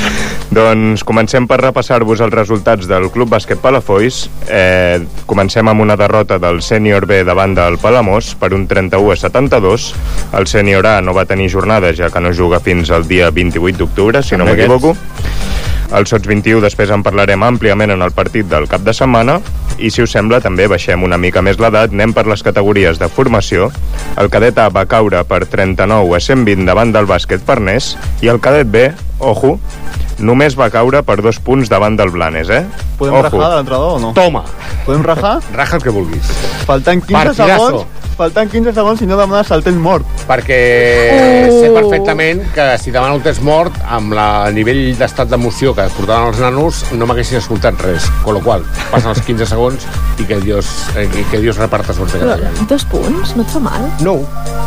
Doncs 0.55 1.03
comencem 1.07 1.49
per 1.51 1.59
repassar-vos 1.59 2.23
els 2.23 2.33
resultats 2.35 2.87
del 2.87 3.09
Club 3.11 3.35
Bàsquet 3.35 3.59
Palafolls. 3.59 4.21
Eh, 4.47 5.03
comencem 5.27 5.67
amb 5.67 5.83
una 5.83 5.99
derrota 5.99 6.39
del 6.39 6.63
sènior 6.63 7.09
B 7.11 7.25
davant 7.27 7.57
del 7.59 7.75
Palamós 7.83 8.33
per 8.39 8.53
un 8.55 8.69
31 8.71 9.11
a 9.11 9.19
72. 9.19 9.91
El 10.39 10.47
sènior 10.47 10.87
A 10.87 10.97
no 11.03 11.11
va 11.15 11.27
tenir 11.27 11.51
jornada, 11.51 11.91
ja 11.91 12.07
que 12.07 12.23
no 12.23 12.31
juga 12.31 12.63
fins 12.63 12.91
al 12.91 13.07
dia 13.07 13.27
28 13.35 13.80
d'octubre, 13.81 14.23
si 14.23 14.37
no 14.37 14.47
m'equivoco. 14.47 14.95
El 15.91 16.05
Sots 16.07 16.23
21 16.29 16.61
després 16.63 16.91
en 16.95 17.01
parlarem 17.03 17.43
àmpliament 17.43 17.91
en 17.91 18.01
el 18.05 18.13
partit 18.15 18.47
del 18.47 18.69
cap 18.71 18.85
de 18.85 18.93
setmana 18.95 19.41
i 19.75 19.89
si 19.91 20.03
us 20.05 20.13
sembla 20.15 20.39
també 20.39 20.69
baixem 20.71 21.03
una 21.03 21.17
mica 21.19 21.43
més 21.43 21.59
l'edat, 21.59 21.91
anem 21.91 22.13
per 22.15 22.23
les 22.29 22.43
categories 22.45 22.99
de 23.01 23.09
formació. 23.11 23.67
El 24.21 24.31
cadet 24.31 24.59
A 24.61 24.69
va 24.71 24.85
caure 24.87 25.23
per 25.27 25.41
39 25.51 26.15
a 26.15 26.21
120 26.23 26.67
davant 26.69 26.93
del 26.95 27.09
bàsquet 27.09 27.43
Farners 27.43 27.95
i 28.23 28.31
el 28.31 28.39
cadet 28.39 28.71
B, 28.71 28.85
ojo, 29.21 29.55
només 30.19 30.57
va 30.59 30.69
caure 30.73 31.01
per 31.07 31.21
dos 31.21 31.39
punts 31.41 31.69
davant 31.71 31.95
del 31.97 32.11
Blanes, 32.13 32.49
eh? 32.49 32.65
Podem 32.99 33.15
Ojo. 33.15 33.23
rajar 33.29 33.49
de 33.49 33.55
l'entrenador 33.61 33.95
o 33.95 33.99
no? 33.99 34.13
Toma. 34.13 34.43
Podem 34.85 35.03
rajar? 35.03 35.39
Raja 35.53 35.77
el 35.79 35.83
que 35.83 35.89
vulguis. 35.89 36.29
Faltant 36.67 37.01
15 37.05 37.13
Partidazo. 37.17 37.65
segons. 37.71 37.97
Faltant 38.21 38.51
15 38.51 38.73
segons 38.75 38.99
i 39.01 39.07
no 39.09 39.15
demanes 39.17 39.49
el 39.55 39.63
temps 39.65 39.79
mort. 39.81 40.05
Perquè 40.29 40.57
Uh. 41.11 41.61
sé 41.61 41.69
perfectament 41.73 42.41
que 42.53 42.65
si 42.77 42.91
demano 42.91 43.15
un 43.17 43.21
test 43.25 43.41
mort, 43.41 43.73
amb 43.89 44.13
la, 44.13 44.45
el 44.47 44.53
nivell 44.55 44.93
d'estat 44.99 45.27
d'emoció 45.31 45.73
que 45.73 45.87
portaven 45.95 46.27
els 46.29 46.39
nanos, 46.43 46.83
no 46.93 47.07
m'haguessin 47.09 47.39
escoltat 47.39 47.79
res. 47.81 48.05
Con 48.23 48.35
lo 48.37 48.41
qual, 48.45 48.63
passen 48.91 49.09
els 49.09 49.21
15 49.25 49.47
segons 49.49 49.87
i 50.21 50.27
que 50.29 50.37
Dios, 50.43 50.69
eh, 50.95 51.07
i 51.17 51.23
que 51.31 51.39
Dios 51.41 51.57
reparta 51.57 51.93
suerte 51.97 52.19
Però, 52.21 52.37
dos 52.69 52.85
punts? 52.91 53.33
No 53.35 53.41
et 53.43 53.49
fa 53.49 53.59
mal? 53.63 53.87
No. 54.05 54.19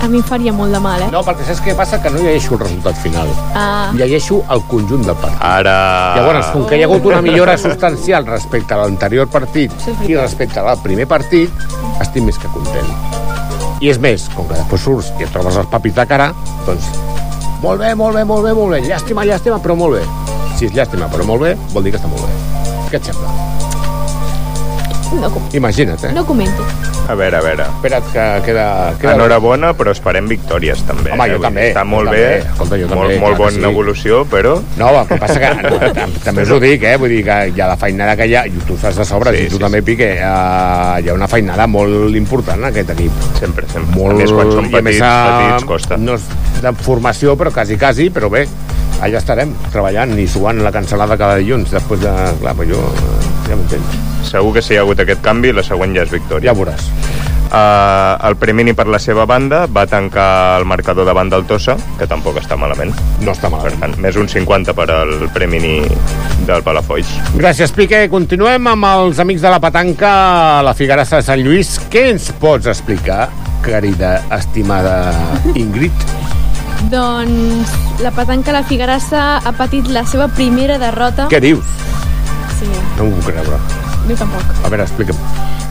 A 0.02 0.08
mi 0.08 0.18
em 0.18 0.24
faria 0.26 0.52
molt 0.52 0.72
de 0.74 0.80
mal, 0.82 1.00
eh? 1.06 1.08
No, 1.12 1.22
perquè 1.24 1.46
saps 1.46 1.62
què 1.64 1.76
passa? 1.78 2.00
Que 2.02 2.10
no 2.10 2.18
llegeixo 2.24 2.54
el 2.58 2.60
resultat 2.64 2.98
final. 3.04 3.28
Ah, 3.54 3.92
Llegeixo 3.94 4.42
el 4.50 4.62
conjunt 4.70 5.04
del 5.06 5.16
partit. 5.16 5.40
Ara... 5.44 5.74
Llavors, 6.18 6.50
com 6.52 6.66
que 6.68 6.76
hi 6.78 6.82
ha 6.84 6.88
hagut 6.88 7.06
una 7.08 7.20
millora 7.24 7.56
substancial 7.60 8.26
respecte 8.28 8.74
a 8.74 8.82
l'anterior 8.82 9.28
partit 9.32 9.72
i 10.08 10.16
respecte 10.16 10.60
al 10.60 10.78
primer 10.82 11.06
partit, 11.10 11.50
estic 12.02 12.22
més 12.26 12.38
que 12.38 12.50
content. 12.52 12.90
I 13.80 13.90
és 13.92 13.98
més, 14.00 14.28
com 14.36 14.46
que 14.48 14.54
després 14.58 14.84
surts 14.84 15.10
i 15.20 15.26
et 15.26 15.32
trobes 15.34 15.56
els 15.60 15.68
papis 15.72 15.94
de 15.96 16.06
cara, 16.08 16.30
doncs, 16.66 16.86
molt 17.64 17.80
bé, 17.80 17.94
molt 17.96 18.16
bé, 18.16 18.24
molt 18.28 18.44
bé, 18.46 18.52
molt 18.56 18.76
bé, 18.76 18.82
llàstima, 18.86 19.24
llàstima, 19.24 19.58
però 19.64 19.76
molt 19.76 19.98
bé. 19.98 20.04
Si 20.58 20.68
és 20.68 20.72
llàstima, 20.76 21.08
però 21.10 21.24
molt 21.26 21.42
bé, 21.42 21.54
vol 21.72 21.82
dir 21.86 21.92
que 21.94 21.98
està 22.00 22.08
molt 22.12 22.22
bé. 22.22 22.80
Què 22.92 23.00
et 23.00 23.10
sembla? 23.10 23.32
No, 25.20 25.30
com- 25.30 25.48
Imagina't, 25.54 26.04
eh? 26.04 26.12
no 26.12 26.24
comento. 26.26 26.64
A 27.04 27.14
veure, 27.14 27.36
a 27.36 27.42
veure. 27.44 27.64
Espera't 27.68 28.06
que 28.14 28.22
queda... 28.46 28.66
queda... 29.00 29.12
Enhorabona, 29.12 29.74
però 29.76 29.92
esperem 29.92 30.28
victòries, 30.30 30.80
també. 30.88 31.10
Home, 31.12 31.26
jo 31.28 31.36
eh? 31.36 31.42
També, 31.44 31.64
Està 31.68 31.82
molt 31.84 32.08
també. 32.08 32.22
bé, 32.22 32.38
Escolta, 32.48 32.78
jo 32.80 32.86
molt, 32.88 32.94
també, 33.10 33.18
molt 33.20 33.36
bona 33.42 33.58
sí. 33.58 33.64
evolució, 33.68 34.20
però... 34.30 34.54
No, 34.80 34.88
el 35.02 35.10
que 35.10 35.18
passa 35.20 35.36
que 35.42 35.50
no, 35.66 35.90
tam- 35.98 36.14
també 36.24 36.46
us 36.46 36.54
ho 36.54 36.58
dic, 36.62 36.86
eh? 36.88 36.94
Vull 37.02 37.12
dir 37.12 37.20
que 37.26 37.36
hi 37.52 37.60
ha 37.60 37.68
la 37.68 37.76
feinada 37.80 38.16
que 38.16 38.28
hi 38.30 38.36
ha, 38.40 38.46
i 38.48 38.64
tu 38.64 38.78
estàs 38.78 38.96
de 39.02 39.06
sobre, 39.08 39.34
Sí, 39.36 39.44
i 39.44 39.52
tu 39.52 39.58
sí, 39.58 39.64
també, 39.66 39.82
Pique, 39.84 40.08
eh, 40.16 40.22
hi 41.04 41.10
ha 41.12 41.18
una 41.18 41.28
feinada 41.28 41.66
molt 41.68 42.16
important 42.16 42.62
en 42.64 42.70
aquest 42.70 42.94
equip. 42.96 43.20
Sempre, 43.40 43.68
sempre. 43.68 43.92
Molt, 43.98 44.16
A 44.16 44.22
més, 44.22 44.32
quan 44.32 44.54
són 44.56 44.70
i 44.70 44.72
a 44.72 44.80
petits, 44.80 45.04
eh, 45.04 45.36
petits, 45.44 45.68
costa. 45.74 46.00
No 46.00 46.16
és 46.16 46.24
de 46.64 46.72
formació, 46.86 47.36
però 47.36 47.52
quasi, 47.52 47.76
quasi, 47.76 48.08
però 48.14 48.32
bé, 48.32 48.46
allà 49.04 49.20
estarem, 49.20 49.52
treballant 49.74 50.16
i 50.18 50.26
suant 50.30 50.64
la 50.64 50.72
cancel·lada 50.72 51.20
cada 51.20 51.36
dilluns, 51.42 51.68
després 51.76 52.00
de... 52.00 52.16
Clar, 52.40 52.56
però 52.56 52.72
jo 52.72 52.80
eh, 52.80 53.22
ja 53.50 53.60
m'entens. 53.60 54.13
Segur 54.24 54.54
que 54.56 54.62
si 54.64 54.74
hi 54.74 54.80
ha 54.80 54.84
hagut 54.86 55.00
aquest 55.04 55.22
canvi, 55.24 55.52
la 55.52 55.62
següent 55.66 55.94
ja 55.96 56.02
és 56.06 56.12
victòria. 56.14 56.52
Ja 56.52 56.56
veuràs. 56.58 56.88
Uh, 57.54 58.18
el 58.26 58.34
Premini, 58.34 58.72
per 58.74 58.88
la 58.90 58.98
seva 58.98 59.28
banda, 59.30 59.60
va 59.70 59.84
tancar 59.86 60.58
el 60.58 60.64
marcador 60.66 61.06
davant 61.06 61.28
del 61.30 61.44
Tossa, 61.46 61.76
que 62.00 62.08
tampoc 62.10 62.40
està 62.40 62.56
malament. 62.58 62.90
No 63.22 63.30
està 63.30 63.46
malament. 63.52 63.76
Per 63.78 63.90
tant, 63.92 63.94
més 64.02 64.18
un 64.18 64.26
50 64.32 64.74
per 64.74 64.88
al 64.90 65.12
Premini 65.34 65.76
del 66.48 66.64
Palafolls. 66.66 67.12
Gràcies, 67.38 67.70
Pique. 67.76 68.00
Continuem 68.10 68.66
amb 68.72 68.88
els 68.90 69.22
amics 69.22 69.44
de 69.44 69.54
la 69.54 69.60
petanca 69.62 70.10
a 70.58 70.64
la 70.66 70.74
Figuerassa 70.74 71.20
de 71.22 71.28
Sant 71.28 71.44
Lluís. 71.44 71.76
Què 71.92 72.08
ens 72.16 72.32
pots 72.42 72.66
explicar, 72.66 73.28
querida, 73.62 74.16
estimada 74.34 75.14
Ingrid? 75.54 75.94
Doncs 76.90 77.70
la 78.02 78.10
petanca 78.12 78.52
La 78.52 78.64
Figuerassa 78.66 79.38
ha 79.38 79.54
patit 79.56 79.86
la 79.94 80.02
seva 80.08 80.26
primera 80.26 80.80
derrota. 80.82 81.30
Què 81.30 81.40
dius? 81.40 81.64
Sí, 82.58 82.66
No 82.98 83.06
m'ho 83.06 83.16
puc 83.20 83.30
creure. 83.30 83.83
Jo 84.08 84.16
tampoc. 84.20 84.54
A 84.64 84.70
veure, 84.72 84.86
explica'm. 84.86 85.18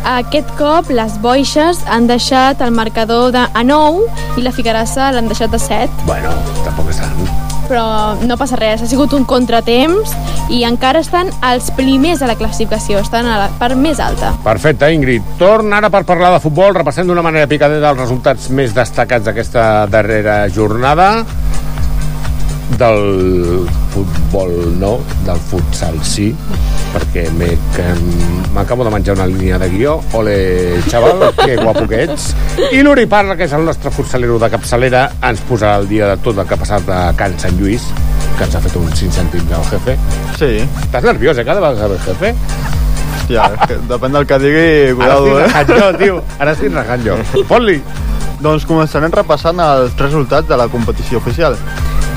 Aquest 0.04 0.50
cop 0.60 0.90
les 0.92 1.16
boixes 1.24 1.80
han 1.88 2.10
deixat 2.10 2.60
el 2.62 2.74
marcador 2.76 3.32
de 3.32 3.46
a 3.48 3.64
9 3.64 4.04
i 4.38 4.44
la 4.44 4.52
Figuerassa 4.52 5.14
l'han 5.16 5.30
deixat 5.32 5.54
de 5.54 5.60
7. 5.62 6.04
Bueno, 6.10 6.34
tampoc 6.66 6.92
és 6.92 7.00
tant. 7.00 7.22
Però 7.70 7.86
no 8.28 8.36
passa 8.36 8.60
res, 8.60 8.84
ha 8.84 8.90
sigut 8.92 9.14
un 9.16 9.24
contratemps 9.24 10.12
i 10.52 10.66
encara 10.68 11.00
estan 11.00 11.32
els 11.48 11.70
primers 11.78 12.22
a 12.22 12.28
la 12.28 12.36
classificació, 12.36 13.00
estan 13.00 13.30
a 13.32 13.38
la 13.46 13.48
part 13.62 13.80
més 13.80 14.02
alta. 14.04 14.34
Perfecte, 14.44 14.92
Ingrid. 14.92 15.24
Torna 15.40 15.80
ara 15.80 15.90
per 15.94 16.04
parlar 16.10 16.34
de 16.36 16.44
futbol, 16.44 16.76
repassem 16.76 17.08
d'una 17.08 17.24
manera 17.24 17.48
picadeta 17.48 17.94
els 17.96 18.04
resultats 18.04 18.50
més 18.52 18.76
destacats 18.76 19.24
d'aquesta 19.30 19.88
darrera 19.88 20.42
jornada 20.52 21.24
del 22.78 23.68
futbol 23.94 24.80
no, 24.80 24.98
del 25.26 25.40
futsal 25.50 26.00
sí, 26.06 26.30
perquè 26.94 27.26
que 27.76 27.86
m'acabo 28.56 28.86
de 28.86 28.92
menjar 28.94 29.16
una 29.16 29.28
línia 29.28 29.60
de 29.60 29.70
guió. 29.70 30.00
Ole, 30.14 30.82
xaval, 30.90 31.34
que 31.38 31.58
guapo 31.58 31.88
que 31.88 32.04
ets. 32.06 32.32
I 32.72 32.82
l'Uri 32.86 33.06
Parra, 33.10 33.36
que 33.38 33.48
és 33.48 33.54
el 33.54 33.66
nostre 33.66 33.92
futsalero 33.94 34.40
de 34.42 34.50
capçalera, 34.54 35.06
ens 35.30 35.42
posarà 35.50 35.78
el 35.82 35.90
dia 35.90 36.14
de 36.14 36.22
tot 36.24 36.38
el 36.38 36.48
que 36.48 36.58
ha 36.58 36.62
passat 36.62 36.90
a 36.90 37.02
Can 37.18 37.38
Sant 37.42 37.60
Lluís, 37.60 37.90
que 38.38 38.48
ens 38.48 38.56
ha 38.56 38.64
fet 38.64 38.78
uns 38.80 38.96
5 39.00 39.20
cèntims 39.20 39.58
al 39.58 39.68
jefe. 39.72 39.98
Sí. 40.40 40.54
Estàs 40.86 41.06
nerviós, 41.12 41.38
eh, 41.38 41.46
cada 41.46 41.62
vegada 41.64 41.94
el 41.94 42.02
jefe? 42.08 42.34
Hòstia, 43.24 43.46
que 43.68 43.78
depèn 43.88 44.18
del 44.18 44.26
que 44.28 44.40
digui, 44.42 44.70
Ara 45.00 45.16
cuidado, 45.16 45.40
estic 45.46 45.70
eh? 45.70 45.80
jo, 45.80 45.92
tio. 45.98 46.18
Ara 46.40 46.56
estic 46.58 46.74
rajant 46.74 47.06
jo. 47.06 47.18
Fot-li. 47.52 47.80
Doncs 48.44 48.66
començarem 48.68 49.14
repassant 49.16 49.60
els 49.64 49.96
resultats 50.02 50.50
de 50.50 50.58
la 50.60 50.68
competició 50.68 51.22
oficial. 51.24 51.56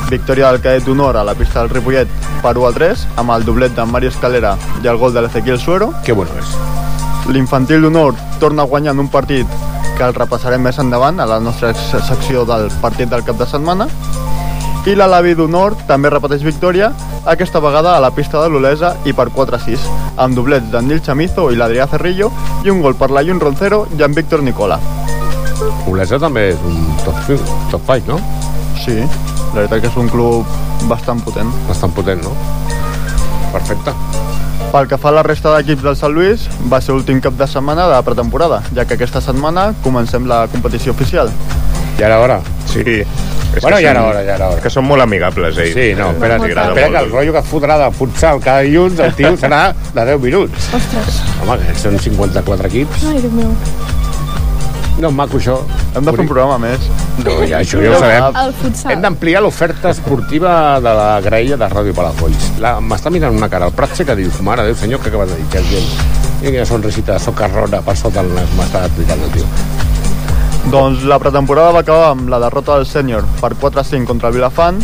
Victòria 0.07 0.53
del 0.53 0.61
cadet 0.63 0.85
d'honor 0.87 1.17
a 1.19 1.25
la 1.27 1.35
pista 1.35 1.61
del 1.61 1.71
Ripollet 1.71 2.09
per 2.43 2.53
1 2.55 2.67
a 2.69 2.73
3, 2.73 3.01
amb 3.19 3.33
el 3.35 3.45
doblet 3.45 3.75
de 3.75 3.85
Mario 3.91 4.13
Escalera 4.13 4.53
i 4.85 4.87
el 4.87 5.01
gol 5.01 5.13
de 5.13 5.25
l'Ezequiel 5.25 5.59
Suero. 5.59 5.91
Que 6.07 6.15
bueno 6.15 6.31
és. 6.39 6.53
L'infantil 7.35 7.83
d'honor 7.83 8.15
torna 8.39 8.63
a 8.63 8.71
guanyar 8.71 8.95
en 8.95 9.03
un 9.03 9.11
partit 9.11 9.51
que 9.97 10.05
el 10.07 10.15
repassarem 10.15 10.63
més 10.63 10.79
endavant 10.79 11.19
a 11.19 11.27
la 11.27 11.41
nostra 11.41 11.73
secció 11.75 12.45
del 12.47 12.71
partit 12.81 13.11
del 13.11 13.27
cap 13.27 13.41
de 13.41 13.51
setmana. 13.51 13.89
I 14.87 14.95
l'Alavi 14.95 15.35
d'honor 15.35 15.75
també 15.89 16.13
repeteix 16.15 16.47
victòria, 16.47 16.93
aquesta 17.27 17.59
vegada 17.59 17.97
a 17.97 18.01
la 18.01 18.13
pista 18.15 18.39
de 18.39 18.53
l'Olesa 18.53 18.95
i 19.05 19.13
per 19.13 19.33
4 19.35 19.59
a 19.59 19.65
6, 19.65 19.91
amb 20.23 20.39
doblets 20.39 20.71
d'en 20.71 20.87
Nil 20.87 21.03
Chamizo 21.03 21.51
i 21.51 21.59
l'Adrià 21.59 21.89
Cerrillo 21.91 22.31
i 22.63 22.71
un 22.71 22.85
gol 22.85 22.95
per 22.95 23.11
la 23.11 23.27
Llun 23.27 23.43
Roncero 23.43 23.89
i 23.99 24.07
en 24.07 24.15
Víctor 24.15 24.47
Nicola. 24.47 24.79
Olesa 25.91 26.21
també 26.23 26.53
és 26.53 26.63
un 26.63 26.79
top, 27.03 27.19
top 27.73 27.83
fight, 27.89 28.07
no? 28.07 28.21
Sí, 28.85 29.01
la 29.57 29.65
veritat 29.65 29.81
que 29.83 29.89
és 29.89 29.97
un 29.97 30.09
club 30.13 30.45
bastant 30.91 31.23
potent. 31.25 31.53
Bastant 31.69 31.95
potent, 31.97 32.23
no? 32.25 32.35
Perfecte. 33.55 33.95
Pel 34.73 34.89
que 34.91 34.99
fa 35.01 35.09
a 35.09 35.15
la 35.17 35.23
resta 35.25 35.53
d'equips 35.55 35.85
del 35.87 35.97
Sant 35.97 36.13
Lluís, 36.13 36.45
va 36.69 36.81
ser 36.85 36.93
l'últim 36.97 37.21
cap 37.25 37.37
de 37.39 37.47
setmana 37.49 37.87
de 37.89 38.01
pretemporada, 38.05 38.61
ja 38.77 38.85
que 38.85 38.99
aquesta 38.99 39.23
setmana 39.25 39.71
comencem 39.85 40.27
la 40.29 40.43
competició 40.53 40.93
oficial. 40.93 41.31
Ja 41.97 42.11
era 42.11 42.19
hora. 42.21 42.41
Sí. 42.69 42.83
És 43.57 43.63
Bueno, 43.63 43.79
ja 43.81 43.93
era 43.95 44.03
hora, 44.05 44.21
ja 44.27 44.35
era 44.35 44.51
hora. 44.51 44.61
Que 44.61 44.69
són 44.69 44.85
molt 44.85 45.01
amigables, 45.01 45.57
ells. 45.57 45.73
Sí, 45.73 45.95
no, 45.97 46.11
espera, 46.13 46.37
Els 46.37 46.51
espera, 46.51 46.75
que 46.75 46.85
el 47.01 47.11
rotllo 47.15 47.33
que 47.39 47.43
fotrà 47.49 47.79
de 47.81 47.87
futsal 47.97 48.43
cada 48.45 48.67
dilluns, 48.67 49.01
el 49.01 49.15
tio 49.17 49.33
serà 49.45 49.63
de 49.95 50.05
10 50.13 50.21
minuts. 50.27 50.69
Ostres. 50.77 51.23
Home, 51.41 51.57
que 51.71 51.79
són 51.81 51.97
54 52.11 52.69
equips. 52.69 53.07
Ai, 53.09 53.23
Déu 53.25 53.33
meu. 53.39 53.55
No, 54.99 55.11
maco, 55.13 55.37
això. 55.37 55.59
Hem 55.95 56.05
de 56.07 56.13
fer 56.13 56.21
un 56.25 56.29
programa 56.31 56.57
més. 56.59 56.81
No, 57.25 57.35
ja, 57.45 57.59
això 57.61 57.81
ja 57.85 57.91
ho 57.93 57.99
sabem. 58.01 58.37
El 58.47 58.53
futsal. 58.63 58.93
Hem 58.95 59.03
d'ampliar 59.05 59.43
l'oferta 59.45 59.91
esportiva 59.93 60.55
de 60.81 60.95
la 60.97 61.21
graella 61.21 61.57
de 61.61 61.69
Ràdio 61.69 61.93
Palafolls. 61.95 62.47
La- 62.65 62.79
M'està 62.81 63.11
mirant 63.13 63.37
una 63.37 63.49
cara 63.53 63.67
al 63.69 63.73
Pratse 63.77 64.07
que 64.09 64.17
dius, 64.17 64.41
mare 64.41 64.63
de 64.63 64.69
Déu, 64.73 64.77
senyor, 64.81 65.01
que 65.01 65.09
acabes 65.13 65.29
de 65.31 65.37
dir? 65.37 65.45
Que 65.53 65.59
és 65.59 65.69
gent. 65.69 65.91
Mira 66.41 66.53
quina 66.53 66.67
sonrisita 66.67 67.13
de 67.13 67.19
socarrona 67.21 67.81
per 67.83 67.97
sota 67.97 68.21
el 68.21 68.33
nas 68.35 68.49
m'està 68.57 68.85
aplicant 68.89 69.21
el 69.23 69.31
tio. 69.37 69.45
Doncs 70.71 71.05
la 71.07 71.19
pretemporada 71.23 71.71
va 71.77 71.81
acabar 71.85 72.11
amb 72.11 72.29
la 72.29 72.41
derrota 72.43 72.75
del 72.77 72.87
sènior 72.87 73.23
per 73.41 73.55
4 73.55 73.81
a 73.81 73.85
5 73.85 74.07
contra 74.07 74.29
el 74.29 74.35
Vilafant. 74.35 74.81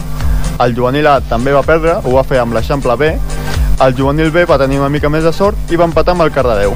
El 0.61 0.77
juvenil 0.77 1.07
A 1.09 1.20
també 1.20 1.53
va 1.53 1.62
perdre, 1.66 1.96
ho 2.05 2.12
va 2.14 2.22
fer 2.25 2.38
amb 2.38 2.53
l'Eixample 2.55 2.94
B. 2.96 3.14
El 3.83 3.94
juvenil 3.98 4.31
B 4.31 4.44
va 4.44 4.59
tenir 4.59 4.79
una 4.79 4.88
mica 4.92 5.09
més 5.09 5.25
de 5.25 5.33
sort 5.33 5.72
i 5.72 5.77
va 5.77 5.85
empatar 5.88 6.12
amb 6.14 6.22
el 6.22 6.31
Cardedeu. 6.31 6.75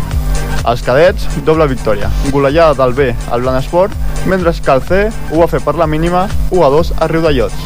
Els 0.67 0.83
cadets, 0.83 1.29
doble 1.47 1.69
victòria. 1.71 2.09
Golejada 2.35 2.75
del 2.75 2.93
B 2.93 3.13
al 3.31 3.43
Blan 3.43 3.57
Esport, 3.61 3.93
mentre 4.27 4.51
que 4.51 4.73
el 4.73 4.83
C 4.83 5.05
ho 5.31 5.39
va 5.39 5.47
fer 5.47 5.61
per 5.63 5.77
la 5.79 5.87
mínima 5.87 6.25
1 6.51 6.65
a 6.67 6.71
2 6.75 6.93
a 6.99 7.07
Riudellots. 7.07 7.61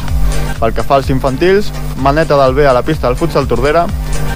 Pel 0.59 0.75
que 0.77 0.85
fa 0.85 0.99
als 0.99 1.09
infantils, 1.09 1.71
maneta 1.97 2.37
del 2.37 2.53
B 2.53 2.67
a 2.67 2.75
la 2.77 2.83
pista 2.85 3.07
del 3.07 3.17
futsal 3.17 3.47
Tordera, 3.49 3.87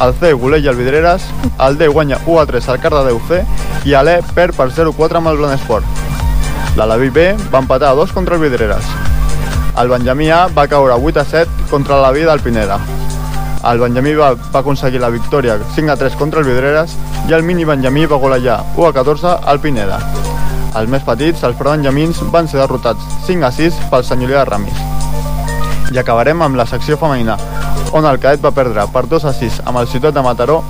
el 0.01 0.15
C 0.19 0.33
goleja 0.33 0.71
el 0.71 0.81
Vidreres, 0.81 1.29
el 1.61 1.77
D 1.77 1.87
guanya 1.87 2.17
1 2.25 2.39
a 2.41 2.47
3 2.49 2.69
al 2.73 2.81
Cardedeu 2.81 3.21
C 3.29 3.43
i 3.85 3.93
l'E 3.93 4.17
perd 4.33 4.57
per 4.57 4.71
0-4 4.73 5.21
amb 5.21 5.29
el 5.35 5.45
Esport. 5.53 5.85
L'Alaví 6.75 7.13
B 7.13 7.35
va 7.53 7.61
empatar 7.61 7.93
a 7.93 8.01
2 8.01 8.17
contra 8.17 8.35
el 8.35 8.41
Vidreres. 8.41 8.83
El 9.77 9.89
Benjamí 9.93 10.31
A 10.31 10.47
va 10.47 10.67
caure 10.67 10.97
8 10.97 11.19
a 11.19 11.25
7 11.25 11.69
contra 11.69 12.01
l'Alaví 12.01 12.25
del 12.25 12.41
Pineda. 12.41 12.79
El 13.65 13.79
Benjamí 13.81 14.13
va, 14.13 14.27
va 14.53 14.59
aconseguir 14.61 14.99
la 15.01 15.09
victòria 15.09 15.55
5 15.75 15.89
a 15.91 15.95
3 15.97 16.15
contra 16.19 16.41
el 16.43 16.45
Vidreres 16.45 16.91
i 17.25 17.33
el 17.33 17.41
mini 17.41 17.65
Benjamí 17.65 18.05
va 18.05 18.19
golejar 18.21 18.59
1 18.75 18.85
a 18.91 18.93
14 18.93 19.33
al 19.41 19.59
Pineda. 19.63 19.97
Els 20.77 20.91
més 20.91 21.01
petits, 21.07 21.41
els 21.47 21.57
prebenjamins, 21.57 22.21
van 22.29 22.45
ser 22.51 22.61
derrotats 22.61 23.01
5 23.25 23.47
a 23.47 23.51
6 23.57 23.81
pel 23.89 24.05
senyorià 24.05 24.43
de 24.43 24.49
Ramis. 24.51 24.85
I 25.95 25.97
acabarem 25.97 26.45
amb 26.45 26.61
la 26.61 26.69
secció 26.69 26.99
femenina, 27.01 27.39
on 27.97 28.05
el 28.05 28.21
cadet 28.21 28.45
va 28.45 28.53
perdre 28.53 28.85
per 28.93 29.07
2 29.09 29.25
a 29.25 29.33
6 29.33 29.63
amb 29.65 29.81
el 29.81 29.89
Ciutat 29.89 30.13
de 30.13 30.25
Mataró 30.25 30.61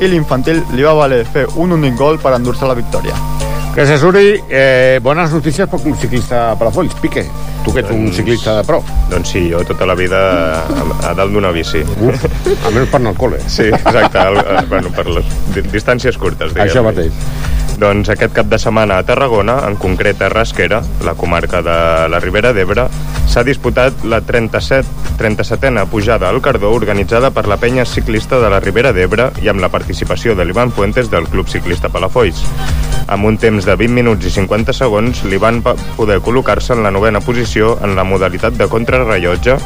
i 0.00 0.12
l'infantil 0.12 0.64
li 0.76 0.84
va 0.84 0.98
valer 0.98 1.24
fer 1.24 1.48
un 1.56 1.72
únic 1.78 1.96
gol 1.96 2.20
per 2.20 2.36
endur-se 2.36 2.68
la 2.68 2.76
victòria. 2.76 3.31
Gràcies, 3.72 4.02
Uri. 4.04 4.34
Eh, 4.52 4.98
bones 5.02 5.30
notícies 5.32 5.68
pel 5.68 5.80
club 5.80 5.96
ciclista 5.96 6.50
de 6.50 6.56
Palafolls. 6.60 6.92
Pique, 7.00 7.22
tu 7.64 7.72
que 7.72 7.80
ets 7.80 7.90
un 7.90 8.02
Doncs- 8.04 8.16
ciclista 8.18 8.58
de 8.58 8.64
pro. 8.68 8.82
Doncs 9.08 9.30
sí, 9.32 9.46
jo 9.50 9.62
tota 9.64 9.86
la 9.88 9.94
vida 9.96 10.18
a, 10.60 10.84
a 11.08 11.14
dalt 11.16 11.32
d'una 11.32 11.50
bici. 11.56 11.80
Uf, 11.80 12.26
almenys 12.68 12.90
per 12.92 13.00
anar 13.00 13.14
al 13.14 13.18
col·le. 13.22 13.40
Sí, 13.48 13.70
exacte, 13.72 14.18
el, 14.28 14.36
el, 14.58 14.66
bueno, 14.68 14.92
per 14.92 15.06
les 15.08 15.24
di- 15.54 15.64
distàncies 15.72 16.18
curtes, 16.20 16.52
diguem. 16.52 16.68
Això 16.68 16.84
mateix. 16.84 17.16
Doncs 17.80 18.10
aquest 18.12 18.34
cap 18.36 18.46
de 18.50 18.58
setmana 18.60 18.98
a 19.00 19.04
Tarragona, 19.06 19.56
en 19.66 19.76
concret 19.80 20.20
a 20.22 20.28
Rasquera, 20.28 20.82
la 21.04 21.14
comarca 21.14 21.62
de 21.64 21.76
la 22.12 22.20
Ribera 22.20 22.52
d'Ebre, 22.52 22.84
s'ha 23.30 23.44
disputat 23.46 24.04
la 24.04 24.20
37, 24.20 25.16
37a 25.18 25.86
pujada 25.90 26.28
al 26.28 26.42
Cardó 26.42 26.72
organitzada 26.76 27.30
per 27.30 27.46
la 27.48 27.56
penya 27.56 27.86
ciclista 27.86 28.38
de 28.42 28.50
la 28.52 28.60
Ribera 28.60 28.92
d'Ebre 28.92 29.30
i 29.42 29.48
amb 29.48 29.64
la 29.64 29.70
participació 29.72 30.36
de 30.36 30.44
l'Ivan 30.44 30.70
Fuentes 30.70 31.10
del 31.10 31.28
Club 31.32 31.48
Ciclista 31.48 31.88
Palafolls. 31.88 32.44
Amb 33.08 33.26
un 33.26 33.38
temps 33.38 33.64
de 33.66 33.76
20 33.76 33.96
minuts 33.96 34.26
i 34.28 34.30
50 34.30 34.76
segons, 34.76 35.24
l'Ivan 35.24 35.62
va 35.64 35.74
poder 35.96 36.20
col·locar-se 36.22 36.76
en 36.76 36.84
la 36.84 36.92
novena 36.94 37.20
posició 37.20 37.78
en 37.82 37.96
la 37.96 38.04
modalitat 38.04 38.54
de 38.58 38.68
contrarrellotge 38.68 39.58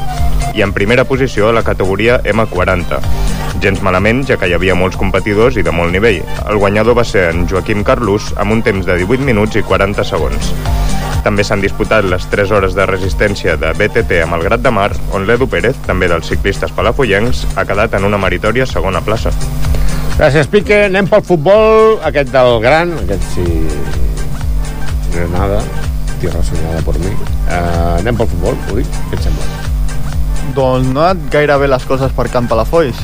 i 0.55 0.65
en 0.65 0.73
primera 0.73 1.05
posició 1.05 1.49
a 1.49 1.53
la 1.53 1.63
categoria 1.63 2.21
M40. 2.23 3.46
Gens 3.67 3.81
malament, 3.83 4.21
ja 4.23 4.37
que 4.39 4.47
hi 4.47 4.53
havia 4.55 4.77
molts 4.79 4.95
competidors 4.95 5.57
i 5.59 5.63
de 5.65 5.73
molt 5.75 5.91
nivell. 5.91 6.21
El 6.47 6.59
guanyador 6.61 6.95
va 6.95 7.03
ser 7.03 7.25
en 7.33 7.41
Joaquim 7.51 7.81
Carlús 7.83 8.29
amb 8.39 8.53
un 8.55 8.61
temps 8.63 8.85
de 8.87 8.95
18 9.01 9.27
minuts 9.27 9.57
i 9.59 9.63
40 9.67 10.05
segons. 10.07 10.53
També 11.25 11.43
s'han 11.43 11.59
disputat 11.59 12.07
les 12.07 12.23
3 12.31 12.53
hores 12.55 12.77
de 12.77 12.85
resistència 12.87 13.57
de 13.59 13.73
BTT 13.75 14.21
a 14.23 14.29
Malgrat 14.31 14.63
de 14.63 14.71
Mar, 14.71 14.93
on 15.11 15.27
l'Edu 15.27 15.49
Pérez, 15.51 15.75
també 15.83 16.07
dels 16.07 16.31
ciclistes 16.31 16.71
palafollencs, 16.77 17.43
ha 17.59 17.67
quedat 17.67 17.99
en 17.99 18.07
una 18.07 18.21
meritòria 18.23 18.69
segona 18.71 19.03
plaça. 19.03 19.35
Gràcies, 20.15 20.47
Pique. 20.47 20.85
Anem 20.87 21.11
pel 21.11 21.27
futbol, 21.27 21.99
aquest 22.07 22.31
del 22.31 22.61
gran, 22.63 22.95
aquest 23.03 23.27
sí... 23.35 23.51
Granada, 25.11 25.59
tierra 26.21 26.39
soñada 26.39 26.79
por 26.87 26.95
mi. 27.03 27.11
Uh, 27.11 27.99
anem 27.99 28.15
pel 28.15 28.31
futbol, 28.31 28.55
Uri, 28.71 28.87
què 29.11 29.19
et 29.19 29.27
sembla? 29.27 29.51
Doncs 30.55 30.87
no 30.87 31.03
han 31.03 31.17
anat 31.17 31.31
gaire 31.35 31.59
bé 31.59 31.67
les 31.67 31.91
coses 31.91 32.15
per 32.15 32.31
Can 32.31 32.47
Palafolls. 32.47 33.03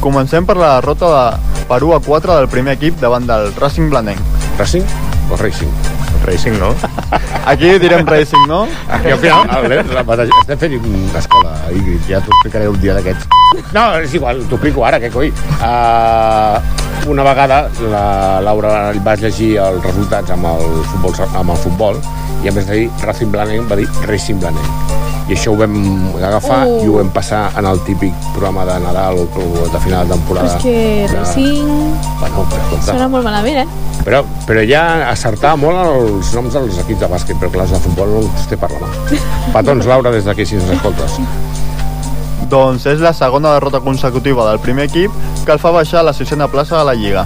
Comencem 0.00 0.46
per 0.48 0.56
la 0.56 0.74
derrota 0.80 1.08
de 1.12 1.64
per 1.68 1.82
1 1.84 1.94
a 1.94 2.00
4 2.00 2.36
del 2.40 2.48
primer 2.48 2.74
equip 2.78 2.98
davant 2.98 3.26
del 3.28 3.52
Racing 3.60 3.90
Blanenc. 3.92 4.20
Racing 4.58 4.84
o 5.30 5.36
Racing? 5.36 5.70
Racing, 6.24 6.58
no? 6.58 6.74
Aquí 7.46 7.78
direm 7.78 8.06
Racing, 8.06 8.46
no? 8.48 8.66
Aquí 8.88 9.10
al 9.10 9.18
final, 9.18 9.72
el, 9.72 9.94
la, 9.94 10.02
la, 10.02 10.24
estem 10.24 10.58
fent 10.58 10.76
una 10.80 11.20
escola, 11.20 11.54
Ingrid, 11.72 12.02
ja 12.08 12.20
t'ho 12.20 12.32
explicaré 12.34 12.68
un 12.68 12.80
dia 12.80 12.96
d'aquests. 12.96 13.28
No, 13.76 13.84
és 14.00 14.16
igual, 14.16 14.42
t'ho 14.48 14.58
explico 14.58 14.84
ara, 14.88 15.00
que 15.00 15.12
coi. 15.12 15.30
Uh, 15.60 16.58
una 17.10 17.24
vegada 17.24 17.62
la 17.92 18.40
Laura 18.44 18.92
va 19.04 19.16
llegir 19.20 19.54
els 19.62 19.84
resultats 19.84 20.32
amb 20.34 20.48
el 20.50 20.80
futbol, 20.92 21.20
amb 21.28 21.56
el 21.56 21.62
futbol 21.64 22.02
i 22.42 22.48
en 22.48 22.54
vez 22.54 22.66
de 22.66 22.82
dir 22.82 22.90
Racing 23.04 23.32
Blanenc 23.32 23.70
va 23.70 23.80
dir 23.80 23.88
Racing 24.08 24.40
Blanenc 24.40 25.09
i 25.30 25.36
això 25.36 25.52
ho 25.52 25.58
vam 25.58 25.74
agafar 26.18 26.60
Uh. 26.66 26.80
i 26.82 26.88
ho 26.90 26.96
vam 26.98 27.10
passar 27.14 27.52
en 27.56 27.66
el 27.70 27.78
típic 27.86 28.14
programa 28.34 28.64
de 28.66 28.78
Nadal 28.82 29.20
o, 29.22 29.26
o 29.30 29.68
de 29.70 29.80
final 29.80 30.08
de 30.08 30.14
Però 30.14 30.18
temporada 30.18 30.56
és 30.56 30.62
que 30.62 31.06
Racing 31.12 31.68
bueno, 32.18 32.44
però, 32.50 32.62
escolta, 32.64 32.86
sona 32.90 33.08
molt 33.08 33.24
malament, 33.24 33.60
eh? 33.62 34.00
però, 34.04 34.22
però 34.48 34.64
ja 34.66 34.82
acertava 35.10 35.56
molt 35.56 35.78
els 35.84 36.32
noms 36.34 36.56
dels 36.58 36.80
equips 36.82 37.04
de 37.04 37.10
bàsquet 37.14 37.38
però 37.38 37.52
clar, 37.54 37.68
de 37.70 37.80
futbol 37.84 38.10
no 38.16 38.24
els 38.26 38.48
té 38.50 38.58
per 38.58 38.72
la 38.74 38.82
mà 38.82 39.22
petons 39.54 39.86
Laura 39.86 40.12
des 40.14 40.26
d'aquí 40.26 40.46
si 40.46 40.58
ens 40.58 40.74
escoltes 40.74 41.20
Doncs 42.50 42.88
és 42.90 42.98
la 42.98 43.12
segona 43.14 43.52
derrota 43.54 43.78
consecutiva 43.84 44.48
del 44.48 44.58
primer 44.58 44.88
equip 44.90 45.14
que 45.46 45.54
el 45.54 45.62
fa 45.62 45.70
baixar 45.70 46.00
a 46.00 46.08
la 46.08 46.16
sisena 46.16 46.48
plaça 46.50 46.80
de 46.80 46.88
la 46.88 46.96
Lliga. 46.98 47.22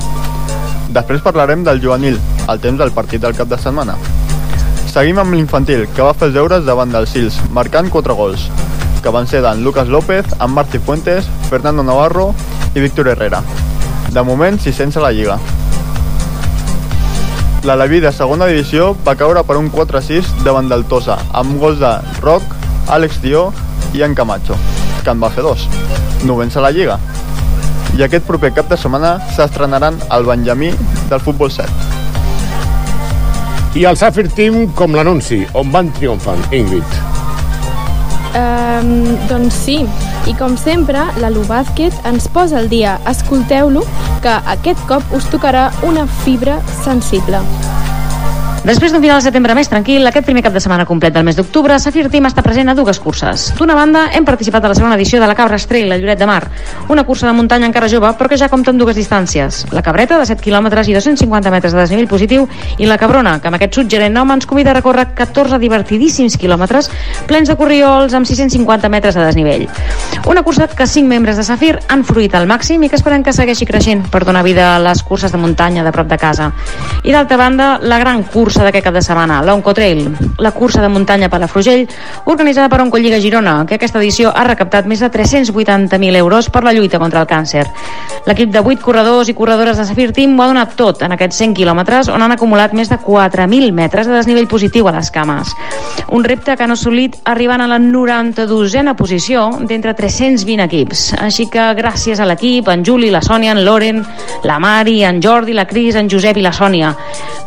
Després 0.92 1.24
parlarem 1.24 1.64
del 1.64 1.80
juvenil, 1.80 2.20
al 2.46 2.60
temps 2.60 2.78
del 2.78 2.92
partit 2.92 3.24
del 3.24 3.32
cap 3.32 3.48
de 3.48 3.56
setmana. 3.56 3.96
Seguim 4.94 5.18
amb 5.18 5.34
l'infantil, 5.34 5.88
que 5.90 6.04
va 6.06 6.12
fer 6.14 6.28
els 6.28 6.36
deures 6.36 6.62
davant 6.62 6.92
dels 6.94 7.10
Sils, 7.10 7.34
marcant 7.50 7.88
4 7.90 8.14
gols, 8.14 8.44
que 9.02 9.10
van 9.10 9.26
ser 9.26 9.40
d'en 9.42 9.64
Lucas 9.66 9.88
López, 9.90 10.28
en 10.38 10.52
Martí 10.54 10.78
Fuentes, 10.78 11.26
Fernando 11.48 11.82
Navarro 11.82 12.28
i 12.76 12.84
Víctor 12.84 13.08
Herrera. 13.10 13.40
De 14.14 14.22
moment, 14.22 14.54
600 14.54 15.00
a 15.00 15.02
la 15.02 15.10
Lliga. 15.10 15.40
L'Aleví 17.66 17.98
de 18.04 18.12
segona 18.14 18.46
divisió 18.46 18.92
va 19.02 19.16
caure 19.18 19.42
per 19.42 19.56
un 19.58 19.72
4-6 19.74 20.30
davant 20.46 20.70
del 20.70 20.86
Tossa, 20.86 21.18
amb 21.34 21.58
gols 21.58 21.82
de 21.82 21.90
Roc, 22.22 22.54
Àlex 22.86 23.18
Dió 23.24 23.48
i 23.98 24.06
en 24.06 24.14
Camacho, 24.14 24.54
que 25.02 25.10
en 25.10 25.18
va 25.18 25.32
fer 25.34 25.42
dos. 25.42 25.66
Novens 26.22 26.54
a 26.54 26.62
la 26.62 26.70
Lliga. 26.70 27.00
I 27.98 28.06
aquest 28.06 28.30
proper 28.30 28.54
cap 28.54 28.70
de 28.70 28.78
setmana 28.78 29.16
s'estrenaran 29.34 29.98
el 30.14 30.30
Benjamí 30.30 30.70
del 31.10 31.18
Futbol 31.18 31.50
7. 31.50 32.03
I 33.74 33.84
el 33.84 33.98
Safir 33.98 34.28
Team 34.30 34.68
com 34.78 34.94
l'anunci 34.94 35.42
on 35.58 35.74
van 35.74 35.90
triomfant, 35.98 36.40
Ingrid 36.54 37.02
Um, 38.34 39.04
doncs 39.30 39.54
sí, 39.62 39.76
i 40.26 40.32
com 40.34 40.56
sempre, 40.58 41.04
la 41.22 41.30
Bàsquet 41.30 41.94
ens 42.10 42.26
posa 42.26 42.58
al 42.58 42.66
dia. 42.68 42.96
Escolteu-lo, 43.06 43.84
que 44.24 44.34
aquest 44.56 44.82
cop 44.90 45.14
us 45.14 45.30
tocarà 45.30 45.68
una 45.86 46.08
fibra 46.24 46.58
sensible. 46.82 47.44
Després 48.64 48.94
d'un 48.94 49.02
final 49.02 49.18
de 49.20 49.26
setembre 49.26 49.52
més 49.52 49.68
tranquil, 49.68 50.06
aquest 50.08 50.24
primer 50.24 50.40
cap 50.40 50.54
de 50.56 50.60
setmana 50.64 50.86
complet 50.88 51.12
del 51.12 51.26
mes 51.26 51.36
d'octubre, 51.36 51.74
Safir 51.76 52.06
Team 52.08 52.24
està 52.24 52.40
present 52.40 52.72
a 52.72 52.74
dues 52.74 52.96
curses. 52.96 53.50
D'una 53.58 53.74
banda, 53.76 54.06
hem 54.16 54.24
participat 54.24 54.64
a 54.64 54.70
la 54.72 54.76
segona 54.78 54.96
edició 54.96 55.18
de 55.20 55.26
la 55.28 55.34
Cabra 55.36 55.58
Estrell, 55.60 55.92
a 55.92 55.98
Lloret 56.00 56.16
de 56.16 56.24
Mar, 56.24 56.46
una 56.88 57.04
cursa 57.04 57.26
de 57.28 57.34
muntanya 57.36 57.68
encara 57.68 57.90
jove, 57.92 58.08
però 58.16 58.30
que 58.32 58.38
ja 58.40 58.48
compta 58.48 58.72
amb 58.72 58.80
dues 58.80 58.96
distàncies. 58.96 59.66
La 59.76 59.82
Cabreta, 59.84 60.16
de 60.16 60.24
7 60.24 60.40
km 60.40 60.80
i 60.80 60.96
250 60.96 61.52
metres 61.52 61.74
de 61.76 61.82
desnivell 61.82 62.08
positiu, 62.08 62.46
i 62.78 62.88
la 62.88 62.96
Cabrona, 62.96 63.34
que 63.36 63.50
amb 63.52 63.58
aquest 63.58 63.76
suggerent 63.76 64.16
nom 64.16 64.32
ens 64.32 64.48
convida 64.48 64.72
a 64.72 64.78
recórrer 64.78 65.10
14 65.12 65.60
divertidíssims 65.60 66.38
quilòmetres 66.40 66.88
plens 67.28 67.52
de 67.52 67.58
corriols 67.60 68.16
amb 68.16 68.24
650 68.24 68.88
metres 68.88 69.20
de 69.20 69.26
desnivell. 69.26 69.66
Una 70.24 70.40
cursa 70.40 70.70
que 70.72 70.88
cinc 70.88 71.12
membres 71.12 71.36
de 71.36 71.44
Safir 71.44 71.74
han 71.92 72.06
fruit 72.08 72.32
al 72.32 72.48
màxim 72.48 72.80
i 72.80 72.88
que 72.88 72.96
esperem 72.96 73.28
que 73.28 73.36
segueixi 73.36 73.68
creixent 73.68 74.08
per 74.08 74.24
donar 74.24 74.40
vida 74.40 74.70
a 74.72 74.80
les 74.80 75.04
curses 75.04 75.36
de 75.36 75.44
muntanya 75.44 75.84
de 75.84 75.92
prop 75.92 76.08
de 76.08 76.16
casa. 76.16 76.48
I 77.04 77.12
d'altra 77.12 77.36
banda, 77.36 77.74
la 77.84 78.00
gran 78.00 78.24
cursa 78.24 78.53
d'aquest 78.62 78.84
cap 78.84 78.94
de 78.94 79.02
setmana, 79.02 79.40
l'Onco 79.42 79.74
Trail, 79.74 80.04
la 80.38 80.52
cursa 80.52 80.82
de 80.82 80.88
muntanya 80.88 81.28
Palafrugell, 81.28 81.88
organitzada 82.30 82.68
per 82.68 82.80
Oncolliga 82.84 83.18
Girona, 83.18 83.64
que 83.66 83.74
aquesta 83.74 83.98
edició 83.98 84.30
ha 84.30 84.44
recaptat 84.46 84.86
més 84.86 85.00
de 85.02 85.10
380.000 85.10 86.20
euros 86.20 86.50
per 86.50 86.62
la 86.62 86.72
lluita 86.72 87.00
contra 87.02 87.22
el 87.24 87.26
càncer. 87.26 87.64
L'equip 88.26 88.52
de 88.54 88.60
8 88.60 88.80
corredors 88.84 89.28
i 89.28 89.34
corredores 89.34 89.76
de 89.76 89.84
Safir 89.84 90.12
Team 90.12 90.38
ho 90.38 90.44
ha 90.44 90.50
donat 90.52 90.76
tot 90.78 91.02
en 91.02 91.12
aquests 91.16 91.42
100 91.42 91.56
quilòmetres 91.58 92.08
on 92.12 92.22
han 92.22 92.32
acumulat 92.32 92.72
més 92.72 92.88
de 92.88 93.00
4.000 93.00 93.72
metres 93.72 94.06
de 94.06 94.14
desnivell 94.14 94.48
positiu 94.48 94.88
a 94.88 94.94
les 94.94 95.10
cames. 95.10 95.50
Un 96.08 96.24
repte 96.24 96.56
que 96.56 96.64
han 96.64 96.72
assolit 96.72 97.16
arribant 97.24 97.64
a 97.64 97.68
la 97.68 97.80
92a 97.82 98.94
posició 98.94 99.48
d'entre 99.60 99.94
320 99.98 100.64
equips. 100.68 101.04
Així 101.20 101.48
que 101.52 101.72
gràcies 101.76 102.20
a 102.20 102.28
l'equip, 102.28 102.68
en 102.68 102.84
Juli, 102.84 103.10
la 103.10 103.22
Sònia, 103.24 103.52
en 103.52 103.64
Loren, 103.64 104.04
la 104.44 104.58
Mari, 104.58 105.02
en 105.04 105.20
Jordi, 105.22 105.52
la 105.52 105.66
Cris, 105.66 105.96
en 105.96 106.08
Josep 106.10 106.38
i 106.38 106.44
la 106.44 106.52
Sònia. 106.52 106.94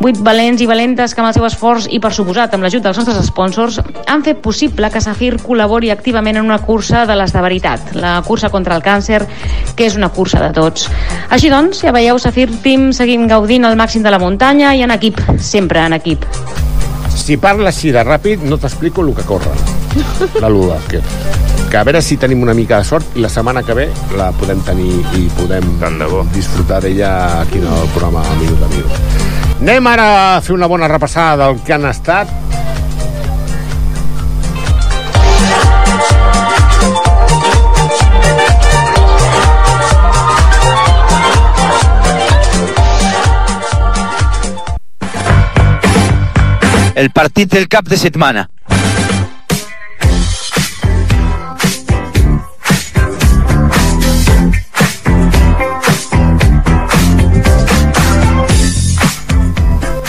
Vuit 0.01 0.17
valents 0.21 0.61
i 0.61 0.67
valentes 0.97 1.13
que 1.13 1.21
amb 1.21 1.29
el 1.29 1.35
seu 1.35 1.45
esforç 1.45 1.85
i 1.93 1.99
per 2.01 2.09
suposat 2.15 2.55
amb 2.55 2.65
l'ajut 2.65 2.81
dels 2.81 2.97
nostres 2.97 3.27
sponsors 3.29 3.77
han 4.09 4.23
fet 4.25 4.39
possible 4.41 4.89
que 4.89 5.01
Safir 5.01 5.35
col·labori 5.43 5.91
activament 5.93 6.39
en 6.39 6.47
una 6.47 6.57
cursa 6.57 7.05
de 7.05 7.15
les 7.15 7.33
de 7.33 7.41
veritat, 7.43 7.93
la 7.93 8.15
cursa 8.25 8.49
contra 8.49 8.75
el 8.75 8.81
càncer, 8.81 9.21
que 9.75 9.85
és 9.85 9.95
una 9.95 10.09
cursa 10.09 10.41
de 10.41 10.49
tots. 10.55 10.87
Així 11.29 11.51
doncs, 11.53 11.83
ja 11.85 11.93
veieu, 11.93 12.17
Safir 12.17 12.49
Team 12.63 12.89
seguim 12.97 13.27
gaudint 13.29 13.65
al 13.65 13.77
màxim 13.77 14.01
de 14.01 14.09
la 14.09 14.17
muntanya 14.17 14.73
i 14.73 14.81
en 14.81 14.95
equip, 14.95 15.21
sempre 15.37 15.85
en 15.85 15.93
equip. 15.93 16.25
si 17.17 17.35
parla 17.35 17.73
així 17.73 17.89
de 17.91 17.99
ràpid 18.05 18.43
no 18.47 18.55
t'explico 18.55 19.01
el 19.03 19.09
que 19.13 19.25
corre 19.27 19.51
la 20.39 20.47
Lula 20.47 20.77
que, 20.87 21.01
que 21.69 21.77
a 21.77 21.83
veure 21.83 22.01
si 22.01 22.15
tenim 22.15 22.45
una 22.45 22.53
mica 22.53 22.77
de 22.77 22.87
sort 22.87 23.17
i 23.17 23.25
la 23.25 23.27
setmana 23.27 23.63
que 23.67 23.75
ve 23.75 23.89
la 24.15 24.29
podem 24.31 24.61
tenir 24.63 25.01
i 25.17 25.25
podem 25.35 25.75
disfrutar 26.31 26.79
d'ella 26.85 27.41
aquí 27.41 27.59
en 27.59 27.67
el 27.67 27.91
programa 27.97 28.23
Minut 28.39 28.63
a 28.63 28.71
Minut 28.75 29.36
anem 29.61 29.87
ara 29.87 30.07
a 30.37 30.41
fer 30.41 30.53
una 30.53 30.67
bona 30.69 30.87
repassada 30.87 31.47
del 31.47 31.63
que 31.65 31.73
han 31.73 31.85
estat 31.89 32.29
El 46.97 47.11
partit 47.13 47.51
del 47.53 47.67
cap 47.69 47.85
de 47.85 47.97
setmana. 48.01 48.47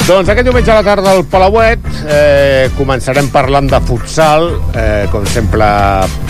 Doncs 0.08 0.30
aquest 0.32 0.46
diumenge 0.48 0.70
a 0.72 0.78
la 0.78 0.84
tarda 0.86 1.10
al 1.12 1.26
Palauet 1.28 1.82
eh, 2.08 2.70
començarem 2.78 3.26
parlant 3.28 3.66
de 3.68 3.76
futsal, 3.84 4.46
eh, 4.72 5.04
com 5.12 5.26
sempre 5.28 5.66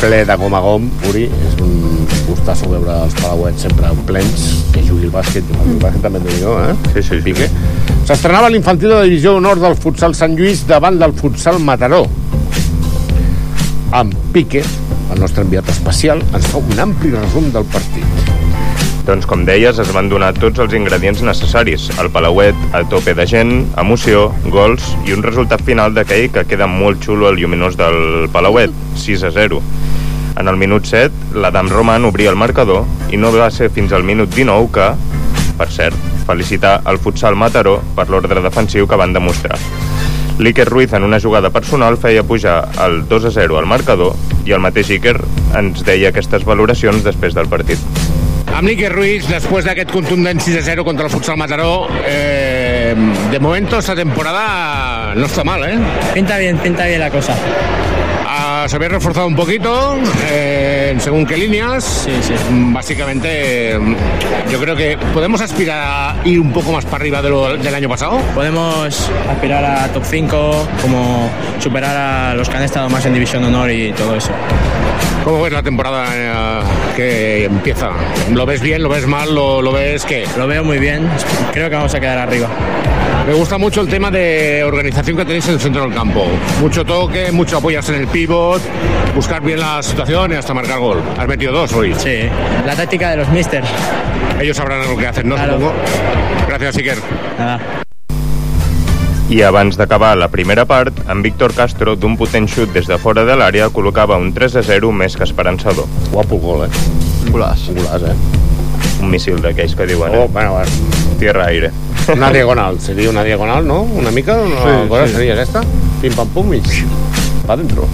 ple 0.00 0.24
de 0.26 0.36
gom 0.40 0.56
a 0.58 0.62
gom, 0.64 0.88
Uri, 1.06 1.28
és 1.46 1.54
un 1.62 1.76
gustasso 2.26 2.66
veure 2.72 2.96
els 3.04 3.14
Palauets 3.20 3.62
sempre 3.68 3.92
plens, 4.08 4.48
que 4.74 4.82
jugui 4.82 5.06
el 5.06 5.14
bàsquet, 5.14 5.54
el 5.62 5.78
bàsquet 5.78 6.02
també 6.08 6.24
de 6.26 6.40
jo, 6.40 6.56
eh? 6.58 6.74
Sí, 6.96 7.04
sí, 7.06 7.20
Pique. 7.28 7.46
S'estrenava 8.08 8.50
l'infantil 8.50 8.96
de 8.96 9.04
divisió 9.04 9.36
d'honor 9.36 9.62
del 9.62 9.78
futsal 9.78 10.18
Sant 10.18 10.34
Lluís 10.34 10.66
davant 10.66 10.98
del 10.98 11.14
futsal 11.20 11.62
Mataró. 11.62 12.02
Amb 13.94 14.18
Pique, 14.34 14.64
el 15.14 15.22
nostre 15.22 15.46
enviat 15.46 15.70
especial, 15.70 16.26
ens 16.34 16.50
fa 16.50 16.58
un 16.58 16.82
ampli 16.88 17.14
resum 17.14 17.52
del 17.54 17.70
partit. 17.70 18.17
Doncs 19.08 19.24
com 19.24 19.46
deies, 19.48 19.78
es 19.80 19.88
van 19.96 20.10
donar 20.12 20.34
tots 20.36 20.60
els 20.60 20.74
ingredients 20.76 21.22
necessaris. 21.24 21.86
El 22.02 22.10
Palauet 22.12 22.58
a 22.76 22.82
tope 22.92 23.14
de 23.16 23.24
gent, 23.24 23.52
emoció, 23.80 24.26
gols 24.52 24.84
i 25.08 25.14
un 25.16 25.24
resultat 25.24 25.62
final 25.64 25.94
d'aquell 25.96 26.26
que 26.34 26.42
queda 26.44 26.66
molt 26.68 27.00
xulo 27.06 27.30
al 27.30 27.38
lluminós 27.40 27.78
del 27.80 28.28
Palauet, 28.34 28.74
6 29.00 29.24
a 29.24 29.30
0. 29.32 29.62
En 30.42 30.52
el 30.52 30.60
minut 30.60 30.84
7, 30.84 31.38
l'Adam 31.40 31.70
Roman 31.72 32.04
obria 32.04 32.28
el 32.28 32.36
marcador 32.36 32.84
i 33.09 33.16
no 33.16 33.32
va 33.32 33.48
ser 33.48 33.70
fins 33.72 33.96
al 33.96 34.04
minut 34.04 34.28
19 34.36 34.68
que, 34.76 34.90
per 35.56 35.70
cert, 35.72 35.96
felicitar 36.28 36.82
el 36.92 37.00
futsal 37.00 37.32
Mataró 37.32 37.78
per 37.96 38.11
l'ordre 38.12 38.44
defensiu 38.44 38.84
que 38.84 39.00
van 39.00 39.16
demostrar. 39.16 39.56
L'Iker 40.38 40.68
Ruiz 40.68 40.92
en 40.92 41.09
una 41.09 41.18
jugada 41.18 41.48
personal 41.48 41.96
feia 41.96 42.28
pujar 42.28 42.61
el 42.84 43.06
2 43.09 43.32
a 43.32 43.34
0 43.40 43.56
al 43.56 43.72
marcador 43.72 44.12
i 44.44 44.52
el 44.52 44.61
mateix 44.61 44.92
Iker 45.00 45.16
ens 45.56 45.80
deia 45.88 46.12
aquestes 46.12 46.44
valoracions 46.44 47.09
després 47.09 47.32
del 47.32 47.48
partit. 47.48 47.80
Amb 48.55 48.66
Nique 48.68 48.88
Ruiz, 48.88 49.28
después 49.28 49.64
de 49.64 49.70
aquest 49.70 49.90
contundent 49.92 50.40
6 50.40 50.57
a 50.59 50.62
0 50.62 50.84
contra 50.84 51.07
el 51.07 51.12
futsal 51.12 51.36
Mataró, 51.36 51.86
eh, 52.07 52.94
de 53.30 53.38
momento 53.38 53.78
esta 53.78 53.94
temporada 53.94 55.14
no 55.14 55.26
está 55.26 55.44
mal, 55.44 55.64
¿eh? 55.64 55.78
Pinta 56.14 56.38
bien, 56.38 56.59
pinta 56.59 56.86
bien 56.86 57.01
la 57.01 57.11
cosa. 57.11 57.36
Se 58.66 58.76
había 58.76 58.88
reforzado 58.88 59.26
un 59.26 59.36
poquito 59.36 59.98
eh, 60.30 60.96
según 60.98 61.26
qué 61.26 61.36
líneas. 61.36 61.84
Sí, 61.84 62.12
sí. 62.22 62.34
Básicamente, 62.50 63.78
mm, 63.78 63.94
yo 64.50 64.59
creo 64.61 64.74
que 64.74 64.98
podemos 65.12 65.40
aspirar 65.40 65.78
a 65.80 66.16
ir 66.24 66.40
un 66.40 66.52
poco 66.52 66.72
más 66.72 66.84
para 66.84 66.96
arriba 66.96 67.22
de 67.22 67.28
lo, 67.30 67.56
del 67.56 67.74
año 67.74 67.88
pasado. 67.88 68.18
Podemos 68.34 69.11
aspirar 69.28 69.64
a 69.64 69.88
top 69.92 70.04
5, 70.04 70.68
como 70.82 71.30
superar 71.61 71.96
a 71.96 72.34
los 72.34 72.48
que 72.48 72.56
han 72.56 72.64
estado 72.64 72.88
más 72.88 73.04
en 73.06 73.14
División 73.14 73.42
de 73.42 73.48
Honor 73.48 73.70
y 73.70 73.92
todo 73.92 74.16
eso. 74.16 74.30
¿Cómo 75.24 75.42
ves 75.42 75.52
la 75.52 75.62
temporada 75.62 76.06
eh, 76.14 76.61
que 76.96 77.44
empieza? 77.44 77.90
¿Lo 78.32 78.46
ves 78.46 78.61
bien, 78.61 78.82
lo 78.82 78.88
ves 78.88 79.06
mal, 79.06 79.34
lo, 79.34 79.61
lo 79.61 79.72
ves 79.72 80.04
qué? 80.04 80.26
Lo 80.36 80.46
veo 80.46 80.64
muy 80.64 80.78
bien, 80.78 81.09
creo 81.52 81.68
que 81.68 81.76
vamos 81.76 81.94
a 81.94 82.00
quedar 82.00 82.18
arriba. 82.18 82.48
Me 83.29 83.35
gusta 83.35 83.59
mucho 83.59 83.83
el 83.83 83.89
tema 83.89 84.11
de 84.11 84.64
organización 84.64 85.14
que 85.14 85.22
tenéis 85.26 85.47
en 85.49 85.55
el 85.55 85.61
centro 85.61 85.83
del 85.83 85.93
campo. 85.93 86.24
Mucho 86.62 86.83
toque, 86.83 87.31
mucho 87.31 87.59
apoyarse 87.59 87.95
en 87.95 88.01
el 88.01 88.07
pivot, 88.07 88.62
buscar 89.14 89.43
bien 89.43 89.61
la 89.61 89.83
situación 89.83 90.33
y 90.33 90.37
hasta 90.37 90.55
marcar 90.55 90.79
gol. 90.79 91.03
Has 91.18 91.29
metido 91.29 91.53
dos 91.53 91.70
hoy. 91.74 91.95
Sí, 91.99 92.20
la 92.64 92.74
táctica 92.74 93.11
de 93.11 93.18
los 93.18 93.29
mister. 93.29 93.62
Ellos 94.41 94.57
sabrán 94.57 94.81
lo 94.89 94.97
que 94.97 95.09
hacen, 95.09 95.29
¿no? 95.29 95.37
Supongo. 95.37 95.74
Gracias, 96.49 96.79
Iker. 96.79 96.97
Nada. 97.39 97.61
I 99.29 99.43
abans 99.43 99.76
d'acabar 99.76 100.16
la 100.16 100.29
primera 100.29 100.64
part, 100.64 100.95
en 101.07 101.20
Víctor 101.20 101.53
Castro, 101.53 101.97
d'un 102.01 102.16
potent 102.16 102.49
xut 102.49 102.72
des 102.72 102.89
de 102.89 102.97
fora 102.97 103.26
de 103.29 103.37
l'àrea, 103.37 103.68
col·locava 103.68 104.16
un 104.16 104.33
3 104.33 104.57
a 104.57 104.62
0 104.64 104.89
més 104.91 105.18
que 105.20 105.29
esperançador. 105.29 105.85
Guapo 106.14 106.41
gol, 106.41 106.64
eh? 106.64 106.70
Un 107.26 107.37
golaç. 107.37 107.68
Un 107.68 107.83
golaç, 107.83 108.09
eh? 108.09 109.03
Un 109.03 109.12
missil 109.12 109.37
d'aquells 109.45 109.76
que 109.76 109.85
diuen, 109.85 110.16
Oh, 110.16 110.24
eh? 110.24 110.29
bueno, 110.33 110.55
bueno. 110.57 111.07
Tierra-aire. 111.18 111.70
Una 112.14 112.30
diagonal, 112.32 112.78
seria 112.80 113.10
una 113.10 113.22
diagonal, 113.24 113.66
no? 113.66 113.82
Una 113.82 114.10
mica, 114.10 114.36
una 114.36 114.56
Sí, 114.62 114.88
cosa 114.88 115.06
sí. 115.06 115.12
seria 115.14 115.34
aquesta. 115.34 115.62
Pim 116.00 116.14
pam 116.16 116.28
pum 116.32 116.54
i 116.54 116.62
va 117.48 117.56
dentro. 117.56 117.88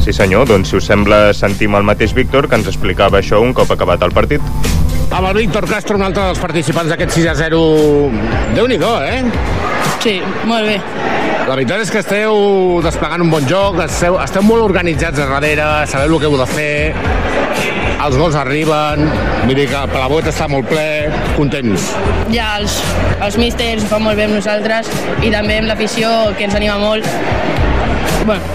Sí 0.00 0.12
senyor, 0.16 0.48
doncs 0.48 0.70
si 0.72 0.76
us 0.80 0.86
sembla 0.88 1.34
sentim 1.36 1.74
el 1.76 1.84
mateix 1.84 2.14
Víctor 2.16 2.48
que 2.48 2.56
ens 2.56 2.66
explicava 2.70 3.20
això 3.20 3.40
un 3.44 3.52
cop 3.54 3.70
acabat 3.70 4.02
el 4.02 4.14
partit. 4.16 4.40
Amb 5.10 5.26
el 5.28 5.36
Víctor 5.42 5.66
Castro, 5.68 5.96
un 5.98 6.02
altre 6.06 6.22
dels 6.30 6.38
participants 6.40 6.88
d'aquest 6.90 7.12
6 7.18 7.26
a 7.28 7.34
0. 7.34 7.60
Déu-n'hi-do, 8.56 8.92
eh? 9.04 9.22
Sí, 10.00 10.20
molt 10.48 10.64
bé. 10.70 10.80
La 11.50 11.56
veritat 11.56 11.80
és 11.82 11.88
que 11.90 11.98
esteu 11.98 12.36
desplegant 12.84 13.24
un 13.24 13.30
bon 13.32 13.42
joc, 13.50 13.80
esteu, 13.82 14.14
esteu 14.22 14.44
molt 14.46 14.62
organitzats 14.62 15.18
a 15.18 15.24
darrere, 15.26 15.64
sabeu 15.90 16.12
el 16.14 16.20
que 16.22 16.28
heu 16.28 16.36
de 16.38 16.44
fer, 16.46 16.74
els 18.04 18.18
gols 18.20 18.36
arriben, 18.38 19.02
vull 19.48 19.58
dir 19.58 19.64
que 19.72 19.80
el 19.80 19.90
Palaboet 19.90 20.28
està 20.30 20.46
molt 20.46 20.70
ple, 20.70 20.84
contents. 21.34 21.88
Ja 22.30 22.52
els, 22.60 22.76
els 23.26 23.40
místers 23.42 23.82
ho 23.82 23.90
fan 23.90 24.06
molt 24.06 24.20
bé 24.20 24.28
amb 24.28 24.38
nosaltres 24.38 24.92
i 25.26 25.34
també 25.34 25.58
amb 25.58 25.72
l'afició 25.72 26.12
que 26.38 26.46
ens 26.46 26.54
anima 26.54 26.78
molt. 26.78 27.10
Bueno, 28.30 28.46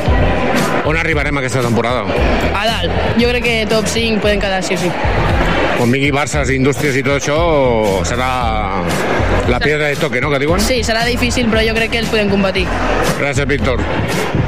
On 0.87 0.95
arribarem 0.95 1.35
aquesta 1.43 1.65
temporada? 1.67 2.05
a 2.55 2.63
dalt. 2.69 2.95
Jo 3.19 3.27
crec 3.33 3.43
que 3.43 3.57
top 3.75 3.91
5 3.91 4.23
poden 4.23 4.39
quedar, 4.39 4.63
sí 4.63 4.79
o 4.79 4.85
sí. 4.85 4.93
Quan 5.75 5.91
vingui 5.91 6.11
Barça, 6.15 6.41
Indústries 6.55 6.95
i 6.95 7.03
tot 7.03 7.19
això, 7.19 7.35
serà 8.07 8.29
la 9.51 9.59
piedra 9.59 9.89
de 9.91 9.97
toque, 9.99 10.21
no?, 10.23 10.31
que 10.31 10.39
diuen? 10.39 10.61
Sí, 10.63 10.79
serà 10.87 11.03
difícil, 11.07 11.49
però 11.51 11.63
jo 11.67 11.75
crec 11.75 11.91
que 11.91 11.99
els 12.03 12.11
podem 12.11 12.31
competir. 12.31 12.63
Gràcies, 13.19 13.47
Víctor. 13.49 13.83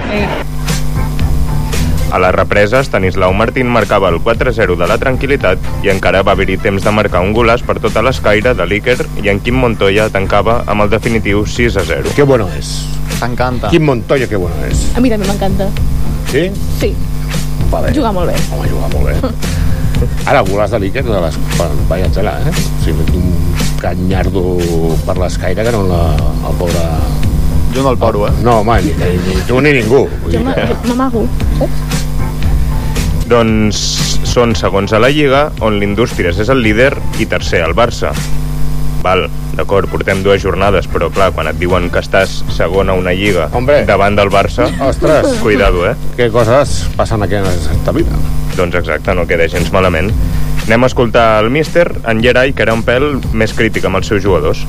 Vinga. 0.07 0.45
A 2.07 2.19
les 2.23 2.31
represes, 2.31 2.87
Stanislau 2.87 3.33
Martín 3.35 3.67
marcava 3.67 4.07
el 4.07 4.21
4-0 4.23 4.77
de 4.79 4.87
la 4.87 4.95
tranquil·litat 4.97 5.59
i 5.83 5.91
encara 5.91 6.21
va 6.23 6.31
haver-hi 6.37 6.55
temps 6.63 6.85
de 6.85 6.93
marcar 6.95 7.19
un 7.19 7.33
golaç 7.35 7.65
per 7.67 7.75
tota 7.83 7.99
l'escaire 8.01 8.55
de 8.55 8.65
l'Iker 8.65 8.95
i 9.19 9.27
en 9.27 9.43
Quim 9.43 9.59
Montoya 9.59 10.07
tancava 10.13 10.61
amb 10.71 10.85
el 10.87 10.93
definitiu 10.95 11.43
6-0. 11.43 12.15
Qué 12.15 12.23
bueno 12.23 12.47
és. 12.55 12.71
T'encanta. 13.19 13.67
Quim 13.75 13.83
Montoya, 13.91 14.31
que 14.31 14.39
bueno 14.39 14.55
és. 14.71 14.87
A 14.95 15.03
mi 15.03 15.11
també 15.11 15.27
m'encanta. 15.27 15.67
Sí? 16.31 16.47
Sí, 16.79 16.95
Vale. 17.69 17.91
jugar 17.93 18.15
molt 18.15 18.31
bé. 18.31 18.39
Home, 18.55 18.71
jugar 18.71 18.93
molt 18.95 19.11
bé. 19.11 19.35
Ara, 20.27 20.41
golaç 20.47 20.71
de 20.75 20.79
l'Iker 20.83 21.03
de 21.07 21.21
les... 21.23 21.37
Vaya 21.89 22.07
tela, 22.13 22.35
eh? 22.45 22.51
O 22.51 22.83
sigui, 22.83 23.05
un 23.17 23.33
canyardo 23.81 24.43
per 25.05 25.17
l'escaire 25.21 25.63
que 25.63 25.71
no 25.75 25.83
la, 25.87 26.01
el 26.49 26.57
pobre... 26.59 26.83
Jo 27.75 27.83
no 27.83 27.91
el 27.93 27.97
paro, 28.01 28.25
eh? 28.27 28.31
No, 28.43 28.59
home, 28.61 28.79
ni, 28.81 28.93
ni, 28.97 29.17
ni 29.27 29.41
tu 29.47 29.59
ni 29.61 29.73
ningú. 29.75 30.05
Jo 30.31 30.41
m'amago, 30.47 31.25
saps? 31.59 31.85
Doncs 33.27 33.79
són 34.23 34.53
segons 34.55 34.93
a 34.95 34.99
la 35.03 35.09
Lliga, 35.11 35.49
on 35.65 35.79
l'Indústries 35.81 36.37
és 36.39 36.49
el 36.53 36.61
líder 36.63 36.93
i 37.19 37.25
tercer 37.27 37.59
el 37.65 37.73
Barça. 37.75 38.13
Val, 39.03 39.25
d'acord, 39.57 39.89
portem 39.91 40.23
dues 40.23 40.41
jornades, 40.41 40.87
però 40.89 41.09
clar, 41.13 41.29
quan 41.35 41.49
et 41.51 41.59
diuen 41.59 41.89
que 41.93 41.99
estàs 42.01 42.39
segon 42.55 42.89
a 42.89 42.95
una 42.97 43.13
Lliga 43.13 43.49
Hombre. 43.53 43.83
davant 43.85 44.15
del 44.17 44.31
Barça, 44.33 44.69
Ostres. 44.87 45.27
cuidado, 45.43 45.85
eh? 45.91 45.93
Què 46.17 46.31
coses 46.31 46.85
passen 46.97 47.23
aquí 47.23 47.35
en 47.35 47.45
aquesta 47.51 47.93
vida? 47.95 48.15
Doncs 48.57 48.75
exacte, 48.79 49.13
no 49.13 49.27
queda 49.29 49.45
gens 49.47 49.69
malament. 49.71 50.09
Anem 50.65 50.83
a 50.83 50.87
escoltar 50.89 51.43
el 51.43 51.51
míster, 51.53 51.85
en 52.09 52.23
Gerai, 52.23 52.55
que 52.57 52.65
era 52.65 52.73
un 52.73 52.81
pèl 52.83 53.19
més 53.37 53.53
crític 53.53 53.85
amb 53.85 54.01
els 54.01 54.09
seus 54.09 54.23
jugadors. 54.25 54.65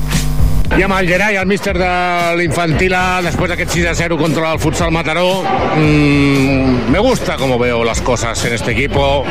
I 0.77 0.83
amb 0.85 0.93
el 0.99 1.07
Gerai, 1.09 1.35
el 1.35 1.47
míster 1.49 1.73
de 1.73 1.89
l'Infantila, 2.37 3.01
después 3.25 3.49
d'aquest 3.49 3.73
6 3.73 3.87
a 3.89 3.95
0 3.97 4.19
contra 4.19 4.51
el 4.53 4.59
Futsal 4.61 4.91
Mataró, 4.93 5.41
mmm, 5.75 6.91
me 6.93 6.99
gusta 6.99 7.37
cómo 7.37 7.57
veo 7.57 7.83
las 7.83 8.01
cosas 8.01 8.45
en 8.45 8.53
este 8.53 8.71
equipo. 8.71 9.25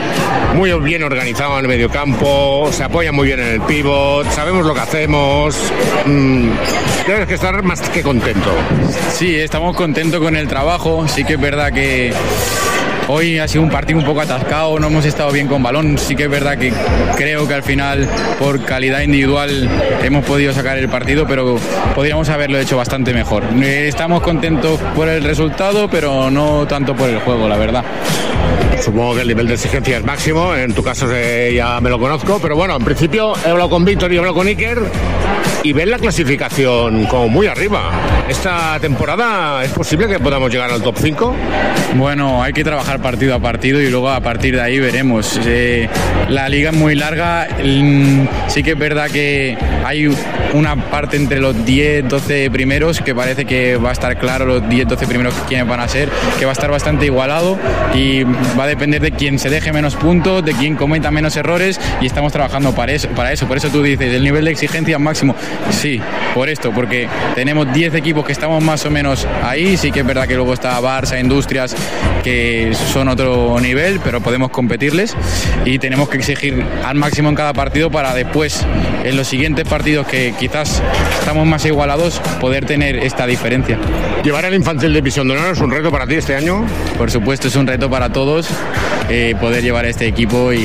Muy 0.56 0.72
bien 0.80 1.04
organizado 1.04 1.54
en 1.54 1.64
el 1.64 1.68
mediocampo, 1.68 2.68
se 2.72 2.82
apoya 2.82 3.12
muy 3.12 3.28
bien 3.28 3.38
en 3.38 3.46
el 3.54 3.60
pivot, 3.60 4.28
sabemos 4.32 4.66
lo 4.66 4.74
que 4.74 4.80
hacemos. 4.80 5.56
Mm, 6.06 6.50
tienes 7.06 7.28
que 7.28 7.34
estar 7.34 7.62
más 7.62 7.80
que 7.88 8.02
contento. 8.02 8.50
Sí, 9.12 9.36
estamos 9.36 9.76
contentos 9.76 10.20
con 10.20 10.36
el 10.36 10.48
trabajo. 10.48 11.06
Sí 11.06 11.24
que 11.24 11.34
es 11.34 11.40
verdad 11.40 11.72
que 11.72 12.12
hoy 13.08 13.38
ha 13.38 13.48
sido 13.48 13.62
un 13.62 13.70
partido 13.70 13.98
un 13.98 14.04
poco 14.04 14.20
atascado, 14.20 14.78
no 14.78 14.86
hemos 14.86 15.04
estado 15.04 15.32
bien 15.32 15.48
con 15.48 15.62
balón. 15.62 15.98
Sí 15.98 16.14
que 16.14 16.24
es 16.24 16.30
verdad 16.30 16.56
que 16.58 16.72
creo 17.16 17.46
que 17.48 17.54
al 17.54 17.62
final, 17.62 18.08
por 18.38 18.64
calidad 18.64 19.00
individual, 19.00 19.68
hemos 20.02 20.24
podido 20.24 20.52
sacar 20.52 20.78
el 20.78 20.88
partido, 20.88 21.26
pero 21.26 21.58
podríamos 21.94 22.28
haberlo 22.28 22.58
hecho 22.58 22.76
bastante 22.76 23.12
mejor. 23.12 23.44
Estamos 23.62 24.22
contentos 24.22 24.80
por 24.94 25.08
el 25.08 25.24
resultado, 25.24 25.88
pero 25.88 26.30
no 26.30 26.66
tanto 26.66 26.94
por 26.94 27.08
el 27.08 27.18
juego, 27.20 27.48
la 27.48 27.56
verdad. 27.56 27.84
Supongo 28.80 29.16
que 29.16 29.22
el 29.22 29.28
nivel 29.28 29.48
de 29.48 29.54
exigencia 29.54 29.98
es 29.98 30.04
máximo, 30.04 30.54
en 30.54 30.72
tu 30.72 30.82
caso 30.82 31.08
eh, 31.12 31.52
ya 31.54 31.80
me 31.80 31.90
lo 31.90 31.98
conozco, 31.98 32.38
pero 32.40 32.54
bueno, 32.54 32.76
en 32.76 32.84
principio 32.84 33.32
he 33.44 33.50
hablado 33.50 33.68
con 33.68 33.84
Víctor 33.84 34.12
y 34.12 34.16
he 34.16 34.18
hablado 34.18 34.36
con 34.36 34.46
Iker 34.46 34.78
y 35.64 35.72
ven 35.72 35.90
la 35.90 35.98
clasificación 35.98 37.06
como 37.06 37.28
muy 37.28 37.48
arriba. 37.48 37.90
Esta 38.28 38.78
temporada 38.78 39.64
es 39.64 39.72
posible 39.72 40.06
que 40.06 40.20
podamos 40.20 40.52
llegar 40.52 40.70
al 40.70 40.82
top 40.82 40.96
5. 40.98 41.34
Bueno, 41.96 42.42
hay 42.42 42.52
que 42.52 42.62
trabajar 42.62 43.00
partido 43.00 43.34
a 43.34 43.38
partido 43.38 43.80
y 43.80 43.88
luego 43.88 44.10
a 44.10 44.20
partir 44.20 44.54
de 44.54 44.60
ahí 44.60 44.78
veremos. 44.78 45.40
Eh, 45.46 45.88
la 46.28 46.46
liga 46.50 46.70
es 46.70 46.76
muy 46.76 46.94
larga, 46.94 47.48
mm, 47.64 48.26
sí 48.48 48.62
que 48.62 48.72
es 48.72 48.78
verdad 48.78 49.10
que 49.10 49.56
hay 49.82 50.14
una 50.52 50.76
parte 50.76 51.16
entre 51.16 51.40
los 51.40 51.64
10, 51.64 52.06
12 52.06 52.50
primeros 52.50 53.00
que 53.00 53.14
parece 53.14 53.46
que 53.46 53.76
va 53.76 53.90
a 53.90 53.92
estar 53.92 54.18
claro 54.18 54.44
los 54.44 54.68
10, 54.68 54.88
12 54.88 55.06
primeros 55.06 55.34
quiénes 55.48 55.66
van 55.66 55.80
a 55.80 55.88
ser, 55.88 56.10
que 56.38 56.44
va 56.44 56.50
a 56.50 56.52
estar 56.52 56.70
bastante 56.70 57.06
igualado 57.06 57.58
y 57.94 58.24
va 58.24 58.64
a 58.64 58.66
depender 58.66 59.00
de 59.00 59.12
quién 59.12 59.38
se 59.38 59.48
deje 59.48 59.72
menos 59.72 59.96
puntos, 59.96 60.44
de 60.44 60.52
quién 60.52 60.76
cometa 60.76 61.10
menos 61.10 61.34
errores 61.36 61.80
y 62.02 62.06
estamos 62.06 62.32
trabajando 62.32 62.74
para 62.74 62.92
eso, 62.92 63.08
para 63.08 63.32
eso. 63.32 63.48
Por 63.48 63.56
eso 63.56 63.68
tú 63.70 63.82
dices, 63.82 64.12
el 64.12 64.22
nivel 64.22 64.44
de 64.44 64.50
exigencia 64.50 64.98
máximo, 64.98 65.34
sí, 65.70 65.98
por 66.34 66.50
esto, 66.50 66.72
porque 66.72 67.08
tenemos 67.34 67.72
10 67.72 67.94
equipos 67.94 68.17
que 68.24 68.32
estamos 68.32 68.62
más 68.62 68.84
o 68.86 68.90
menos 68.90 69.26
ahí, 69.42 69.76
sí 69.76 69.90
que 69.90 70.00
es 70.00 70.06
verdad 70.06 70.26
que 70.26 70.34
luego 70.34 70.54
está 70.54 70.80
Barça, 70.80 71.20
Industrias, 71.20 71.74
que 72.22 72.72
son 72.92 73.08
otro 73.08 73.58
nivel, 73.60 74.00
pero 74.02 74.20
podemos 74.20 74.50
competirles 74.50 75.16
y 75.64 75.78
tenemos 75.78 76.08
que 76.08 76.18
exigir 76.18 76.64
al 76.84 76.96
máximo 76.96 77.28
en 77.28 77.34
cada 77.34 77.52
partido 77.52 77.90
para 77.90 78.14
después, 78.14 78.64
en 79.04 79.16
los 79.16 79.28
siguientes 79.28 79.66
partidos 79.68 80.06
que 80.06 80.34
quizás 80.38 80.82
estamos 81.18 81.46
más 81.46 81.64
igualados, 81.64 82.20
poder 82.40 82.64
tener 82.66 82.96
esta 82.96 83.26
diferencia. 83.26 83.78
¿Llevar 84.24 84.44
el 84.44 84.54
infantil 84.54 84.88
de 84.92 85.00
División 85.00 85.28
de 85.28 85.36
Honor 85.36 85.52
es 85.52 85.60
un 85.60 85.70
reto 85.70 85.90
para 85.90 86.06
ti 86.06 86.14
este 86.14 86.34
año? 86.34 86.64
Por 86.96 87.10
supuesto, 87.10 87.48
es 87.48 87.56
un 87.56 87.66
reto 87.66 87.88
para 87.90 88.10
todos 88.12 88.48
eh, 89.08 89.34
poder 89.40 89.62
llevar 89.62 89.86
este 89.86 90.06
equipo 90.06 90.52
y, 90.52 90.58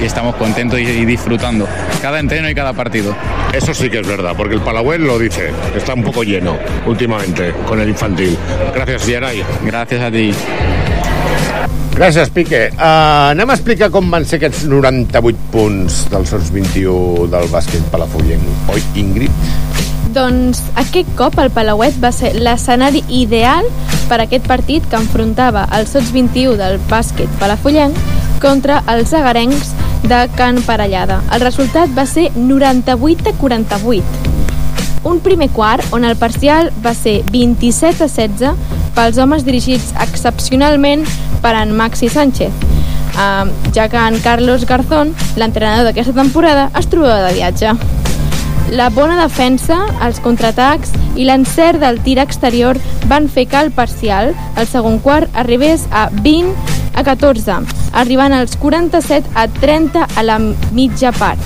y 0.00 0.04
estamos 0.04 0.34
contentos 0.36 0.80
y, 0.80 0.84
y 0.84 1.04
disfrutando 1.04 1.68
cada 2.02 2.18
entreno 2.18 2.48
y 2.48 2.54
cada 2.54 2.72
partido. 2.72 3.14
Eso 3.54 3.72
sí 3.72 3.88
que 3.88 4.00
es 4.00 4.06
verdad, 4.06 4.34
porque 4.36 4.56
el 4.56 4.60
Palagüel 4.60 5.04
lo 5.04 5.18
dice, 5.18 5.50
está 5.76 5.94
un 5.94 6.02
poco 6.02 6.24
lleno 6.24 6.58
últimamente 6.86 7.52
con 7.68 7.80
el 7.80 7.88
infantil. 7.88 8.36
Gracias, 8.74 9.06
Geray. 9.06 9.44
Gracias 9.64 10.02
a 10.02 10.10
ti. 10.10 10.34
Gràcies, 11.94 12.26
Pique. 12.34 12.72
Uh, 12.74 13.30
anem 13.30 13.52
a 13.52 13.54
explicar 13.54 13.86
com 13.94 14.08
van 14.10 14.24
ser 14.26 14.40
aquests 14.40 14.64
98 14.66 15.44
punts 15.52 16.00
del 16.10 16.26
Sots 16.26 16.50
21 16.50 17.28
del 17.30 17.46
bàsquet 17.52 17.86
palafollenc. 17.92 18.42
Oi, 18.74 18.82
Ingrid? 18.98 19.30
Doncs 20.14 20.58
aquest 20.82 21.14
cop 21.14 21.38
el 21.38 21.52
Palauet 21.54 21.94
va 22.02 22.10
ser 22.14 22.32
l'escenari 22.34 23.04
ideal 23.14 23.70
per 24.10 24.18
a 24.18 24.26
aquest 24.26 24.50
partit 24.50 24.82
que 24.90 24.98
enfrontava 24.98 25.68
el 25.78 25.86
Sots 25.86 26.10
21 26.14 26.58
del 26.58 26.82
bàsquet 26.90 27.30
palafollenc 27.38 28.02
contra 28.42 28.82
els 28.90 29.14
agarencs 29.14 29.70
de 30.08 30.28
Can 30.36 30.62
Parellada. 30.62 31.22
El 31.32 31.40
resultat 31.40 31.90
va 31.96 32.06
ser 32.06 32.30
98 32.36 33.30
a 33.30 33.32
48. 33.32 34.04
un 35.04 35.20
primer 35.20 35.50
quart 35.50 35.84
on 35.92 36.04
el 36.04 36.16
parcial 36.16 36.70
va 36.84 36.94
ser 36.94 37.22
27 37.30 38.04
a 38.04 38.08
16 38.08 38.54
pels 38.96 39.18
homes 39.20 39.44
dirigits 39.44 39.92
excepcionalment 40.00 41.04
per 41.44 41.52
en 41.58 41.74
Maxi 41.76 42.08
Sánchez, 42.08 42.52
eh, 43.20 43.44
ja 43.76 43.88
que 43.88 44.00
en 44.00 44.18
Carlos 44.24 44.64
Garzón, 44.66 45.14
l'entrenador 45.36 45.84
d'aquesta 45.84 46.14
temporada, 46.16 46.70
es 46.78 46.88
trobava 46.88 47.28
de 47.28 47.34
viatge. 47.34 47.74
La 48.72 48.88
bona 48.88 49.20
defensa, 49.20 49.76
els 50.02 50.20
contraatacs 50.24 50.94
i 51.20 51.28
l'encert 51.28 51.82
del 51.84 52.00
tir 52.00 52.16
exterior 52.18 52.80
van 53.06 53.28
fer 53.28 53.44
que 53.46 53.60
el 53.60 53.70
parcial, 53.70 54.32
el 54.56 54.66
segon 54.66 54.98
quart, 55.04 55.28
arribés 55.36 55.84
a 55.92 56.08
20 56.10 56.73
a 56.94 57.02
14, 57.02 57.60
arribant 57.92 58.34
als 58.34 58.56
47 58.56 59.30
a 59.34 59.48
30 59.48 60.06
a 60.16 60.22
la 60.22 60.38
mitja 60.72 61.12
part. 61.12 61.38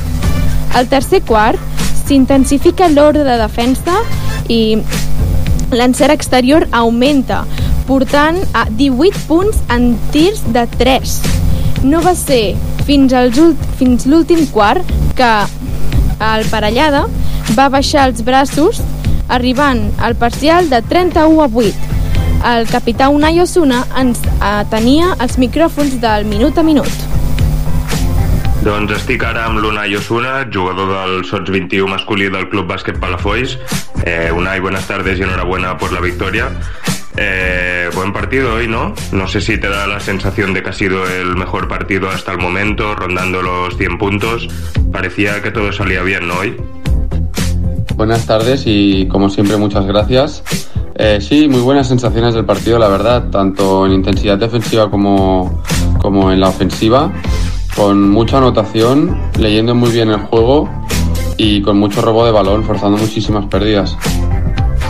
Al 0.76 0.88
tercer 0.88 1.22
quart 1.26 1.59
s'intensifica 2.07 2.88
l'ordre 2.88 3.24
de 3.24 3.36
defensa 3.40 3.99
i 4.49 4.78
l'encert 5.72 6.14
exterior 6.14 6.66
augmenta, 6.72 7.42
portant 7.88 8.38
a 8.53 8.66
18 8.70 9.26
punts 9.28 9.61
en 9.72 9.94
tirs 10.12 10.44
de 10.53 10.64
3. 10.78 11.18
No 11.88 12.01
va 12.05 12.14
ser 12.18 12.57
fins, 12.88 14.07
l'últim 14.09 14.46
quart 14.53 14.96
que 15.16 15.32
el 16.18 16.49
Parellada 16.51 17.05
va 17.57 17.68
baixar 17.72 18.09
els 18.09 18.24
braços 18.24 18.80
arribant 19.28 19.84
al 20.01 20.16
parcial 20.16 20.68
de 20.72 20.82
31 20.82 21.42
a 21.44 21.49
8. 21.53 21.97
El 22.49 22.64
capità 22.64 23.11
Unai 23.12 23.42
Osuna 23.42 23.82
ens 24.01 24.22
eh, 24.24 24.62
tenia 24.72 25.11
els 25.20 25.34
micròfons 25.36 25.99
del 26.01 26.24
minut 26.24 26.57
a 26.57 26.62
minut. 26.64 27.03
Doncs 28.64 28.94
estic 28.96 29.20
ara 29.28 29.42
amb 29.51 29.61
l'Unai 29.61 29.92
Osuna, 29.99 30.46
jugador 30.55 30.88
del 30.94 31.26
Sots 31.28 31.53
21 31.53 31.90
masculí 31.92 32.30
del 32.32 32.49
Club 32.49 32.70
Bàsquet 32.72 32.96
Palafolls. 33.03 33.59
Eh, 34.01 34.32
Unai, 34.32 34.61
buenas 34.61 34.88
tardes 34.88 35.18
y 35.18 35.24
enhorabuena 35.24 35.76
por 35.76 35.92
la 35.92 36.01
victoria. 36.01 36.49
Eh, 37.18 37.90
buen 37.94 38.14
partido 38.14 38.55
hoy, 38.55 38.66
¿no? 38.66 38.94
No 39.12 39.28
sé 39.28 39.42
si 39.42 39.59
te 39.59 39.68
da 39.68 39.86
la 39.86 40.01
sensación 40.01 40.55
de 40.55 40.62
que 40.62 40.70
ha 40.70 40.72
sido 40.72 41.07
el 41.07 41.36
mejor 41.36 41.68
partido 41.68 42.09
hasta 42.09 42.32
el 42.32 42.38
momento, 42.38 42.94
rondando 42.94 43.42
los 43.42 43.76
100 43.76 43.99
puntos. 43.99 44.49
Parecía 44.90 45.42
que 45.42 45.51
todo 45.51 45.70
salía 45.70 46.03
bien, 46.03 46.26
¿no? 46.26 46.38
Hoy. 46.38 46.57
Buenas 47.94 48.24
tardes 48.24 48.62
y 48.64 49.07
como 49.09 49.28
siempre 49.28 49.59
muchas 49.59 49.84
gracias. 49.84 50.42
Eh, 51.01 51.20
sí, 51.20 51.46
muy 51.46 51.61
buenas 51.61 51.86
sensaciones 51.86 52.34
del 52.34 52.44
partido, 52.44 52.76
la 52.76 52.88
verdad, 52.88 53.30
tanto 53.30 53.86
en 53.86 53.92
intensidad 53.92 54.36
defensiva 54.36 54.90
como, 54.90 55.62
como 56.01 56.32
en 56.32 56.40
la 56.40 56.49
ofensiva, 56.49 57.12
con 57.76 58.11
mucha 58.11 58.38
anotación, 58.38 59.16
leyendo 59.38 59.76
muy 59.76 59.92
bien 59.92 60.09
el 60.11 60.18
juego 60.18 60.68
y 61.36 61.62
con 61.62 61.78
mucho 61.78 62.03
robo 62.03 62.26
de 62.26 62.32
balón, 62.32 62.64
forzando 62.64 62.99
muchísimas 62.99 63.46
pérdidas. 63.46 63.96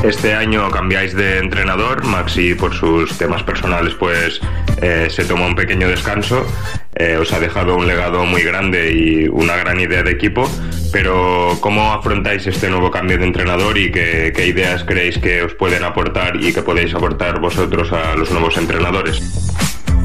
Este 0.02 0.32
año 0.32 0.70
cambiáis 0.70 1.14
de 1.14 1.38
entrenador, 1.40 2.02
Maxi 2.04 2.54
por 2.54 2.72
sus 2.72 3.18
temas 3.18 3.42
personales 3.42 3.94
pues 3.94 4.40
eh, 4.80 5.08
se 5.10 5.24
tomó 5.24 5.46
un 5.46 5.56
pequeño 5.56 5.88
descanso, 5.88 6.46
eh, 6.94 7.18
os 7.20 7.32
ha 7.34 7.40
dejado 7.40 7.76
un 7.76 7.86
legado 7.86 8.24
muy 8.24 8.42
grande 8.42 8.92
y 8.92 9.28
una 9.28 9.56
gran 9.56 9.78
idea 9.78 10.02
de 10.02 10.12
equipo, 10.12 10.48
pero 10.92 11.56
¿cómo 11.60 11.92
afrontáis 11.92 12.46
este 12.46 12.68
nuevo 12.68 12.90
cambio 12.90 13.18
de 13.18 13.24
entrenador 13.24 13.76
y 13.76 13.90
qué, 13.90 14.32
ideas 14.46 14.84
creéis 14.84 15.18
que 15.18 15.42
os 15.42 15.54
pueden 15.54 15.84
aportar 15.84 16.36
y 16.36 16.52
que 16.52 16.62
podéis 16.62 16.94
aportar 16.94 17.40
vosotros 17.40 17.92
a 17.92 18.14
los 18.16 18.30
nuevos 18.30 18.56
entrenadores? 18.56 19.20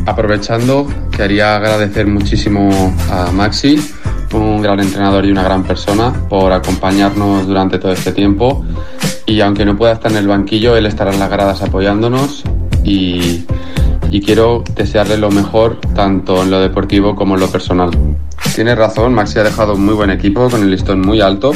Aprovechando, 0.06 0.88
quería 1.16 1.56
agradecer 1.56 2.08
muchísimo 2.08 2.94
a 3.10 3.32
Maxi, 3.32 3.80
un 4.34 4.62
gran 4.62 4.80
entrenador 4.80 5.26
y 5.26 5.32
una 5.32 5.44
gran 5.44 5.64
persona, 5.64 6.12
por 6.28 6.52
acompañarnos 6.52 7.48
durante 7.48 7.80
todo 7.80 7.94
este 7.94 8.12
tiempo. 8.12 8.66
Y 9.26 9.40
aunque 9.42 9.66
no 9.66 9.78
pueda 9.78 9.94
estar 9.94 10.12
en 10.12 10.18
el 10.18 10.28
banquillo, 10.28 10.76
él 10.76 10.86
estará 10.86 11.14
en 11.14 11.20
las 11.20 11.30
gradas 11.30 11.62
apoyándonos 11.62 12.44
y 12.84 13.46
quiero 14.26 14.64
desearle 14.76 15.18
lo 15.18 15.32
mejor 15.32 15.80
tanto 15.96 16.44
en 16.44 16.52
lo 16.52 16.60
deportivo 16.60 17.16
como 17.16 17.36
en 17.36 17.42
lo 17.42 17.48
personal. 17.50 17.92
Tiene 18.56 18.76
razón, 18.76 19.14
Maxi 19.14 19.40
ha 19.40 19.44
dejado 19.44 19.74
un 19.74 19.86
muy 19.86 19.94
buen 19.96 20.10
equipo 20.10 20.50
con 20.50 20.62
el 20.62 20.72
listón 20.72 21.02
muy 21.02 21.22
alto, 21.22 21.52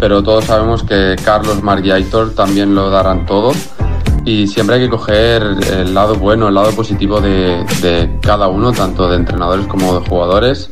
pero 0.00 0.22
todos 0.22 0.44
sabemos 0.44 0.82
que 0.82 1.16
Carlos, 1.24 1.62
Marc 1.62 1.84
y 1.84 1.90
Aitor 1.90 2.34
también 2.34 2.74
lo 2.74 2.90
darán 2.90 3.24
todo 3.24 3.52
y 4.24 4.46
siempre 4.46 4.76
hay 4.76 4.82
que 4.82 4.90
coger 4.90 5.42
el 5.42 5.94
lado 5.94 6.16
bueno, 6.16 6.48
el 6.48 6.54
lado 6.54 6.70
positivo 6.72 7.20
de, 7.20 8.18
cada 8.22 8.48
uno, 8.48 8.72
tanto 8.72 9.08
de 9.08 9.16
entrenadores 9.16 9.66
como 9.66 9.98
de 9.98 10.08
jugadores. 10.08 10.70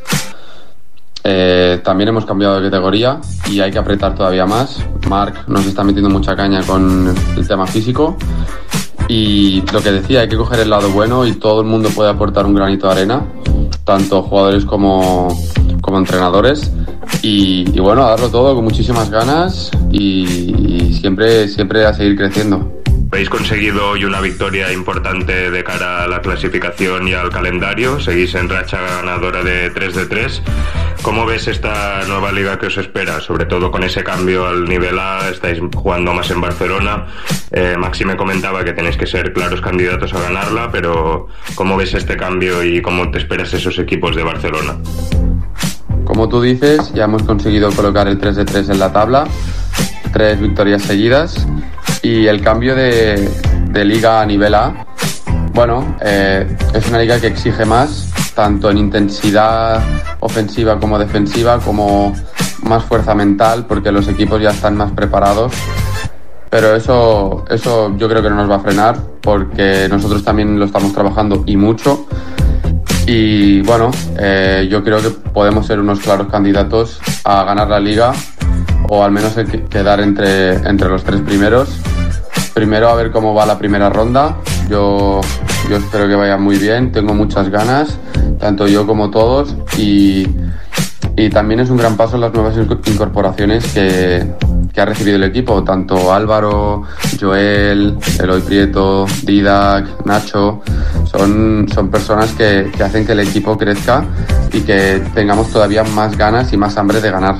Eh, 1.23 1.79
también 1.83 2.09
hemos 2.09 2.25
cambiado 2.25 2.59
de 2.59 2.69
categoría 2.69 3.21
y 3.49 3.61
hay 3.61 3.71
que 3.71 3.77
apretar 3.77 4.15
todavía 4.15 4.45
más. 4.45 4.83
Marc 5.07 5.47
nos 5.47 5.65
está 5.65 5.83
metiendo 5.83 6.09
mucha 6.09 6.35
caña 6.35 6.63
con 6.63 7.13
el 7.37 7.47
tema 7.47 7.67
físico 7.67 8.17
y 9.07 9.61
lo 9.71 9.81
que 9.81 9.91
decía, 9.91 10.21
hay 10.21 10.29
que 10.29 10.37
coger 10.37 10.61
el 10.61 10.69
lado 10.69 10.89
bueno 10.89 11.25
y 11.25 11.33
todo 11.33 11.61
el 11.61 11.67
mundo 11.67 11.89
puede 11.89 12.09
aportar 12.09 12.45
un 12.45 12.55
granito 12.55 12.87
de 12.87 12.93
arena, 12.93 13.23
tanto 13.83 14.23
jugadores 14.23 14.65
como, 14.65 15.27
como 15.81 15.97
entrenadores. 15.97 16.71
Y, 17.21 17.79
bueno, 17.79 18.03
a 18.03 18.11
darlo 18.11 18.29
todo 18.29 18.55
con 18.55 18.63
muchísimas 18.63 19.09
ganas 19.09 19.71
y, 19.91 20.85
y 20.87 20.93
siempre, 20.93 21.47
siempre 21.47 21.85
a 21.85 21.93
seguir 21.93 22.17
creciendo. 22.17 22.82
Habéis 23.11 23.29
conseguido 23.29 23.89
hoy 23.89 24.05
una 24.05 24.21
victoria 24.21 24.71
importante 24.71 25.51
de 25.51 25.63
cara 25.63 26.03
a 26.03 26.07
la 26.07 26.21
clasificación 26.21 27.07
y 27.07 27.13
al 27.13 27.29
calendario. 27.29 27.99
Seguís 27.99 28.33
en 28.35 28.49
racha 28.49 28.81
ganadora 28.81 29.43
de 29.43 29.69
3 29.69 29.95
de 29.95 30.05
3. 30.07 30.41
¿Cómo 31.03 31.25
ves 31.25 31.47
esta 31.47 32.03
nueva 32.07 32.31
liga 32.31 32.57
que 32.57 32.67
os 32.67 32.77
espera? 32.77 33.19
Sobre 33.19 33.45
todo 33.45 33.69
con 33.71 33.83
ese 33.83 34.03
cambio 34.03 34.47
al 34.47 34.65
nivel 34.65 34.97
A, 34.97 35.29
estáis 35.29 35.59
jugando 35.75 36.13
más 36.13 36.31
en 36.31 36.41
Barcelona. 36.41 37.07
Eh, 37.51 37.75
Maxi 37.77 38.05
me 38.05 38.15
comentaba 38.15 38.63
que 38.63 38.73
tenéis 38.73 38.97
que 38.97 39.05
ser 39.05 39.33
claros 39.33 39.61
candidatos 39.61 40.13
a 40.13 40.21
ganarla, 40.21 40.69
pero 40.71 41.27
¿cómo 41.55 41.77
ves 41.77 41.93
este 41.93 42.17
cambio 42.17 42.63
y 42.63 42.81
cómo 42.81 43.11
te 43.11 43.19
esperas 43.19 43.53
esos 43.53 43.77
equipos 43.79 44.15
de 44.15 44.23
Barcelona? 44.23 44.77
Como 46.05 46.29
tú 46.29 46.41
dices, 46.41 46.93
ya 46.93 47.05
hemos 47.05 47.23
conseguido 47.23 47.71
colocar 47.71 48.07
el 48.07 48.17
3 48.17 48.35
de 48.37 48.45
3 48.45 48.69
en 48.69 48.79
la 48.79 48.91
tabla, 48.91 49.25
tres 50.13 50.39
victorias 50.39 50.83
seguidas 50.83 51.45
y 52.01 52.27
el 52.27 52.41
cambio 52.41 52.75
de, 52.75 53.29
de 53.69 53.85
liga 53.85 54.21
a 54.21 54.25
nivel 54.25 54.53
A, 54.53 54.85
bueno, 55.53 55.97
eh, 56.01 56.55
es 56.73 56.87
una 56.89 56.99
liga 56.99 57.19
que 57.19 57.27
exige 57.27 57.65
más, 57.65 58.11
tanto 58.33 58.69
en 58.71 58.77
intensidad 58.77 59.83
ofensiva 60.19 60.79
como 60.79 60.97
defensiva, 60.97 61.59
como 61.59 62.13
más 62.63 62.83
fuerza 62.85 63.13
mental, 63.13 63.65
porque 63.67 63.91
los 63.91 64.07
equipos 64.07 64.41
ya 64.41 64.51
están 64.51 64.75
más 64.75 64.91
preparados. 64.91 65.53
Pero 66.49 66.75
eso, 66.75 67.45
eso 67.49 67.95
yo 67.97 68.07
creo 68.07 68.21
que 68.21 68.29
no 68.29 68.35
nos 68.35 68.49
va 68.49 68.55
a 68.55 68.59
frenar, 68.59 68.97
porque 69.21 69.87
nosotros 69.89 70.23
también 70.23 70.59
lo 70.59 70.65
estamos 70.65 70.93
trabajando 70.93 71.43
y 71.45 71.57
mucho. 71.57 72.05
Y 73.05 73.61
bueno, 73.61 73.91
eh, 74.17 74.67
yo 74.69 74.83
creo 74.83 75.01
que 75.01 75.09
podemos 75.09 75.67
ser 75.67 75.79
unos 75.79 75.99
claros 75.99 76.27
candidatos 76.27 76.99
a 77.23 77.43
ganar 77.43 77.69
la 77.69 77.79
liga 77.79 78.13
o 78.93 79.03
al 79.03 79.11
menos 79.11 79.33
quedar 79.69 79.99
entre, 80.01 80.53
entre 80.69 80.87
los 80.87 81.03
tres 81.03 81.21
primeros. 81.21 81.69
Primero 82.53 82.89
a 82.89 82.95
ver 82.95 83.11
cómo 83.11 83.33
va 83.33 83.45
la 83.45 83.57
primera 83.57 83.89
ronda. 83.89 84.37
Yo, 84.69 85.19
yo 85.69 85.77
espero 85.77 86.07
que 86.07 86.15
vaya 86.15 86.37
muy 86.37 86.57
bien, 86.57 86.91
tengo 86.91 87.13
muchas 87.15 87.49
ganas, 87.49 87.97
tanto 88.39 88.67
yo 88.67 88.85
como 88.85 89.09
todos. 89.09 89.55
Y, 89.77 90.27
y 91.15 91.29
también 91.31 91.59
es 91.59 91.71
un 91.71 91.77
gran 91.77 91.97
paso 91.97 92.17
las 92.17 92.31
nuevas 92.33 92.55
inco- 92.55 92.79
incorporaciones 92.87 93.65
que, 93.73 94.31
que 94.71 94.81
ha 94.81 94.85
recibido 94.85 95.15
el 95.17 95.23
equipo, 95.23 95.63
tanto 95.63 96.13
Álvaro, 96.13 96.83
Joel, 97.19 97.97
Eloy 98.19 98.41
Prieto, 98.41 99.07
Didac, 99.23 100.05
Nacho. 100.05 100.61
Son, 101.11 101.67
son 101.73 101.89
personas 101.89 102.31
que, 102.33 102.71
que 102.75 102.83
hacen 102.83 103.07
que 103.07 103.13
el 103.13 103.21
equipo 103.21 103.57
crezca 103.57 104.05
y 104.51 104.61
que 104.61 105.01
tengamos 105.15 105.49
todavía 105.49 105.83
más 105.83 106.15
ganas 106.15 106.53
y 106.53 106.57
más 106.57 106.77
hambre 106.77 107.01
de 107.01 107.09
ganar. 107.09 107.35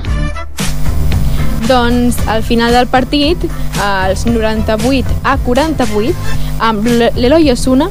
Doncs 1.68 2.18
al 2.28 2.42
final 2.44 2.72
del 2.72 2.86
partit, 2.92 3.38
als 3.80 4.26
98 4.26 5.04
a 5.22 5.38
48, 5.38 6.12
amb 6.60 6.84
l'Eloi 7.16 7.50
Osuna 7.52 7.88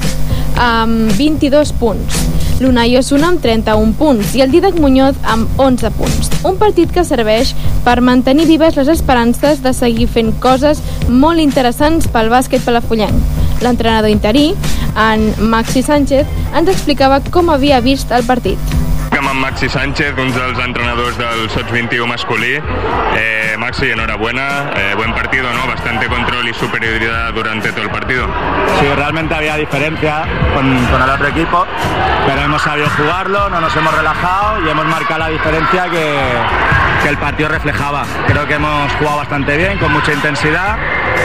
amb 0.56 1.10
22 1.18 1.72
punts, 1.80 2.20
l'Unai 2.62 2.94
Osuna 2.98 3.32
amb 3.32 3.42
31 3.42 3.96
punts 3.98 4.36
i 4.38 4.44
el 4.46 4.52
Didac 4.54 4.78
Muñoz 4.80 5.18
amb 5.26 5.50
11 5.58 5.92
punts. 5.98 6.30
Un 6.46 6.60
partit 6.62 6.94
que 6.94 7.06
serveix 7.08 7.56
per 7.86 8.00
mantenir 8.02 8.46
vives 8.50 8.78
les 8.78 8.92
esperances 8.94 9.64
de 9.66 9.74
seguir 9.74 10.08
fent 10.08 10.32
coses 10.44 10.84
molt 11.10 11.42
interessants 11.42 12.08
pel 12.14 12.30
bàsquet 12.34 12.64
palafullenc. 12.66 13.42
L'entrenador 13.66 14.14
interí, 14.14 14.52
en 14.94 15.30
Maxi 15.50 15.82
Sánchez, 15.82 16.30
ens 16.54 16.70
explicava 16.70 17.24
com 17.32 17.50
havia 17.50 17.82
vist 17.82 18.12
el 18.12 18.26
partit. 18.30 18.83
Amb 19.24 19.32
en 19.32 19.40
Maxi 19.40 19.70
Sánchez, 19.70 20.18
un 20.20 20.34
dels 20.36 20.58
entrenadors 20.60 21.16
del 21.16 21.46
Sots 21.50 21.72
21 21.72 22.08
masculí. 22.12 22.58
Eh, 23.16 23.56
Maxi, 23.58 23.90
enhorabuena. 23.90 24.70
Eh, 24.76 24.96
buen 24.98 25.14
partido, 25.14 25.48
¿no? 25.54 25.66
Bastante 25.66 26.08
control 26.08 26.50
y 26.50 26.54
superioridad 26.54 27.32
durante 27.32 27.72
todo 27.72 27.84
el 27.84 27.90
partido. 27.90 28.28
Sí, 28.82 28.86
realmente 28.94 29.34
había 29.34 29.56
diferencia 29.56 30.26
con, 30.54 30.86
con 30.88 31.02
el 31.02 31.10
otro 31.10 31.28
equipo, 31.30 31.66
pero 32.28 32.42
hemos 32.42 32.62
sabido 32.64 32.90
jugarlo, 32.90 33.50
no 33.50 33.62
nos 33.62 33.74
hemos 33.78 33.96
relajado 33.96 34.66
y 34.66 34.70
hemos 34.70 34.86
marcado 34.88 35.20
la 35.20 35.30
diferencia 35.30 35.86
que, 35.90 36.20
que 37.02 37.08
el 37.08 37.18
partido 37.18 37.48
reflejaba. 37.48 38.04
Creo 38.28 38.46
que 38.46 38.56
hemos 38.56 38.92
jugado 38.96 39.18
bastante 39.20 39.56
bien, 39.56 39.78
con 39.78 39.94
mucha 39.94 40.12
intensidad 40.12 40.78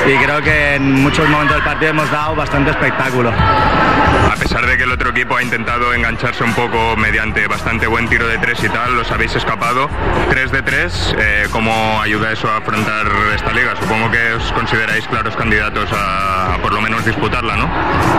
y 0.07 0.17
creo 0.25 0.41
que 0.41 0.77
en 0.77 1.03
muchos 1.03 1.29
momentos 1.29 1.57
del 1.57 1.65
partido 1.65 1.91
hemos 1.91 2.09
dado 2.13 2.37
bastante 2.37 2.71
espectáculo. 2.71 3.31
A 3.31 4.37
pesar 4.37 4.67
de 4.67 4.77
que 4.77 4.85
el 4.85 4.93
otro 4.93 5.11
equipo 5.11 5.37
ha 5.37 5.43
intentado 5.43 5.93
engancharse 5.93 6.45
un 6.45 6.55
poco 6.55 6.97
mediante 6.97 7.47
bastante 7.47 7.87
buen 7.89 8.09
tiro 8.09 8.27
de 8.27 8.39
tres 8.39 8.63
y 8.63 8.69
tal, 8.69 8.97
los 8.97 9.11
habéis 9.11 9.35
escapado. 9.35 9.89
3 10.31 10.53
de 10.53 10.63
3, 10.63 11.17
eh, 11.19 11.47
¿cómo 11.51 12.01
ayuda 12.01 12.33
eso 12.33 12.49
a 12.49 12.59
afrontar 12.59 13.07
esta 13.35 13.53
liga? 13.53 13.75
Supongo 13.77 14.11
que 14.11 14.35
os 14.35 14.53
consideráis 14.53 15.07
claros 15.09 15.35
candidatos 15.37 15.89
a, 15.93 16.55
a 16.55 16.59
por 16.59 16.73
lo 16.73 16.81
menos 16.81 17.05
disputarla, 17.05 17.57
¿no? 17.57 17.69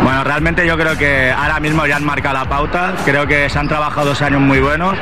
Bueno, 0.04 0.24
realmente 0.24 0.66
yo 0.66 0.78
creo 0.78 0.98
que 0.98 1.32
ahora 1.32 1.60
mismo 1.60 1.86
ya 1.86 1.98
han 1.98 2.06
marcado 2.06 2.36
la 2.36 2.46
pauta, 2.46 2.94
creo 3.06 3.28
que 3.28 3.50
se 3.50 3.60
han 3.60 3.68
trabajado 3.68 4.08
dos 4.08 4.22
años 4.22 4.42
muy 4.42 4.60
buenos 4.60 4.98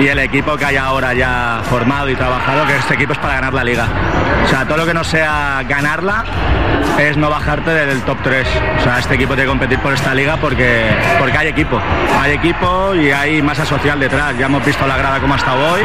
y 0.00 0.06
el 0.06 0.18
equipo 0.18 0.56
que 0.56 0.64
hay 0.64 0.76
ahora 0.76 1.14
ya 1.14 1.62
formado 1.68 2.08
y 2.08 2.14
trabajado, 2.14 2.66
que 2.66 2.76
este 2.76 2.94
equipo 2.94 3.12
es 3.12 3.18
para 3.18 3.34
ganar 3.34 3.54
la 3.54 3.64
liga. 3.64 3.86
O 4.44 4.48
sea, 4.48 4.64
todo 4.64 4.78
lo 4.78 4.86
que 4.86 4.94
no 4.94 5.04
sea 5.04 5.62
ganarla 5.68 6.24
es 6.98 7.16
no 7.16 7.30
bajarte 7.30 7.70
del 7.70 8.02
top 8.02 8.18
3. 8.22 8.46
O 8.78 8.82
sea, 8.82 8.98
este 8.98 9.14
equipo 9.14 9.34
tiene 9.34 9.44
que 9.44 9.48
competir 9.48 9.78
por 9.78 9.92
esta 9.92 10.14
liga 10.14 10.36
porque, 10.36 10.84
porque 11.18 11.38
hay 11.38 11.48
equipo. 11.48 11.80
Hay 12.20 12.32
equipo 12.32 12.94
y 12.94 13.10
hay 13.10 13.42
masa 13.42 13.64
social 13.64 13.98
detrás. 13.98 14.36
Ya 14.38 14.46
hemos 14.46 14.64
visto 14.64 14.86
la 14.86 14.96
grada 14.96 15.20
como 15.20 15.34
ha 15.34 15.36
estado 15.36 15.72
hoy 15.72 15.82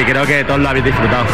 y 0.00 0.04
creo 0.04 0.26
que 0.26 0.44
todos 0.44 0.60
lo 0.60 0.68
habéis 0.68 0.84
disfrutado. 0.84 1.26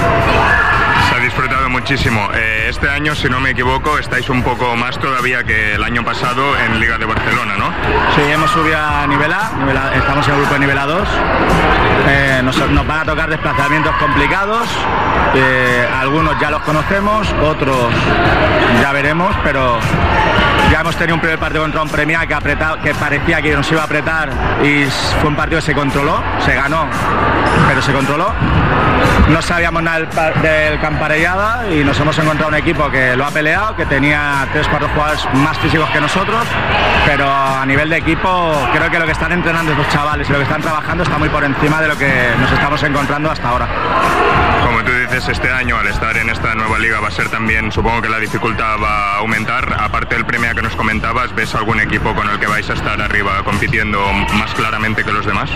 Muchísimo. 1.81 2.31
Eh, 2.33 2.69
este 2.71 2.89
año, 2.89 3.15
si 3.15 3.29
no 3.29 3.39
me 3.39 3.51
equivoco, 3.51 3.99
estáis 3.99 4.31
un 4.31 4.43
poco 4.43 4.75
más 4.77 4.99
todavía 4.99 5.45
que 5.45 5.75
el 5.75 5.85
año 5.85 6.03
pasado 6.03 6.57
en 6.59 6.81
Liga 6.81 6.97
de 6.97 7.05
Barcelona, 7.05 7.55
¿no? 7.59 7.67
Sí, 8.17 8.23
hemos 8.33 8.51
subido 8.51 8.79
a 8.79 9.07
nivel 9.07 9.31
A, 9.31 9.51
nivel 9.59 9.77
A- 9.77 9.95
estamos 9.95 10.27
en 10.27 10.33
el 10.35 10.41
grupo 10.41 10.55
de 10.55 10.61
nivel 10.61 10.79
A2. 10.79 11.05
Eh, 12.09 12.41
nos, 12.43 12.57
nos 12.71 12.87
van 12.87 13.01
a 13.01 13.05
tocar 13.05 13.29
desplazamientos 13.29 13.95
complicados. 13.97 14.67
eh, 15.35 15.87
algunos 16.01 16.41
ya 16.41 16.51
los 16.51 16.63
conocemos, 16.63 17.29
otros 17.45 17.93
ya 18.81 18.91
veremos, 18.93 19.37
pero 19.45 19.79
ya 20.71 20.81
hemos 20.81 20.97
tenido 20.97 21.15
un 21.15 21.21
primer 21.21 21.39
partido 21.39 21.63
contra 21.63 21.83
un 21.83 21.89
Premia 21.89 22.27
que, 22.27 22.35
apretado, 22.35 22.81
que 22.81 22.95
parecía 22.95 23.41
que 23.41 23.55
nos 23.55 23.71
iba 23.71 23.83
a 23.83 23.85
apretar 23.85 24.31
y 24.63 24.85
fue 25.21 25.31
un 25.31 25.37
partido 25.37 25.61
que 25.61 25.67
se 25.67 25.75
controló, 25.75 26.23
se 26.45 26.55
ganó, 26.55 26.87
pero 27.69 27.83
se 27.83 27.93
controló. 27.93 28.33
No 29.29 29.43
sabíamos 29.43 29.83
nada 29.83 29.99
del, 29.99 30.09
del 30.43 30.81
Camparellada 30.81 31.69
y 31.71 31.85
nos 31.85 31.99
hemos 32.01 32.17
encontrado 32.19 32.49
un 32.49 32.55
equipo 32.55 32.91
que 32.91 33.17
lo 33.17 33.25
ha 33.27 33.31
peleado, 33.31 33.75
que 33.77 33.87
tenía 33.87 34.47
tres, 34.53 34.69
cuatro 34.69 34.89
jugadores 34.89 35.27
más 35.35 35.59
físicos 35.59 35.89
que 35.91 36.01
nosotros, 36.01 36.45
pero 37.07 37.31
a 37.31 37.65
nivel 37.67 37.91
de 37.91 37.97
equipo 37.99 38.53
creo 38.73 38.91
que 38.91 38.99
lo 38.99 39.07
que 39.07 39.13
están 39.13 39.33
entrenando 39.33 39.73
estos 39.73 39.89
chavales 39.89 40.29
y 40.29 40.33
lo 40.33 40.39
que 40.39 40.45
están 40.45 40.63
trabajando 40.63 41.03
está 41.03 41.19
muy 41.19 41.29
por 41.29 41.45
encima 41.45 41.81
de 41.81 41.89
lo 41.89 41.99
que 41.99 42.11
nos 42.39 42.51
estamos 42.53 42.83
encontrando 42.83 43.31
hasta 43.31 43.49
ahora. 43.49 43.69
Como 44.65 44.83
tú 44.83 44.93
dices, 44.93 45.29
este 45.29 45.51
año 45.53 45.77
al 45.77 45.87
estar 45.87 46.17
en 46.17 46.29
esta 46.29 46.55
nueva 46.55 46.79
liga 46.79 47.01
va 47.01 47.09
a 47.09 47.13
ser 47.13 47.29
también, 47.29 47.71
supongo 47.71 48.03
que 48.03 48.09
la 48.09 48.19
dificultad 48.19 48.77
va 48.83 49.15
a 49.15 49.17
aumentar. 49.19 49.77
Aparte 49.79 50.15
del 50.15 50.25
premio 50.25 50.51
que 50.57 50.63
nos 50.63 50.75
comentabas, 50.75 51.35
¿ves 51.35 51.55
algún 51.55 51.79
equipo 51.81 52.15
con 52.15 52.27
el 52.31 52.39
que 52.39 52.47
vais 52.47 52.69
a 52.71 52.73
estar 52.73 52.99
arriba 53.03 53.43
compitiendo 53.45 54.01
más 54.39 54.55
claramente 54.55 55.05
que 55.05 55.13
los 55.13 55.27
demás? 55.27 55.51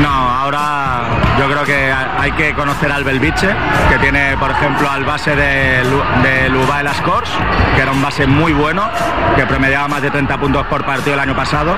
No, 0.00 0.08
ahora 0.08 1.02
yo 1.38 1.50
creo 1.50 1.64
que 1.64 1.92
hay 1.92 2.32
que 2.32 2.54
conocer 2.54 2.90
al 2.90 3.04
Belviche, 3.04 3.48
que 3.90 3.98
tiene, 3.98 4.38
por 4.38 4.50
ejemplo, 4.50 4.90
al 4.90 5.04
base 5.04 5.36
de, 5.36 5.82
de 6.22 6.48
Luba 6.48 6.82
Las 6.82 6.98
Corts, 7.02 7.30
que 7.76 7.82
era 7.82 7.92
un 7.92 8.00
base 8.00 8.26
muy 8.26 8.54
bueno, 8.54 8.88
que 9.36 9.44
promediaba 9.44 9.86
más 9.86 10.00
de 10.00 10.10
30 10.10 10.40
puntos 10.40 10.66
por 10.66 10.82
partido 10.82 11.12
el 11.12 11.20
año 11.20 11.36
pasado, 11.36 11.76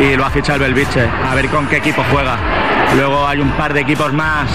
y 0.00 0.16
lo 0.16 0.26
ha 0.26 0.30
fichado 0.30 0.56
el 0.56 0.74
Belviche, 0.74 1.08
a 1.08 1.34
ver 1.36 1.48
con 1.48 1.68
qué 1.68 1.76
equipo 1.76 2.04
juega. 2.10 2.36
Luego 2.96 3.26
hay 3.26 3.40
un 3.40 3.50
par 3.52 3.72
de 3.72 3.80
equipos 3.80 4.12
más, 4.12 4.50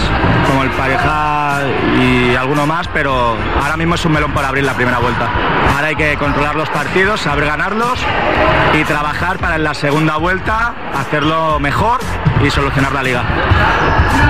como 0.48 0.64
el 0.64 0.72
Pareja 0.72 1.62
y 2.00 2.36
alguno 2.36 2.66
más, 2.66 2.88
pero 2.90 3.38
ahora 3.62 3.78
mismo 3.78 3.96
es 3.96 4.06
un 4.06 4.12
melón 4.12 4.34
por 4.34 4.44
abrir 4.44 4.64
la 4.64 4.74
primera 4.74 5.00
vuelta. 5.00 5.30
Ahora 5.76 5.88
hay 5.88 5.96
que 5.96 6.18
controlar 6.18 6.56
los 6.56 6.70
partidos, 6.70 7.22
saber 7.22 7.46
ganarlos 7.46 8.00
y 8.74 8.84
trabajar 8.84 9.38
para 9.38 9.56
en 9.56 9.64
la 9.64 9.74
segunda 9.74 10.18
vuelta 10.18 10.74
hacerlo 10.94 11.60
mejor 11.60 12.00
y 12.44 12.52
solucionar 12.52 12.92
la 12.92 13.04
liga. 13.04 13.24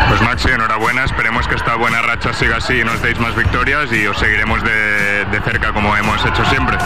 Pues 0.10 0.22
Maxi, 0.22 0.50
enhorabuena, 0.50 1.04
esperemos 1.06 1.48
que 1.48 1.56
esta 1.56 1.76
buena 1.76 2.02
racha 2.02 2.34
siga 2.34 2.58
así 2.58 2.80
y 2.80 2.84
nos 2.84 3.02
deis 3.02 3.20
más 3.20 3.36
victorias 3.36 3.92
y 3.92 4.06
os 4.06 4.18
seguiremos 4.18 4.64
de, 4.64 5.26
de 5.26 5.42
cerca 5.42 5.74
como 5.74 5.96
hemos 5.98 6.24
hecho 6.26 6.46
siempre. 6.46 6.78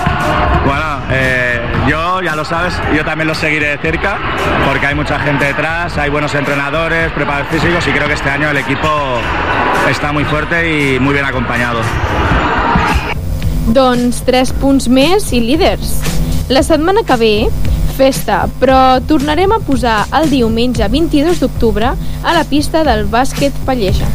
Bueno, 0.66 1.02
eh, 1.12 1.62
yo 1.88 2.22
ya 2.22 2.36
lo 2.36 2.46
sabes, 2.46 2.74
yo 2.96 3.04
también 3.04 3.28
lo 3.28 3.36
seguiré 3.36 3.70
de 3.70 3.78
cerca 3.78 4.18
porque 4.66 4.88
hay 4.88 4.96
mucha 4.96 5.20
gente 5.20 5.46
detrás, 5.46 5.98
hay 5.98 6.10
buenos 6.10 6.34
entrenadores, 6.36 7.12
preparadores 7.12 7.52
físicos 7.52 7.86
y 7.88 7.92
creo 7.92 8.08
que 8.08 8.14
este 8.14 8.30
año 8.30 8.50
el 8.50 8.58
equipo 8.58 8.88
está 9.90 10.12
muy 10.12 10.24
fuerte 10.26 10.94
y 10.96 11.00
muy 11.00 11.14
bien 11.14 11.26
acompañado. 11.26 11.82
Doncs 13.68 14.22
3 14.24 14.54
punts 14.62 14.88
més 14.88 15.26
i 15.36 15.42
líders. 15.44 15.98
La 16.48 16.64
setmana 16.64 17.04
que 17.04 17.18
ve, 17.20 17.34
festa, 17.98 18.44
però 18.62 19.00
tornarem 19.10 19.52
a 19.56 19.60
posar 19.66 20.04
el 20.20 20.30
diumenge 20.30 20.86
22 20.86 21.42
d'octubre 21.42 21.90
a 21.90 22.34
la 22.36 22.44
pista 22.46 22.84
del 22.86 23.08
bàsquet 23.10 23.56
Palleja. 23.66 24.06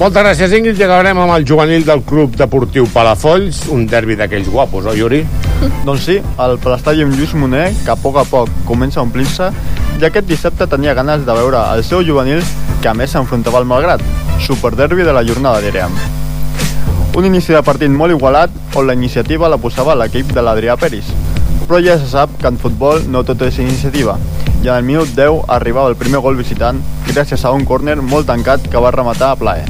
Moltes 0.00 0.24
gràcies, 0.24 0.54
Ingrid. 0.56 0.78
I 0.80 0.86
acabarem 0.86 1.18
amb 1.20 1.34
el 1.34 1.44
juvenil 1.46 1.84
del 1.84 2.02
Club 2.08 2.34
Deportiu 2.40 2.88
Palafolls, 2.90 3.66
un 3.70 3.84
derbi 3.86 4.16
d'aquells 4.16 4.48
guapos, 4.50 4.88
oi, 4.88 4.96
Yuri? 4.98 5.20
Doncs 5.86 6.06
sí, 6.08 6.16
el 6.18 6.56
Palestall 6.62 7.04
amb 7.04 7.14
Lluís 7.14 7.34
Moner, 7.36 7.68
que 7.84 7.92
a 7.92 7.98
poc 8.00 8.16
a 8.18 8.24
poc 8.26 8.50
comença 8.66 8.98
a 8.98 9.04
omplir-se, 9.04 9.50
i 10.00 10.06
aquest 10.08 10.26
dissabte 10.26 10.66
tenia 10.72 10.96
ganes 10.96 11.26
de 11.26 11.36
veure 11.36 11.60
el 11.76 11.84
seu 11.84 12.02
juvenil, 12.06 12.40
que 12.80 12.88
a 12.90 12.96
més 12.96 13.12
s'enfrontava 13.12 13.60
al 13.60 13.68
Malgrat, 13.68 14.02
superderbi 14.40 15.04
de 15.04 15.14
la 15.14 15.22
jornada, 15.28 15.60
diríem. 15.60 15.94
Un 17.14 17.26
inici 17.28 17.52
de 17.52 17.60
partit 17.62 17.92
molt 17.92 18.16
igualat, 18.16 18.56
on 18.74 18.88
la 18.88 18.96
iniciativa 18.96 19.52
la 19.52 19.60
posava 19.60 19.98
l'equip 19.98 20.32
de 20.32 20.46
l'Adrià 20.46 20.80
Peris. 20.80 21.12
Però 21.70 21.78
ja 21.78 21.94
se 22.00 22.08
sap 22.10 22.32
que 22.34 22.48
en 22.50 22.56
futbol 22.58 23.04
no 23.14 23.20
tot 23.22 23.44
és 23.46 23.60
iniciativa, 23.62 24.16
i 24.58 24.66
en 24.66 24.72
el 24.74 24.82
minut 24.82 25.12
10 25.14 25.44
arribava 25.54 25.92
el 25.92 25.94
primer 25.94 26.18
gol 26.18 26.34
visitant 26.34 26.80
gràcies 27.06 27.44
a 27.46 27.52
un 27.54 27.62
córner 27.62 27.94
molt 28.02 28.26
tancat 28.26 28.66
que 28.72 28.82
va 28.82 28.90
rematar 28.90 29.28
a 29.30 29.36
plaer. 29.38 29.68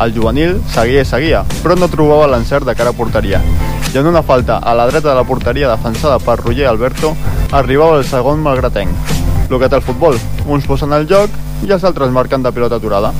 El 0.00 0.14
juvenil 0.16 0.56
seguia 0.72 1.04
i 1.04 1.10
seguia, 1.10 1.44
però 1.60 1.76
no 1.76 1.90
trobava 1.92 2.30
l'encert 2.32 2.64
de 2.64 2.72
cara 2.78 2.94
a 2.94 2.96
porteria. 2.96 3.42
I 3.92 4.00
en 4.00 4.08
una 4.08 4.24
falta 4.24 4.62
a 4.64 4.72
la 4.72 4.88
dreta 4.88 5.10
de 5.10 5.18
la 5.20 5.28
porteria 5.28 5.68
defensada 5.68 6.16
per 6.24 6.40
Roger 6.40 6.70
Alberto, 6.72 7.12
arribava 7.52 8.00
el 8.00 8.08
segon 8.08 8.40
malgratenc. 8.40 9.14
El 9.50 9.58
que 9.60 9.68
té 9.68 9.76
el 9.76 9.84
futbol, 9.84 10.16
uns 10.48 10.64
posen 10.64 10.96
el 10.96 11.04
joc 11.04 11.36
i 11.68 11.68
els 11.68 11.84
altres 11.84 12.16
marquen 12.16 12.40
de 12.40 12.56
pilota 12.56 12.80
aturada. 12.80 13.12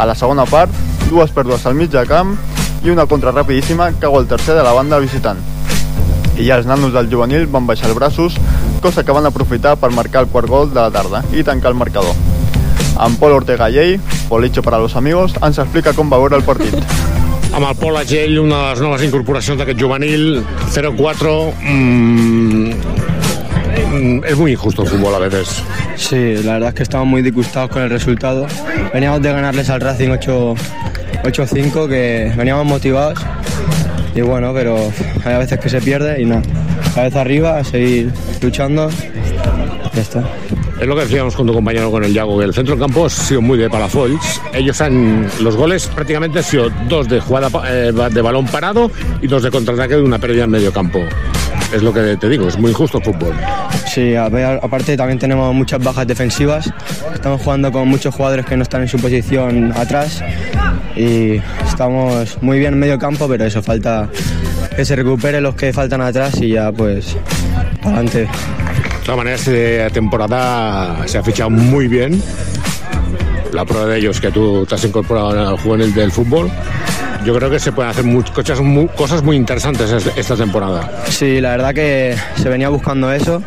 A 0.00 0.08
la 0.08 0.16
segona 0.16 0.48
part, 0.48 0.72
dues 1.10 1.36
pèrdues 1.36 1.68
al 1.68 1.76
mig 1.76 1.92
de 1.92 2.08
camp 2.08 2.38
i 2.80 2.88
una 2.88 3.04
contra 3.04 3.36
rapidíssima 3.36 3.92
cau 4.00 4.16
el 4.16 4.32
tercer 4.32 4.56
de 4.56 4.64
la 4.64 4.72
banda 4.72 4.96
visitant. 4.96 5.51
I 6.42 6.48
ja 6.48 6.56
els 6.58 6.66
nanos 6.66 6.90
del 6.90 7.06
juvenil 7.06 7.44
van 7.46 7.68
baixar 7.68 7.86
els 7.86 7.94
braços, 7.94 8.34
cosa 8.82 9.04
que 9.06 9.14
van 9.14 9.28
aprofitar 9.28 9.76
per 9.78 9.92
marcar 9.94 10.24
el 10.24 10.30
quart 10.32 10.50
gol 10.50 10.72
de 10.72 10.80
la 10.80 10.90
tarda 10.90 11.20
i 11.30 11.44
tancar 11.46 11.70
el 11.70 11.78
marcador. 11.78 12.16
En 12.98 13.14
Pol 13.20 13.36
Ortega 13.36 13.68
Llei, 13.70 14.00
Policho 14.28 14.62
para 14.62 14.80
los 14.82 14.96
amigos, 14.96 15.36
ens 15.38 15.60
explica 15.62 15.92
com 15.94 16.10
va 16.10 16.18
veure 16.18 16.40
el 16.40 16.42
partit. 16.42 16.74
Amb 17.54 17.68
el 17.68 17.76
Pol 17.78 17.96
Agell, 18.00 18.40
una 18.42 18.58
de 18.58 18.72
les 18.72 18.82
noves 18.82 19.06
incorporacions 19.06 19.60
d'aquest 19.60 19.78
juvenil, 19.78 20.42
0-4, 20.74 21.52
mm, 21.62 22.70
mm, 23.92 24.24
es 24.26 24.36
muy 24.36 24.52
injusto 24.52 24.82
el 24.82 24.88
fútbol 24.88 25.14
a 25.14 25.18
veces. 25.18 25.62
Sí, 25.94 26.42
la 26.42 26.54
verdad 26.54 26.70
es 26.70 26.74
que 26.74 26.82
estamos 26.82 27.06
muy 27.06 27.22
disgustados 27.22 27.70
con 27.70 27.82
el 27.82 27.90
resultado. 27.90 28.48
Veníamos 28.92 29.22
de 29.22 29.32
ganarles 29.32 29.70
al 29.70 29.80
Racing 29.80 30.10
8 30.10 30.54
8-5, 31.22 31.88
que 31.88 32.32
veníamos 32.36 32.66
motivados. 32.66 33.18
Y 34.14 34.20
bueno, 34.20 34.52
pero 34.52 34.76
hay 35.24 35.36
veces 35.38 35.58
que 35.58 35.68
se 35.68 35.80
pierde 35.80 36.20
y 36.20 36.26
nada. 36.26 36.42
Cabeza 36.94 37.22
arriba, 37.22 37.58
a 37.58 37.64
seguir 37.64 38.12
luchando. 38.40 38.90
Ya 39.94 40.00
está. 40.02 40.22
Es 40.80 40.86
lo 40.86 40.96
que 40.96 41.02
decíamos 41.02 41.36
con 41.36 41.46
tu 41.46 41.52
compañero, 41.52 41.90
con 41.90 42.02
el 42.02 42.12
Yago, 42.12 42.38
que 42.38 42.44
el 42.44 42.54
centro 42.54 42.74
del 42.74 42.82
campo 42.82 43.06
ha 43.06 43.10
sido 43.10 43.40
muy 43.40 43.58
de 43.58 43.70
Palafolls. 43.70 44.40
Ellos 44.52 44.80
han. 44.80 45.28
Los 45.40 45.56
goles 45.56 45.86
prácticamente 45.86 46.38
han 46.38 46.44
sido 46.44 46.70
dos 46.88 47.08
de 47.08 47.20
jugada 47.20 47.50
eh, 47.68 47.92
de 47.92 48.22
balón 48.22 48.46
parado 48.46 48.90
y 49.20 49.26
dos 49.26 49.42
de 49.42 49.50
contraataque 49.50 49.94
de 49.94 50.02
una 50.02 50.18
pérdida 50.18 50.44
en 50.44 50.50
medio 50.50 50.72
campo. 50.72 51.00
Es 51.72 51.82
lo 51.82 51.92
que 51.92 52.16
te 52.18 52.28
digo, 52.28 52.48
es 52.48 52.58
muy 52.58 52.70
injusto 52.70 52.98
el 52.98 53.04
fútbol. 53.04 53.34
Sí, 53.86 54.14
aparte 54.14 54.96
también 54.96 55.18
tenemos 55.18 55.54
muchas 55.54 55.82
bajas 55.82 56.06
defensivas. 56.06 56.70
Estamos 57.14 57.40
jugando 57.40 57.72
con 57.72 57.88
muchos 57.88 58.14
jugadores 58.14 58.44
que 58.44 58.56
no 58.56 58.62
están 58.62 58.82
en 58.82 58.88
su 58.88 58.98
posición 58.98 59.72
atrás. 59.74 60.22
Y 60.96 61.40
estamos 61.66 62.38
muy 62.42 62.58
bien 62.58 62.74
en 62.74 62.78
medio 62.80 62.98
campo, 62.98 63.26
pero 63.28 63.44
eso 63.44 63.62
falta 63.62 64.08
que 64.76 64.84
se 64.84 64.96
recuperen 64.96 65.42
los 65.42 65.54
que 65.54 65.72
faltan 65.72 66.00
atrás 66.00 66.40
y 66.40 66.50
ya 66.50 66.70
pues 66.72 67.16
adelante. 67.82 68.20
De 68.20 68.28
todas 69.06 69.16
maneras, 69.16 69.48
esta 69.48 69.90
temporada 69.90 71.06
se 71.06 71.18
ha 71.18 71.22
fichado 71.22 71.50
muy 71.50 71.88
bien. 71.88 72.22
La 73.52 73.64
prueba 73.64 73.86
de 73.86 73.98
ello 73.98 74.10
es 74.12 74.20
que 74.20 74.30
tú 74.30 74.64
te 74.66 74.74
has 74.76 74.84
incorporado 74.84 75.30
al 75.48 75.58
juvenil 75.58 75.92
del 75.94 76.10
fútbol. 76.12 76.50
Yo 77.24 77.34
creo 77.36 77.50
que 77.50 77.58
se 77.60 77.70
pueden 77.72 77.90
hacer 77.90 78.04
much- 78.04 78.32
cosas, 78.32 78.60
muy, 78.60 78.86
cosas 78.88 79.22
muy 79.22 79.36
interesantes 79.36 79.90
es- 79.92 80.10
esta 80.16 80.36
temporada. 80.36 80.90
Sí, 81.08 81.40
la 81.40 81.50
verdad 81.50 81.74
que 81.74 82.16
se 82.36 82.48
venía 82.48 82.68
buscando 82.68 83.12
eso. 83.12 83.42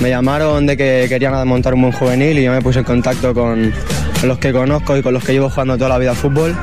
Me 0.00 0.10
llamaron 0.10 0.66
de 0.66 0.76
que 0.76 1.06
querían 1.08 1.46
montar 1.48 1.74
un 1.74 1.82
buen 1.82 1.92
juvenil 1.92 2.38
y 2.38 2.44
yo 2.44 2.52
me 2.52 2.60
puse 2.62 2.78
en 2.80 2.84
contacto 2.84 3.34
con, 3.34 3.72
con 3.72 4.05
los 4.22 4.38
que 4.38 4.52
conozco 4.52 4.96
y 4.96 5.02
con 5.02 5.14
los 5.14 5.24
que 5.24 5.32
llevo 5.32 5.50
jugando 5.50 5.76
toda 5.76 5.90
la 5.90 5.98
vida 5.98 6.12
a 6.12 6.14
fútbol. 6.14 6.54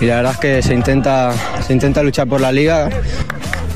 Y 0.00 0.06
la 0.06 0.16
verdad 0.16 0.32
es 0.32 0.38
que 0.38 0.62
se 0.62 0.74
intenta, 0.74 1.32
se 1.66 1.72
intenta 1.72 2.02
luchar 2.02 2.28
por 2.28 2.40
la 2.40 2.52
liga 2.52 2.88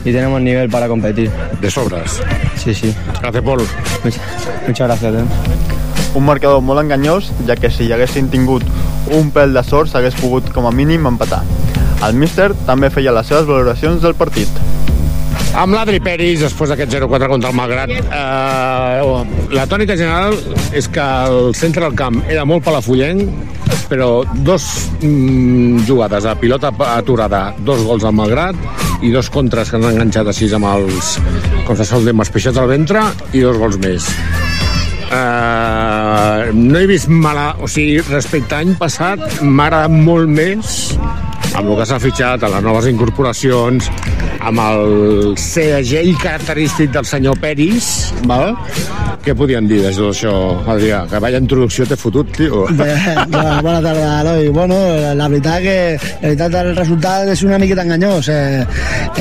y 0.04 0.12
tenemos 0.12 0.40
nivel 0.40 0.68
para 0.68 0.88
competir. 0.88 1.30
De 1.60 1.70
sobras. 1.70 2.20
Sí, 2.56 2.74
sí. 2.74 2.94
Gràcies, 3.20 3.42
Pol. 3.42 3.62
Muchas, 4.04 4.20
muchas 4.66 4.88
gracias. 4.88 5.14
Eh. 5.14 5.24
Un 6.14 6.26
marcador 6.26 6.60
molt 6.60 6.82
enganyós, 6.82 7.30
ja 7.46 7.56
que 7.56 7.70
si 7.70 7.86
hi 7.86 7.94
haguessin 7.94 8.28
tingut 8.28 8.66
un 9.16 9.30
pèl 9.32 9.54
de 9.56 9.62
sort 9.64 9.88
s'hagués 9.90 10.18
pogut 10.20 10.50
com 10.52 10.66
a 10.68 10.72
mínim 10.74 11.06
empatar. 11.08 11.40
El 12.04 12.18
míster 12.18 12.50
també 12.66 12.90
feia 12.90 13.14
les 13.14 13.26
seves 13.30 13.46
valoracions 13.48 14.02
del 14.02 14.14
partit. 14.18 14.50
Amb 15.52 15.76
l'Adri 15.76 15.98
Peris, 16.00 16.40
després 16.40 16.70
d'aquest 16.72 16.94
0-4 16.94 17.28
contra 17.28 17.50
el 17.52 17.56
Malgrat, 17.56 17.90
eh, 17.92 19.24
la 19.52 19.66
tònica 19.68 19.96
general 20.00 20.36
és 20.72 20.88
que 20.88 21.04
el 21.28 21.52
centre 21.54 21.84
del 21.84 21.96
camp 21.98 22.22
era 22.24 22.46
molt 22.48 22.64
palafullenc, 22.64 23.28
però 23.90 24.22
dos 24.46 24.64
mm, 25.02 25.84
jugades 25.84 26.24
a 26.24 26.32
pilota 26.40 26.72
aturada, 26.94 27.42
dos 27.60 27.84
gols 27.84 28.06
al 28.08 28.16
Malgrat 28.16 28.56
i 29.04 29.12
dos 29.12 29.28
contres 29.28 29.68
que 29.68 29.76
han 29.76 29.90
enganxat 29.90 30.30
a 30.30 30.32
sis 30.32 30.54
amb 30.56 30.70
els, 30.70 31.18
com 31.66 31.76
se 31.76 31.84
sol 31.84 32.06
dir, 32.06 32.16
amb 32.16 32.24
els 32.24 32.32
peixets 32.32 32.56
al 32.56 32.72
ventre 32.72 33.04
i 33.36 33.44
dos 33.44 33.60
gols 33.60 33.76
més. 33.82 34.08
Uh, 35.12 36.48
no 36.56 36.80
he 36.80 36.86
vist 36.88 37.10
mala... 37.12 37.50
O 37.60 37.68
sigui, 37.68 38.00
respecte 38.08 38.56
a 38.56 38.62
any 38.64 38.72
passat, 38.80 39.20
m'ha 39.44 39.68
agradat 39.68 39.92
molt 39.92 40.32
més 40.32 40.94
amb 41.59 41.68
el 41.68 41.76
que 41.78 41.86
s'ha 41.88 41.98
fitxat, 42.00 42.44
a 42.44 42.50
les 42.55 42.64
noves 42.64 42.86
incorporacions, 42.88 43.88
amb 44.42 44.62
el 44.62 45.34
segell 45.40 46.14
característic 46.20 46.92
del 46.94 47.07
senyor 47.09 47.38
Peris, 47.42 48.12
val? 48.28 48.57
Què 49.22 49.36
podien 49.38 49.68
dir 49.70 49.78
de 49.84 49.92
tot 49.94 50.09
això, 50.11 50.32
Adrià? 50.72 51.05
Que 51.07 51.20
vaya 51.22 51.38
introducció 51.38 51.84
t'he 51.86 51.98
fotut, 51.98 52.32
tio. 52.34 52.64
Bé, 52.78 52.90
bona, 53.30 53.78
tarda, 53.84 54.09
Eloi. 54.22 54.48
Bueno, 54.55 54.78
la 55.14 55.28
veritat 55.30 55.62
que 55.62 55.76
la 55.94 56.32
veritat 56.32 56.57
el 56.59 56.72
resultat 56.74 57.30
és 57.30 57.44
una 57.46 57.61
miqueta 57.62 57.84
enganyós. 57.86 58.30
Eh, 58.32 58.64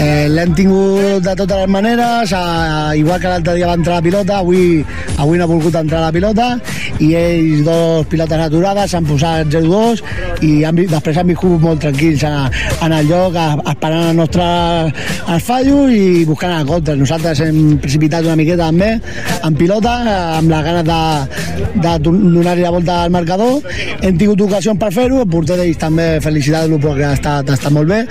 eh, 0.01 0.25
L'hem 0.31 0.55
tingut 0.57 1.21
de 1.21 1.35
totes 1.35 1.53
les 1.53 1.69
maneres, 1.69 2.33
eh, 2.33 2.97
igual 3.03 3.21
que 3.21 3.29
l'altre 3.29 3.57
dia 3.59 3.69
va 3.69 3.77
entrar 3.77 3.99
la 3.99 4.07
pilota, 4.07 4.39
avui, 4.39 4.81
avui 5.17 5.37
no 5.37 5.45
ha 5.45 5.51
volgut 5.51 5.77
entrar 5.77 6.01
la 6.01 6.15
pilota, 6.15 6.49
i 6.97 7.13
ells 7.17 7.61
dos 7.67 8.09
pilotes 8.09 8.45
aturades 8.47 8.95
s'han 8.95 9.05
posat 9.05 9.53
0-2 9.53 10.01
i 10.45 10.51
han, 10.65 10.81
després 10.89 11.21
han 11.21 11.29
viscut 11.29 11.61
molt 11.61 11.81
tranquils 11.85 12.20
en, 12.27 12.59
en 12.85 12.93
el 12.99 13.07
lloc, 13.09 13.35
a- 13.35 13.57
esperant 13.71 14.09
el 14.11 14.15
nostre 14.17 14.43
el 15.31 15.41
fallo 15.41 15.87
i 15.89 16.23
buscant 16.25 16.53
el 16.59 16.65
contra. 16.69 16.95
Nosaltres 16.99 17.39
hem 17.45 17.77
precipitat 17.81 18.25
una 18.27 18.35
miqueta 18.39 18.67
també 18.69 18.91
en 19.43 19.55
pilota, 19.57 19.95
amb 20.37 20.51
les 20.51 20.63
ganes 20.65 20.85
de, 20.87 20.99
de 21.81 21.93
do- 22.03 22.15
donar-li 22.37 22.61
la 22.65 22.73
volta 22.73 23.01
al 23.03 23.11
marcador. 23.13 23.61
Hem 24.01 24.17
tingut 24.19 24.41
ocasions 24.47 24.79
per 24.81 24.91
fer-ho, 24.93 25.21
el 25.23 25.29
porter 25.31 25.57
d'ells 25.59 25.79
també 25.81 26.07
felicitar-lo 26.23 26.79
perquè 26.81 27.07
ha 27.09 27.13
estat, 27.17 27.49
ha 27.49 27.57
estat 27.59 27.71
molt 27.73 27.89
bé 27.91 28.01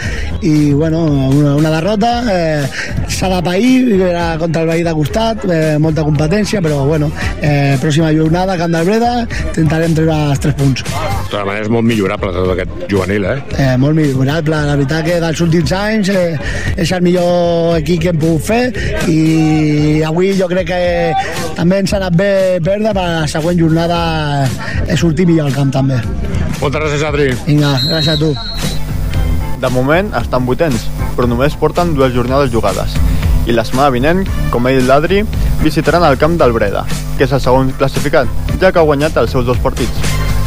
i 0.47 0.73
bueno, 0.73 1.03
una, 1.31 1.55
una 1.59 1.71
derrota 1.75 2.11
eh, 2.33 2.63
s'ha 3.11 3.29
de 3.35 3.41
pair, 3.45 4.01
era 4.01 4.37
contra 4.41 4.63
el 4.63 4.69
veí 4.71 4.83
de 4.87 4.95
costat, 4.97 5.45
eh, 5.51 5.77
molta 5.83 6.05
competència, 6.07 6.63
però 6.65 6.85
bueno, 6.89 7.11
eh, 7.43 7.77
pròxima 7.83 8.13
jornada, 8.17 8.57
Camp 8.61 8.73
del 8.73 8.87
Breda, 8.89 9.13
intentarem 9.51 9.95
treure 9.97 10.17
els 10.31 10.41
tres 10.41 10.55
punts. 10.57 10.85
De 11.31 11.45
manera, 11.45 11.65
és 11.67 11.71
molt 11.73 11.85
millorable 11.87 12.33
tot 12.35 12.53
aquest 12.55 12.87
juvenil, 12.91 13.27
eh? 13.29 13.37
Eh, 13.59 13.75
molt 13.81 13.97
millorable, 14.01 14.57
la 14.67 14.77
veritat 14.79 15.05
que 15.07 15.19
dels 15.23 15.43
últims 15.45 15.73
anys 15.77 16.11
eh, 16.15 16.39
és 16.81 16.93
el 16.97 17.05
millor 17.05 17.79
equip 17.79 18.03
que 18.05 18.13
hem 18.13 18.21
pogut 18.21 18.47
fer 18.49 18.63
i 19.13 20.03
avui 20.07 20.33
jo 20.39 20.49
crec 20.51 20.71
que 20.71 20.81
també 21.59 21.83
ens 21.83 21.95
ha 21.95 22.01
anat 22.01 22.17
bé 22.17 22.33
perdre 22.65 22.95
per 22.97 23.07
la 23.07 23.27
següent 23.31 23.61
jornada 23.61 24.01
eh, 24.87 24.97
sortir 24.97 25.27
millor 25.29 25.51
al 25.51 25.57
camp 25.57 25.73
també. 25.75 26.01
Moltes 26.61 26.81
gràcies, 26.81 27.07
Adri. 27.09 27.31
Vinga, 27.47 27.77
gràcies 27.87 28.15
a 28.15 28.21
tu. 28.21 28.35
De 29.61 29.69
moment 29.73 30.09
estan 30.17 30.47
vuitens, 30.49 30.87
però 31.17 31.29
només 31.29 31.57
porten 31.61 31.95
dues 31.97 32.15
jornades 32.17 32.53
jugades. 32.53 32.97
I 33.49 33.53
la 33.57 33.65
setmana 33.65 33.93
vinent, 33.93 34.25
com 34.53 34.67
ha 34.67 34.73
dit 34.73 34.85
l'Adri, 34.89 35.23
visitaran 35.61 36.05
el 36.07 36.17
camp 36.21 36.39
del 36.41 36.53
Breda, 36.57 36.85
que 37.19 37.27
és 37.27 37.33
el 37.37 37.41
segon 37.45 37.73
classificat, 37.77 38.29
ja 38.61 38.71
que 38.73 38.81
ha 38.81 38.87
guanyat 38.89 39.17
els 39.21 39.33
seus 39.37 39.45
dos 39.49 39.61
partits. 39.61 40.05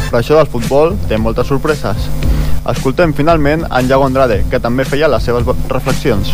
Però 0.08 0.20
això 0.20 0.38
del 0.38 0.50
futbol 0.50 0.94
té 1.10 1.18
moltes 1.18 1.50
sorpreses. 1.50 2.08
Escoltem 2.70 3.12
finalment 3.12 3.66
en 3.70 3.88
Iago 3.88 4.06
Andrade, 4.06 4.42
que 4.50 4.60
també 4.60 4.84
feia 4.88 5.08
les 5.08 5.22
seves 5.22 5.44
reflexions. 5.68 6.32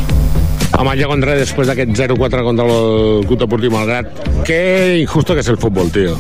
El 0.80 0.98
Iago 0.98 1.12
André, 1.12 1.34
después 1.36 1.66
de 1.66 1.72
aquest 1.74 1.90
0-4 1.90 2.42
contra 2.44 2.64
el 2.64 3.26
Club 3.26 3.38
Deportivo 3.38 3.76
Malgrat, 3.76 4.06
qué 4.44 4.98
injusto 5.02 5.34
que 5.34 5.40
es 5.40 5.48
el 5.48 5.58
fútbol, 5.58 5.90
tío. 5.90 6.16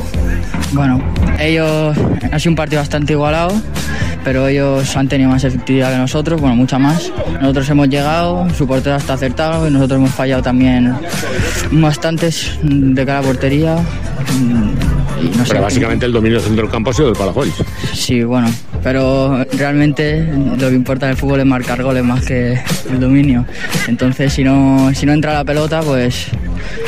Bueno, 0.72 1.00
ellos 1.38 1.96
ha 2.30 2.38
sido 2.38 2.50
un 2.50 2.56
partido 2.56 2.80
bastante 2.82 3.12
igualado, 3.14 3.52
pero 4.22 4.48
ellos 4.48 4.96
han 4.96 5.08
tenido 5.08 5.30
más 5.30 5.44
efectividad 5.44 5.92
que 5.92 5.98
nosotros, 5.98 6.40
bueno, 6.40 6.56
mucha 6.56 6.78
más. 6.78 7.10
Nosotros 7.40 7.70
hemos 7.70 7.88
llegado, 7.88 8.46
su 8.50 8.66
portero 8.66 8.96
está 8.96 9.14
acertado 9.14 9.66
y 9.66 9.70
nosotros 9.70 9.98
hemos 9.98 10.10
fallado 10.10 10.42
también 10.42 10.94
bastantes 11.70 12.58
de 12.62 13.06
cara 13.06 13.20
a 13.20 13.22
portería. 13.22 13.76
mm, 13.76 14.70
Y 15.22 15.36
no 15.36 15.44
sé, 15.44 15.50
Pero 15.52 15.62
básicamente 15.62 16.06
el 16.06 16.12
dominio 16.12 16.38
del 16.38 16.46
centro 16.46 16.62
del 16.64 16.72
campo 16.72 16.90
ha 16.90 16.94
sido 16.94 17.06
del 17.08 17.16
Palafolls. 17.16 17.54
Sí, 17.94 18.22
bueno, 18.24 18.48
pero 18.82 19.44
realmente 19.56 20.26
lo 20.58 20.68
que 20.68 20.74
importa 20.74 21.06
en 21.06 21.12
el 21.12 21.16
fútbol 21.16 21.40
es 21.40 21.46
marcar 21.46 21.82
goles 21.82 22.04
más 22.04 22.24
que 22.24 22.58
el 22.90 23.00
dominio. 23.00 23.44
Entonces, 23.88 24.32
si 24.32 24.44
no, 24.44 24.90
si 24.94 25.06
no 25.06 25.12
entra 25.12 25.32
la 25.32 25.44
pelota, 25.44 25.80
pues 25.80 26.28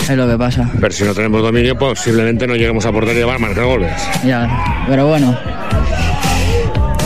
es 0.08 0.16
lo 0.16 0.28
que 0.28 0.36
pasa. 0.36 0.68
Pero 0.80 0.92
si 0.92 1.04
no 1.04 1.14
tenemos 1.14 1.42
dominio, 1.42 1.76
posiblemente 1.76 2.46
no 2.46 2.54
lleguemos 2.54 2.84
a 2.86 2.92
portería 2.92 3.26
para 3.26 3.38
marcar 3.38 3.64
goles. 3.64 3.92
Ya, 4.24 4.84
pero 4.88 5.06
bueno. 5.06 5.36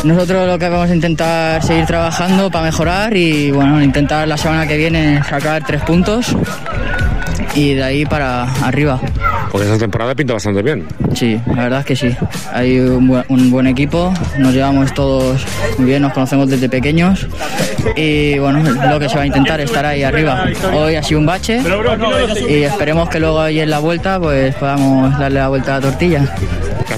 Nosotros 0.05 0.47
lo 0.47 0.59
que 0.59 0.68
vamos 0.68 0.91
a 0.91 0.95
intentar 0.95 1.62
seguir 1.64 1.84
trabajando 1.87 2.49
para 2.51 2.66
mejorar 2.66 3.16
y 3.16 3.51
bueno, 3.51 3.82
intentar 3.82 4.28
la 4.28 4.37
semana 4.37 4.66
que 4.66 4.76
viene 4.76 5.20
sacar 5.24 5.64
tres 5.66 5.82
puntos 5.82 6.37
y 7.57 7.74
de 7.74 7.82
ahí 7.82 8.05
para 8.05 8.45
arriba. 8.64 9.01
Porque 9.57 9.72
esta 9.72 9.78
temporada 9.78 10.14
pinta 10.14 10.34
bastante 10.34 10.61
bien. 10.61 10.86
Sí, 11.14 11.40
la 11.46 11.62
verdad 11.62 11.80
es 11.80 11.86
que 11.86 11.96
sí. 11.96 12.14
Hay 12.52 12.78
un 12.78 13.09
buen, 13.09 13.24
un 13.30 13.50
buen 13.50 13.66
equipo, 13.66 14.12
nos 14.36 14.52
llevamos 14.52 14.92
todos 14.92 15.46
muy 15.78 15.86
bien, 15.86 16.02
nos 16.02 16.12
conocemos 16.12 16.50
desde 16.50 16.68
pequeños 16.68 17.26
y 17.96 18.38
bueno, 18.38 18.61
lo 18.61 19.00
que 19.00 19.09
se 19.09 19.16
va 19.16 19.22
a 19.22 19.26
intentar 19.26 19.59
es 19.61 19.70
estar 19.70 19.86
ahí 19.86 20.02
arriba. 20.02 20.44
Hoy 20.74 20.96
ha 20.96 21.02
sido 21.02 21.20
un 21.20 21.24
bache 21.24 21.62
y 22.46 22.64
esperemos 22.64 23.09
que 23.09 23.18
luego 23.18 23.40
ahí 23.40 23.61
en 23.61 23.70
la 23.70 23.78
vuelta 23.78 24.20
pues 24.20 24.54
podamos 24.57 25.18
darle 25.18 25.40
la 25.40 25.48
vuelta 25.48 25.76
a 25.76 25.80
la 25.80 25.86
tortilla. 25.88 26.34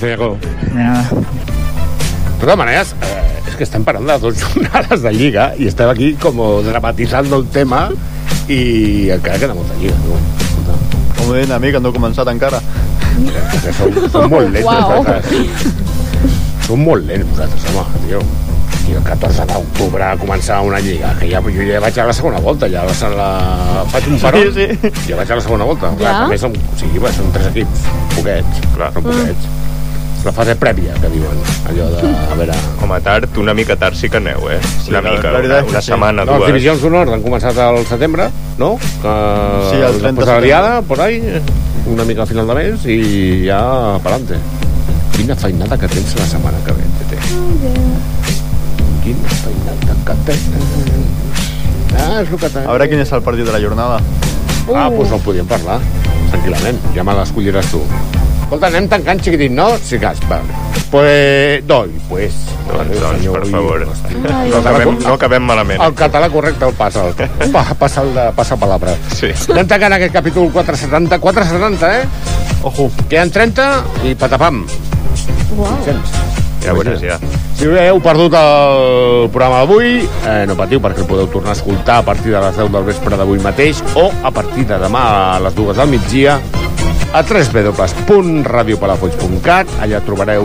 De 0.00 0.16
nada. 0.74 1.08
De 1.10 2.40
todas 2.40 2.58
maneras, 2.58 2.96
eh, 3.00 3.50
es 3.50 3.54
que 3.54 3.62
están 3.62 3.84
parando 3.84 4.08
las 4.08 4.20
dos 4.20 4.42
jornadas 4.52 5.00
de 5.00 5.12
Lliga 5.12 5.54
y 5.56 5.68
estaba 5.68 5.92
aquí 5.92 6.14
como 6.14 6.60
dramatizando 6.62 7.36
el 7.38 7.46
tema 7.50 7.90
y 8.48 9.10
encara 9.10 9.38
queda 9.38 9.54
molta 9.54 9.74
Lliga. 9.74 9.94
No? 9.94 10.27
Com 11.28 11.34
deien 11.36 11.52
a 11.52 11.58
mi, 11.60 11.68
que 11.74 11.80
no 11.84 11.90
he 11.92 11.92
començat 11.92 12.28
encara. 12.32 12.56
Que 13.60 13.72
som, 13.76 13.92
som 14.08 14.30
molt 14.32 14.48
lents, 14.54 14.64
Uau. 14.64 15.02
vosaltres. 15.04 15.74
Som 16.64 16.80
molt 16.86 17.04
lents, 17.08 17.26
vosaltres, 17.34 17.66
home, 17.74 17.84
tio. 18.06 18.22
I 18.88 18.94
el 18.96 19.02
14 19.04 19.44
d'octubre 19.50 20.00
a 20.06 20.14
començar 20.16 20.62
una 20.64 20.78
lliga, 20.80 21.10
que 21.20 21.28
ja, 21.28 21.42
jo 21.44 21.64
ja 21.68 21.80
vaig 21.84 21.98
a 22.00 22.06
la 22.08 22.14
segona 22.16 22.38
volta, 22.40 22.70
ja 22.72 22.86
a 22.88 23.10
la, 23.12 23.28
faig 23.92 24.06
un 24.08 24.16
paró, 24.22 24.40
Sí, 24.56 24.64
sí. 24.80 24.92
ja 25.10 25.18
vaig 25.20 25.28
a 25.30 25.36
la 25.36 25.44
segona 25.44 25.66
volta. 25.68 25.90
Clar, 26.00 26.14
Ja? 26.14 26.22
també 26.24 26.38
som, 26.40 26.56
o 26.56 26.78
sigui, 26.80 27.02
són 27.12 27.28
tres 27.36 27.50
equips, 27.52 27.84
poquets, 28.16 28.62
clar, 28.78 28.88
són 28.96 29.04
poquets. 29.10 29.44
És 29.44 29.57
la 30.24 30.32
fase 30.32 30.54
prèvia, 30.58 30.92
que 31.00 31.08
diuen, 31.12 31.38
allò 31.70 31.86
de, 31.94 32.08
a 32.10 32.34
veure... 32.36 32.54
Home, 32.82 33.00
tard, 33.00 33.36
una 33.38 33.54
mica 33.54 33.76
tard 33.76 33.94
sí 33.94 34.08
que 34.10 34.18
aneu, 34.18 34.48
eh? 34.50 34.58
Sí, 34.82 34.90
una 34.90 35.00
la- 35.00 35.10
mica, 35.12 35.30
la 35.32 35.38
veritat 35.38 35.62
una, 35.62 35.70
una 35.70 35.80
sí. 35.82 35.90
setmana, 35.92 36.24
No, 36.24 36.32
les 36.32 36.38
dues. 36.40 36.48
divisions 36.52 36.82
d'honor 36.82 37.12
han 37.14 37.22
començat 37.22 37.56
al 37.62 37.78
setembre, 37.86 38.28
no? 38.58 38.72
Que 39.02 39.14
Sí, 39.70 39.76
el 39.78 40.00
30 40.02 40.12
després 40.20 40.26
de 40.34 40.40
diada, 40.46 40.82
por 40.82 41.00
ahí, 41.00 41.22
una 41.86 42.04
mica 42.04 42.22
a 42.24 42.26
final 42.26 42.46
de 42.50 42.54
mes 42.58 42.86
i 42.86 42.98
ja 43.46 43.60
pa'lante. 44.04 44.36
Quina 45.16 45.34
feinada 45.36 45.78
que 45.78 45.88
tens 45.88 46.14
la 46.18 46.26
setmana 46.26 46.58
que 46.66 46.72
ve, 46.72 46.84
Tete. 46.98 47.22
Quina 49.02 49.28
feinada 49.42 49.96
que 50.04 50.14
tens. 50.26 50.42
Ah, 51.98 52.20
és 52.22 52.28
el 52.30 52.36
que 52.38 52.48
tens. 52.50 52.66
A 52.66 52.70
veure 52.74 52.88
quin 52.90 53.00
és 53.02 53.12
el 53.16 53.22
partit 53.26 53.46
de 53.48 53.52
la 53.54 53.60
jornada. 53.62 53.98
Ah, 54.74 54.88
doncs 54.92 55.10
no 55.14 55.18
podíem 55.24 55.46
parlar, 55.48 55.78
tranquil·lament. 56.30 56.78
Ja 56.94 57.02
me 57.06 57.14
l'escolliràs 57.16 57.70
tu. 57.72 57.80
Escolta, 58.48 58.70
anem 58.70 58.86
tancant 58.88 59.18
xiquitit, 59.20 59.52
no? 59.52 59.66
Sí, 59.84 59.98
cas, 60.00 60.16
va. 60.24 60.38
Pues, 60.88 61.60
doi, 61.68 61.90
pues. 62.08 62.32
Doncs, 62.70 62.94
doncs, 62.96 63.26
per 63.34 63.42
favor. 63.50 63.82
Ai. 63.84 64.48
No 64.48 64.60
acabem, 64.62 64.92
no 65.02 65.16
acabem 65.18 65.42
malament. 65.44 65.82
El 65.84 65.92
català 65.92 66.30
correcte 66.32 66.64
el 66.64 66.72
passa. 66.78 67.02
El, 67.10 67.50
pa, 67.52 67.66
passa 67.76 68.06
el 68.06 68.14
de 68.16 68.24
passa 68.38 68.56
palabra. 68.56 68.94
Sí. 69.12 69.34
Anem 69.52 69.68
tancant 69.68 69.98
aquest 69.98 70.16
capítol 70.16 70.48
470. 70.54 71.18
470, 71.20 71.90
eh? 71.98 72.62
Ojo. 72.70 72.88
Queden 73.04 73.34
30 73.36 73.66
i 74.08 74.14
patapam. 74.16 74.62
Uau. 75.58 75.74
500. 75.84 76.16
Ja 76.64 76.72
veuràs, 76.72 77.04
ja. 77.04 77.18
Si 77.58 77.68
heu 77.68 78.00
perdut 78.00 78.32
el 78.40 79.28
programa 79.28 79.60
d'avui, 79.60 79.98
eh, 80.24 80.46
no 80.48 80.56
patiu 80.56 80.80
perquè 80.80 81.04
el 81.04 81.10
podeu 81.10 81.28
tornar 81.28 81.52
a 81.52 81.58
escoltar 81.58 82.00
a 82.00 82.06
partir 82.08 82.32
de 82.32 82.40
les 82.40 82.56
10 82.56 82.72
del 82.72 82.88
vespre 82.88 83.20
d'avui 83.20 83.44
mateix 83.44 83.84
o 83.92 84.08
a 84.24 84.32
partir 84.32 84.64
de 84.72 84.80
demà 84.80 85.04
a 85.36 85.36
les 85.44 85.54
2 85.58 85.76
del 85.76 85.92
migdia 85.92 86.40
a 87.12 87.22
www.radiopalafolls.cat. 87.22 89.66
Allà 89.84 90.00
trobareu 90.04 90.44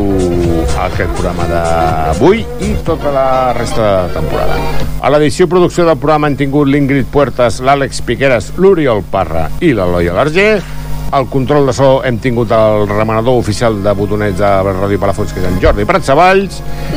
aquest 0.85 1.11
programa 1.17 1.45
d'avui 1.49 2.37
i 2.63 2.65
tota 2.87 3.09
la 3.13 3.27
resta 3.57 3.83
de 4.07 4.13
temporada. 4.19 4.55
A 5.03 5.07
l'edició 5.11 5.43
producció 5.51 5.81
del 5.87 5.99
programa 5.99 6.27
han 6.29 6.39
tingut 6.39 6.67
l'Ingrid 6.69 7.07
Puertas, 7.11 7.53
l'Àlex 7.63 7.91
Piqueras, 8.07 8.45
l'Oriol 8.57 9.01
Parra 9.11 9.43
i 9.59 9.69
l'Eloi 9.75 10.05
Alarger. 10.13 10.82
Al 11.13 11.27
control 11.29 11.67
de 11.69 11.73
so 11.77 11.99
hem 12.03 12.15
tingut 12.17 12.49
el 12.57 12.87
remenador 12.89 13.35
oficial 13.37 13.75
de 13.85 13.91
botonets 13.93 14.39
de 14.39 14.47
Ràdio 14.65 14.97
Palafolls, 14.97 15.29
que 15.35 15.43
és 15.43 15.45
en 15.45 15.59
Jordi 15.61 15.85
Pratsavalls, 15.85 16.55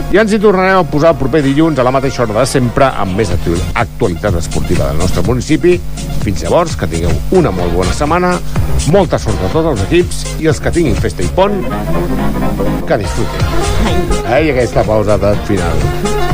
i 0.09 0.17
ens 0.23 0.33
hi 0.33 0.39
tornarem 0.41 0.79
a 0.81 0.87
posar 0.89 1.11
el 1.13 1.19
proper 1.21 1.43
dilluns 1.45 1.77
a 1.79 1.85
la 1.85 1.93
mateixa 1.93 2.23
hora 2.25 2.39
de 2.39 2.47
sempre 2.49 2.89
amb 2.89 3.13
més 3.19 3.29
actu- 3.35 3.59
actualitat 3.77 4.39
esportiva 4.41 4.89
del 4.89 5.03
nostre 5.03 5.21
municipi. 5.27 5.75
Fins 6.25 6.47
llavors, 6.47 6.79
que 6.81 6.89
tingueu 6.89 7.13
una 7.37 7.53
molt 7.53 7.77
bona 7.77 7.93
setmana, 7.93 8.33
molta 8.89 9.21
sort 9.21 9.37
a 9.45 9.53
tots 9.53 9.69
els 9.75 9.85
equips 9.85 10.23
i 10.41 10.49
els 10.49 10.61
que 10.65 10.73
tinguin 10.73 10.97
festa 10.97 11.23
i 11.23 11.29
pont, 11.37 11.61
que 12.89 12.99
disfruten. 13.05 14.25
Ai, 14.33 14.49
aquesta 14.55 14.83
pausa 14.83 15.19
de 15.21 15.35
final. 15.45 15.85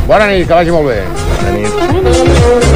Bona 0.07 0.31
nit, 0.31 0.47
que 0.47 0.55
vagi 0.55 0.71
molt 0.71 0.87
bé. 0.87 1.03
Bona 1.35 1.59
nit. 1.59 2.72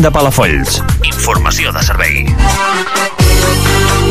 De 0.00 0.08
Palafolls. 0.10 0.78
Informació 1.04 1.72
de 1.76 1.82
servei. 1.84 2.22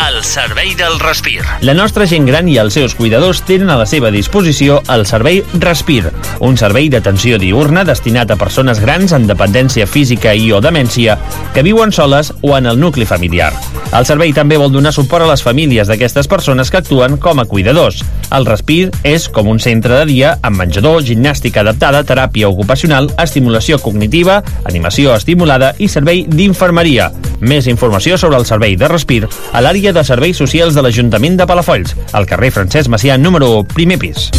El 0.05 0.19
servei 0.23 0.75
del 0.77 0.99
Respir. 1.01 1.41
La 1.65 1.73
nostra 1.73 2.05
gent 2.09 2.27
gran 2.29 2.49
i 2.51 2.59
els 2.61 2.75
seus 2.77 2.93
cuidadors 2.93 3.41
tenen 3.47 3.71
a 3.73 3.77
la 3.79 3.87
seva 3.89 4.11
disposició 4.13 4.83
el 4.93 5.07
servei 5.09 5.41
Respir, 5.63 6.03
un 6.45 6.59
servei 6.61 6.91
d'atenció 6.93 7.39
diurna 7.41 7.85
destinat 7.87 8.29
a 8.29 8.37
persones 8.37 8.83
grans 8.83 9.15
amb 9.17 9.29
dependència 9.31 9.89
física 9.89 10.35
i 10.37 10.51
o 10.53 10.61
demència 10.61 11.17
que 11.55 11.65
viuen 11.65 11.95
soles 11.95 12.33
o 12.41 12.55
en 12.57 12.69
el 12.69 12.79
nucli 12.79 13.09
familiar. 13.09 13.53
El 13.95 14.05
servei 14.05 14.33
també 14.37 14.57
vol 14.61 14.69
donar 14.69 14.91
suport 14.93 15.25
a 15.25 15.29
les 15.31 15.41
famílies 15.41 15.89
d'aquestes 15.89 16.27
persones 16.29 16.69
que 16.69 16.77
actuen 16.77 17.17
com 17.17 17.39
a 17.41 17.45
cuidadors. 17.49 18.03
El 18.35 18.45
Respir 18.45 18.91
és 19.03 19.25
com 19.33 19.49
un 19.49 19.59
centre 19.59 19.95
de 19.97 20.05
dia 20.05 20.35
amb 20.45 20.61
menjador, 20.61 21.01
gimnàstica 21.05 21.63
adaptada, 21.63 22.03
teràpia 22.05 22.51
ocupacional, 22.51 23.09
estimulació 23.17 23.79
cognitiva, 23.81 24.43
animació 24.69 25.15
estimulada 25.15 25.73
i 25.79 25.89
servei 25.89 26.25
d'infermeria. 26.29 27.09
Més 27.41 27.67
informació 27.71 28.17
sobre 28.21 28.37
el 28.37 28.45
servei 28.45 28.77
de 28.77 28.91
Respir 28.91 29.23
a 29.25 29.63
l'àrea 29.63 29.93
de 29.95 30.03
serveis 30.05 30.37
socials 30.37 30.77
de 30.77 30.85
l'Ajuntament 30.85 31.39
de 31.39 31.49
Palafolls, 31.49 31.95
al 32.13 32.29
carrer 32.29 32.53
Francesc 32.53 32.93
Macià 32.93 33.17
número 33.17 33.55
1, 33.63 33.73
primer 33.73 33.97
pis. 33.97 34.29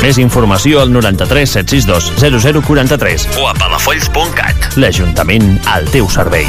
Més 0.00 0.18
informació 0.18 0.80
al 0.80 0.92
93 0.94 1.58
762 1.60 2.64
0043 2.64 3.28
O 3.38 3.46
a 3.50 3.54
palafolls.cat. 3.54 4.72
L'Ajuntament 4.80 5.58
al 5.68 5.86
teu 5.92 6.08
servei. 6.08 6.48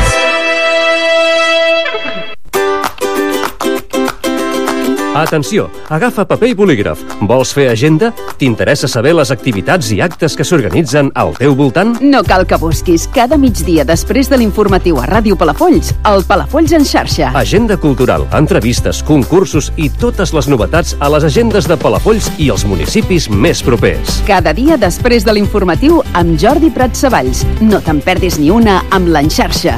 Atenció, 5.13 5.69
agafa 5.89 6.23
paper 6.23 6.47
i 6.47 6.53
bolígraf. 6.55 7.01
Vols 7.27 7.49
fer 7.51 7.65
agenda? 7.67 8.13
T'interessa 8.39 8.87
saber 8.87 9.11
les 9.17 9.31
activitats 9.33 9.89
i 9.91 9.99
actes 9.99 10.37
que 10.39 10.45
s'organitzen 10.47 11.09
al 11.19 11.33
teu 11.35 11.51
voltant? 11.59 11.97
No 11.99 12.21
cal 12.23 12.45
que 12.47 12.55
busquis. 12.55 13.09
Cada 13.11 13.35
migdia 13.35 13.83
després 13.83 14.29
de 14.31 14.39
l'informatiu 14.39 15.01
a 15.01 15.07
Ràdio 15.09 15.35
Palafolls, 15.35 15.91
el 16.07 16.23
Palafolls 16.29 16.71
en 16.77 16.87
xarxa. 16.87 17.33
Agenda 17.35 17.75
cultural, 17.75 18.23
entrevistes, 18.39 19.01
concursos 19.03 19.73
i 19.75 19.89
totes 19.91 20.31
les 20.31 20.47
novetats 20.47 20.95
a 20.99 21.11
les 21.11 21.27
agendes 21.27 21.67
de 21.67 21.75
Palafolls 21.75 22.31
i 22.39 22.47
els 22.53 22.63
municipis 22.63 23.27
més 23.27 23.59
propers. 23.67 24.21
Cada 24.29 24.55
dia 24.55 24.79
després 24.79 25.27
de 25.27 25.35
l'informatiu 25.35 25.99
amb 26.13 26.39
Jordi 26.39 26.71
Prats 26.71 27.03
Savalls. 27.03 27.43
No 27.59 27.83
te'n 27.83 27.99
perdis 27.99 28.39
ni 28.39 28.47
una 28.49 28.79
amb 28.95 29.11
l'enxarxa. 29.11 29.75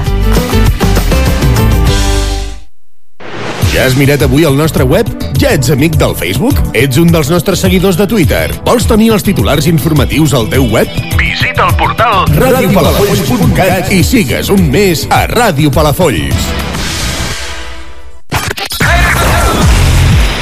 Ja 3.74 3.88
has 3.88 3.95
mirat 3.97 4.21
avui 4.21 4.43
el 4.45 4.53
nostre 4.53 4.86
web? 4.86 5.07
Ja 5.41 5.49
ets 5.57 5.71
amic 5.74 5.95
del 5.97 6.11
Facebook? 6.13 6.59
Ets 6.78 6.99
un 7.01 7.09
dels 7.09 7.32
nostres 7.34 7.63
seguidors 7.65 7.97
de 7.97 8.05
Twitter? 8.05 8.43
Vols 8.67 8.86
tenir 8.86 9.07
els 9.15 9.26
titulars 9.26 9.65
informatius 9.65 10.36
al 10.38 10.45
teu 10.51 10.67
web? 10.69 10.91
Visita 11.17 11.65
el 11.65 11.74
portal 11.80 12.30
radiopalafolls.cat 12.38 13.89
i 13.97 14.03
sigues 14.05 14.51
un 14.53 14.67
mes 14.69 15.07
a 15.09 15.24
Ràdio 15.32 15.74
Palafolls. 15.74 16.45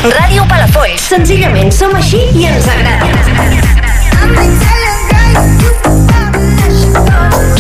Ràdio 0.02 0.44
Palafolls. 0.52 1.08
Senzillament 1.14 1.72
som 1.72 1.96
així 1.96 2.20
i 2.36 2.50
ens 2.52 2.68
agrada. 2.68 3.08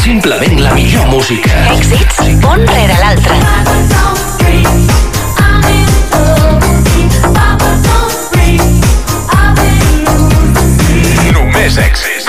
Simplement 0.03 0.59
la 0.67 0.75
millor 0.75 1.07
música. 1.15 1.63
Èxits, 1.77 2.19
un 2.43 2.67
rere 2.67 2.99
l'altre. 3.05 3.39
Només 11.71 11.87
èxits. 11.87 12.25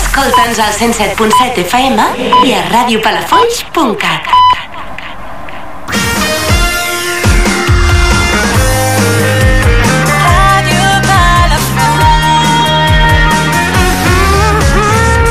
Escolta'ns 0.00 0.58
al 0.58 0.74
107.7 0.80 1.62
FM 1.62 2.10
i 2.42 2.56
a 2.58 2.64
radiopalafolls.cat. 2.72 4.51